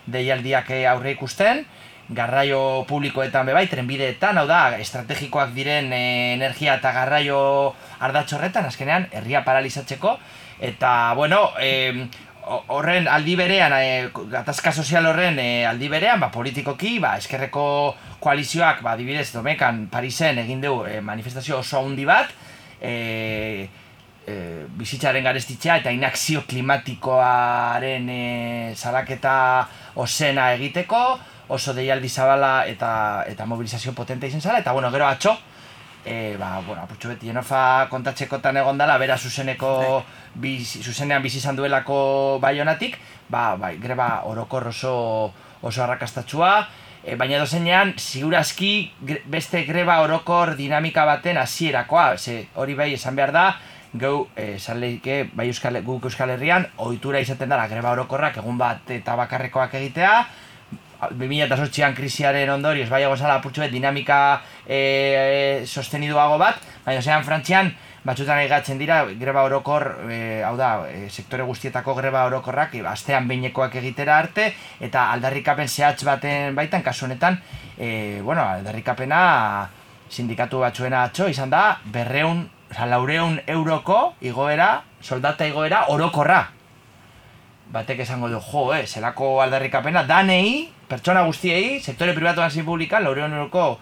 deialdiak 0.10 0.72
aurre 0.90 1.14
ikusten, 1.14 1.66
garraio 2.10 2.86
publikoetan 2.88 3.46
bebai, 3.50 3.66
trenbideetan, 3.68 4.38
hau 4.40 4.48
da, 4.48 4.62
estrategikoak 4.80 5.52
diren 5.56 5.92
e, 5.94 6.04
energia 6.36 6.78
eta 6.80 6.94
garraio 6.96 7.40
ardatxorretan, 8.00 8.70
azkenean, 8.70 9.10
herria 9.12 9.44
paralizatzeko, 9.48 10.16
eta, 10.64 11.14
bueno, 11.20 11.52
e, 11.60 12.08
horren 12.48 13.10
aldi 13.12 13.36
berean, 13.36 13.76
e, 13.76 14.08
gatazka 14.32 14.72
sozial 14.72 15.10
horren 15.12 15.40
e, 15.44 15.66
aldi 15.68 15.90
berean, 15.92 16.22
ba, 16.24 16.32
politikoki, 16.32 16.98
ba, 17.04 17.18
eskerreko 17.20 17.66
koalizioak, 18.24 18.82
ba, 18.86 18.96
dibidez, 19.00 19.30
domekan, 19.34 19.88
Parisen 19.92 20.40
egin 20.46 20.64
du 20.64 20.80
e, 20.88 21.02
manifestazio 21.04 21.60
oso 21.60 21.84
handi 21.84 22.08
bat, 22.08 22.32
e, 22.80 23.68
e, 24.28 24.36
bizitzaren 24.80 25.26
garestitzea 25.28 25.82
eta 25.82 25.92
inakzio 25.92 26.44
klimatikoaren 26.48 28.10
e, 28.10 28.22
salaketa 28.76 29.40
osena 30.00 30.54
egiteko, 30.56 31.02
oso 31.48 31.74
deialdi 31.74 32.10
zabala 32.10 32.66
eta 32.68 33.24
eta 33.28 33.46
mobilizazio 33.46 33.94
potente 33.94 34.28
izan 34.28 34.42
zala, 34.42 34.60
eta 34.60 34.72
bueno, 34.72 34.92
gero 34.92 35.08
atxo, 35.08 35.38
e, 36.08 36.36
ba, 36.40 36.62
bueno, 36.66 36.84
apurtxo 36.84 37.12
beti 37.12 37.28
jenofa 37.28 37.88
kontatxekotan 37.92 38.58
egon 38.64 38.80
dela, 38.80 38.98
bera 38.98 39.18
zuzeneko, 39.18 39.72
bai. 39.84 40.02
biz, 40.36 40.80
zuzenean 40.84 41.24
bizi 41.24 41.42
izan 41.42 41.56
duelako 41.56 42.40
bai 42.42 42.60
honatik, 42.60 42.98
ba, 43.30 43.56
bai, 43.60 43.76
greba 43.84 44.24
orokor 44.26 44.70
oso, 44.72 44.94
oso 45.62 45.84
arrakastatxua, 45.84 46.52
e, 47.04 47.16
baina 47.16 47.40
dozenean, 47.44 47.94
ziurazki 48.00 48.92
beste 49.26 49.64
greba 49.68 50.00
orokor 50.04 50.56
dinamika 50.56 51.06
baten 51.06 51.38
hasierakoa, 51.44 52.18
ze 52.18 52.48
hori 52.56 52.76
bai 52.76 52.94
esan 52.94 53.16
behar 53.16 53.36
da, 53.36 53.48
gau, 53.94 54.28
e, 54.36 54.58
leike, 54.76 55.30
bai 55.34 55.48
Euskal, 55.48 55.82
guk 55.84 56.08
Euskal 56.08 56.32
Herrian, 56.36 56.68
ohitura 56.78 57.20
izaten 57.20 57.50
dara 57.50 57.68
greba 57.68 57.92
orokorrak 57.92 58.38
egun 58.38 58.58
bat 58.58 58.90
eta 58.92 59.16
bakarrekoak 59.16 59.74
egitea, 59.80 60.28
2008an 61.02 61.96
krisiaren 61.96 62.50
ondorioz 62.50 62.90
bai 62.90 63.04
gozala 63.06 63.38
apurtxo 63.38 63.68
dinamika 63.70 64.42
e, 64.66 65.64
sosteniduago 65.66 66.38
bat, 66.42 66.62
baina 66.86 67.02
zean 67.02 67.24
frantzian 67.24 67.72
batzutan 68.08 68.40
egatzen 68.40 68.80
dira 68.80 69.02
greba 69.20 69.44
orokor, 69.44 69.86
e, 70.10 70.42
hau 70.48 70.56
da, 70.58 70.88
e, 70.90 71.10
sektore 71.10 71.44
guztietako 71.44 71.96
greba 71.98 72.26
orokorrak 72.30 72.76
e, 72.76 72.84
astean 72.88 73.28
behinekoak 73.28 73.76
egitera 73.82 74.18
arte 74.18 74.52
eta 74.80 75.10
aldarrikapen 75.14 75.68
zehatz 75.68 76.04
baten 76.08 76.56
baitan, 76.56 76.84
kasu 76.84 77.06
honetan, 77.06 77.42
e, 77.78 78.22
bueno, 78.24 78.42
aldarrikapena 78.42 79.22
sindikatu 80.10 80.64
batzuena 80.64 81.04
atxo, 81.04 81.28
izan 81.28 81.52
da, 81.52 81.80
berreun, 81.84 82.46
oza, 82.72 82.86
laureun 82.88 83.42
euroko 83.48 84.14
igoera, 84.22 84.84
soldata 85.02 85.48
igoera 85.48 85.88
orokorra. 85.94 86.57
Batek 87.72 88.00
esango 88.06 88.30
du, 88.32 88.40
jo, 88.40 88.74
eh, 88.74 88.86
zelako 88.88 89.42
aldarrikapena, 89.44 90.04
danei, 90.08 90.70
pertsona 90.88 91.26
guztiei, 91.28 91.82
sektore 91.84 92.14
privatuan 92.16 92.52
zein 92.52 92.66
publikan, 92.66 93.04
laureon 93.04 93.34
euroko 93.34 93.80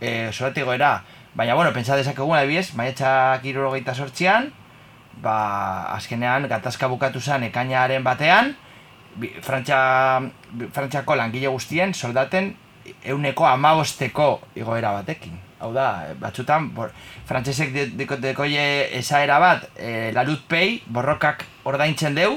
e, 0.00 0.30
era. 0.74 1.02
Baina, 1.34 1.54
bueno, 1.54 1.72
pentsa 1.72 1.96
dezakegu, 1.96 2.32
adibidez, 2.32 2.74
maiatxak 2.74 3.44
irurogeita 3.44 3.94
sortzian, 3.94 4.52
ba, 5.20 5.94
azkenean, 5.96 6.46
gatazka 6.48 6.86
bukatu 6.86 7.20
zen 7.20 7.42
ekainaren 7.42 8.04
batean, 8.04 8.54
Frantxa, 9.42 10.22
Frantxako 10.74 11.14
langile 11.14 11.48
guztien 11.48 11.94
soldaten 11.94 12.56
euneko 13.06 13.46
amabosteko 13.46 14.40
igoera 14.58 14.92
batekin. 14.92 15.36
Hau 15.62 15.70
da, 15.72 16.14
batzutan, 16.20 16.68
bor, 16.74 16.90
frantzesek 17.26 17.72
dekoie 18.20 18.64
esaera 18.98 19.38
bat, 19.40 19.68
e, 19.78 20.10
larut 20.12 20.42
pei, 20.50 20.82
borrokak 20.86 21.46
ordaintzen 21.64 22.18
deu, 22.18 22.36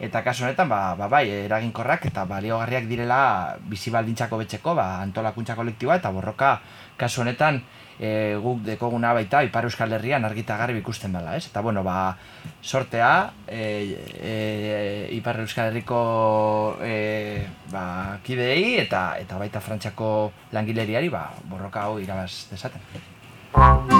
eta 0.00 0.24
kasu 0.24 0.44
honetan 0.44 0.68
ba, 0.68 0.94
ba 0.96 1.08
bai 1.12 1.28
eraginkorrak 1.44 2.08
eta 2.08 2.24
baliogarriak 2.24 2.88
direla 2.88 3.56
bizi 3.68 3.92
baldintzako 3.92 4.40
betzeko 4.40 4.74
ba 4.74 5.02
antolakuntza 5.04 5.54
kolektiboa 5.54 6.00
eta 6.00 6.10
borroka 6.10 6.56
kasu 6.96 7.20
honetan 7.20 7.60
e, 8.00 8.36
guk 8.40 8.64
dekoguna 8.64 9.12
baita 9.12 9.44
Ipar 9.44 9.68
Euskal 9.68 9.92
Herrian 9.92 10.24
argita 10.24 10.56
garbi 10.56 10.80
ikusten 10.80 11.12
dela, 11.12 11.36
ez? 11.36 11.46
Eta 11.50 11.60
bueno, 11.60 11.84
ba 11.84 12.16
sortea 12.62 13.30
e, 13.46 13.62
e, 14.16 14.34
Ipar 15.20 15.42
Euskal 15.44 15.70
Herriko 15.70 16.00
e, 16.80 17.44
ba, 17.70 18.18
kideei 18.24 18.80
eta 18.80 19.20
eta 19.20 19.38
baita 19.38 19.60
Frantziako 19.60 20.32
langileriari 20.56 21.12
ba 21.12 21.28
borroka 21.44 21.84
hau 21.86 21.98
irabaz 22.00 22.48
desaten. 22.50 23.99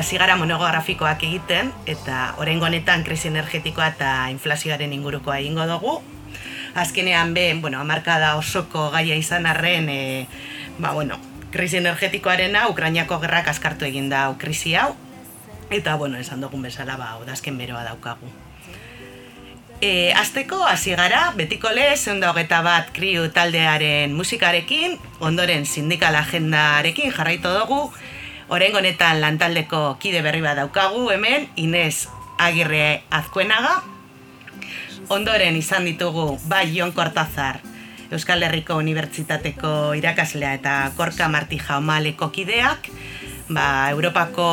Hasi 0.00 0.16
gara 0.16 0.32
monografikoak 0.40 1.20
egiten, 1.28 1.74
eta 1.84 2.32
oraingo 2.40 2.64
honetan 2.64 3.04
krisi 3.04 3.28
energetikoa 3.28 3.90
eta 3.92 4.10
inflazioaren 4.32 4.94
ingurukoa 4.96 5.36
egingo 5.42 5.66
dugu. 5.68 5.98
Azkenean 6.74 7.34
be, 7.36 7.52
bueno, 7.60 7.82
amarkada 7.84 8.36
osoko 8.38 8.88
gaia 8.94 9.18
izan 9.20 9.44
arren, 9.46 9.90
e, 9.92 10.26
ba, 10.78 10.94
bueno, 10.96 11.18
krisi 11.52 11.76
energetikoarena, 11.82 12.68
Ukrainiako 12.72 13.18
gerrak 13.20 13.50
askartu 13.52 13.84
egin 13.84 14.08
da 14.08 14.22
krisi 14.40 14.72
hau, 14.74 14.94
eta, 15.68 15.96
bueno, 16.00 16.16
esan 16.16 16.40
dugun 16.40 16.62
bezala, 16.64 16.96
ba, 16.96 17.18
udazken 17.20 17.58
beroa 17.60 17.82
daukagu. 17.84 18.30
E, 19.84 20.12
azteko, 20.16 20.62
hasi 20.64 20.94
gara, 20.96 21.26
betiko 21.36 21.74
lez, 21.76 22.06
eunda 22.08 22.30
hogeta 22.32 22.62
bat 22.64 22.88
kriu 22.96 23.28
taldearen 23.36 24.16
musikarekin, 24.16 24.96
ondoren 25.20 25.66
sindikal 25.66 26.16
agendarekin 26.16 27.12
jarraitu 27.12 27.52
dugu, 27.58 27.90
Orengo 28.50 28.78
honetan 28.78 29.20
lantaldeko 29.22 29.80
kide 30.02 30.24
berri 30.26 30.40
bat 30.42 30.56
daukagu 30.58 31.04
hemen, 31.14 31.46
Inez 31.54 32.08
Agirre 32.34 33.04
Azkuenaga. 33.14 33.76
Ondoren 35.14 35.54
izan 35.54 35.86
ditugu 35.86 36.24
bai 36.50 36.64
Jon 36.74 36.90
Kortazar, 36.90 37.60
Euskal 38.10 38.42
Herriko 38.42 38.74
Unibertsitateko 38.82 39.94
irakaslea 39.94 40.56
eta 40.58 40.74
Korka 40.96 41.28
Marti 41.30 41.60
Jaumaleko 41.62 42.32
kideak, 42.34 42.90
ba, 43.54 43.86
Europako 43.94 44.48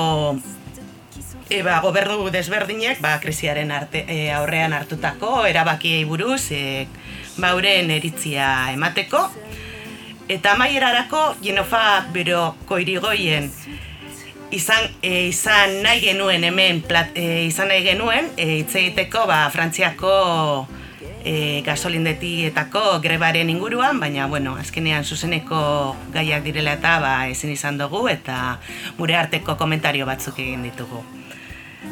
e, 1.49 1.63
ba, 1.65 1.79
gobernu 1.81 2.29
desberdinek 2.29 3.01
ba, 3.01 3.17
krisiaren 3.23 3.73
arte, 3.73 4.05
e, 4.05 4.29
aurrean 4.29 4.77
hartutako 4.77 5.47
erabakiei 5.49 6.03
buruz 6.05 6.51
e, 6.51 6.85
ba, 7.41 7.55
euren 7.55 7.89
eritzia 7.97 8.69
emateko. 8.77 9.25
Eta 10.28 10.53
amaierarako 10.53 11.38
Genofa 11.41 12.05
Beroko 12.11 12.80
irigoien 12.84 13.47
izan, 14.51 14.89
e, 15.01 15.28
izan 15.30 15.82
nahi 15.84 16.01
genuen 16.03 16.43
hemen 16.43 16.82
plat, 16.84 17.13
e, 17.15 17.45
izan 17.47 17.71
nahi 17.71 17.86
genuen 17.86 18.28
e, 18.36 18.47
hitz 18.61 18.75
egiteko 18.75 19.25
ba, 19.28 19.45
Frantziako 19.53 20.67
e, 21.23 21.61
gasolindetietako 21.65 22.99
grebaren 23.03 23.49
inguruan, 23.49 23.99
baina 23.99 24.28
bueno, 24.28 24.55
azkenean 24.59 25.05
zuzeneko 25.05 25.95
gaiak 26.13 26.43
direla 26.43 26.78
eta 26.80 26.97
ba, 27.03 27.13
ezin 27.32 27.51
izan 27.55 27.80
dugu 27.80 28.07
eta 28.11 28.57
gure 28.97 29.15
arteko 29.15 29.57
komentario 29.59 30.07
batzuk 30.07 30.39
egin 30.43 30.67
ditugu. 30.67 31.03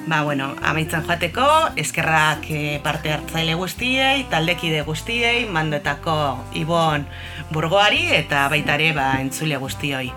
Ba, 0.06 0.22
bueno, 0.24 0.52
amaitzen 0.62 1.06
joateko, 1.08 1.46
eskerrak 1.82 2.46
e, 2.52 2.80
parte 2.84 3.14
hartzaile 3.14 3.56
guztiei, 3.58 4.26
taldekide 4.30 4.84
guztiei, 4.86 5.46
mandoetako 5.50 6.18
Ibon 6.62 7.08
Burgoari 7.54 8.08
eta 8.16 8.48
baita 8.50 8.76
ere 8.80 8.92
ba, 8.98 9.12
entzule 9.22 9.58
guztioi. 9.62 10.10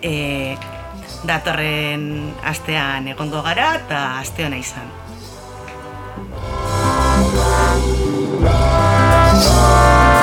E, 0.00 0.56
datorren 1.28 2.32
astean 2.48 3.08
egongo 3.12 3.42
gara 3.44 3.74
eta 3.82 4.00
aste 4.22 4.46
hona 4.46 4.60
izan. 4.60 4.88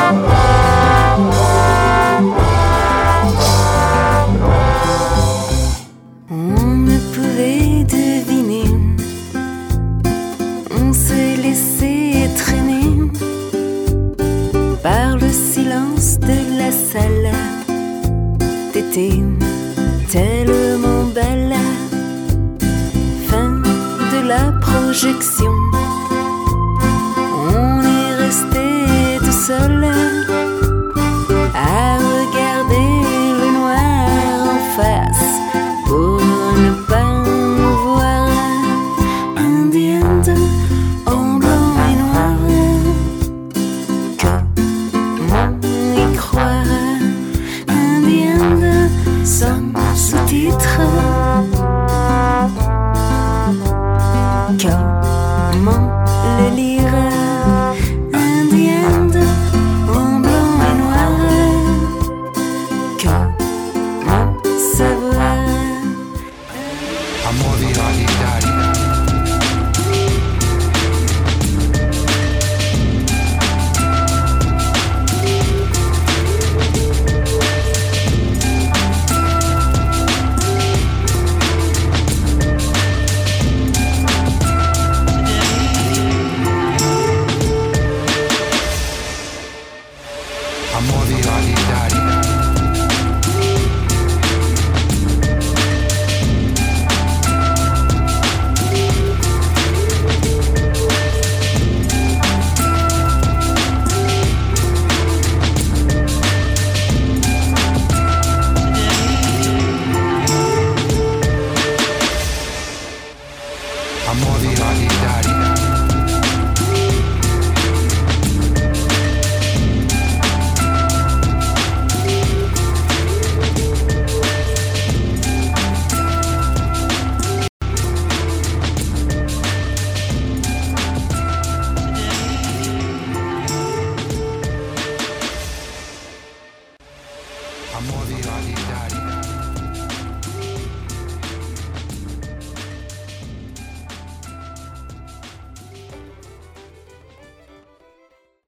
On 0.07 0.47
Tellement 18.98 21.04
belle, 21.14 21.54
fin 23.28 23.62
de 24.12 24.28
la 24.28 24.52
projection. 24.60 25.54
On 27.54 27.84
est 27.84 28.16
resté 28.16 29.20
tout 29.20 29.32
seul. 29.32 29.88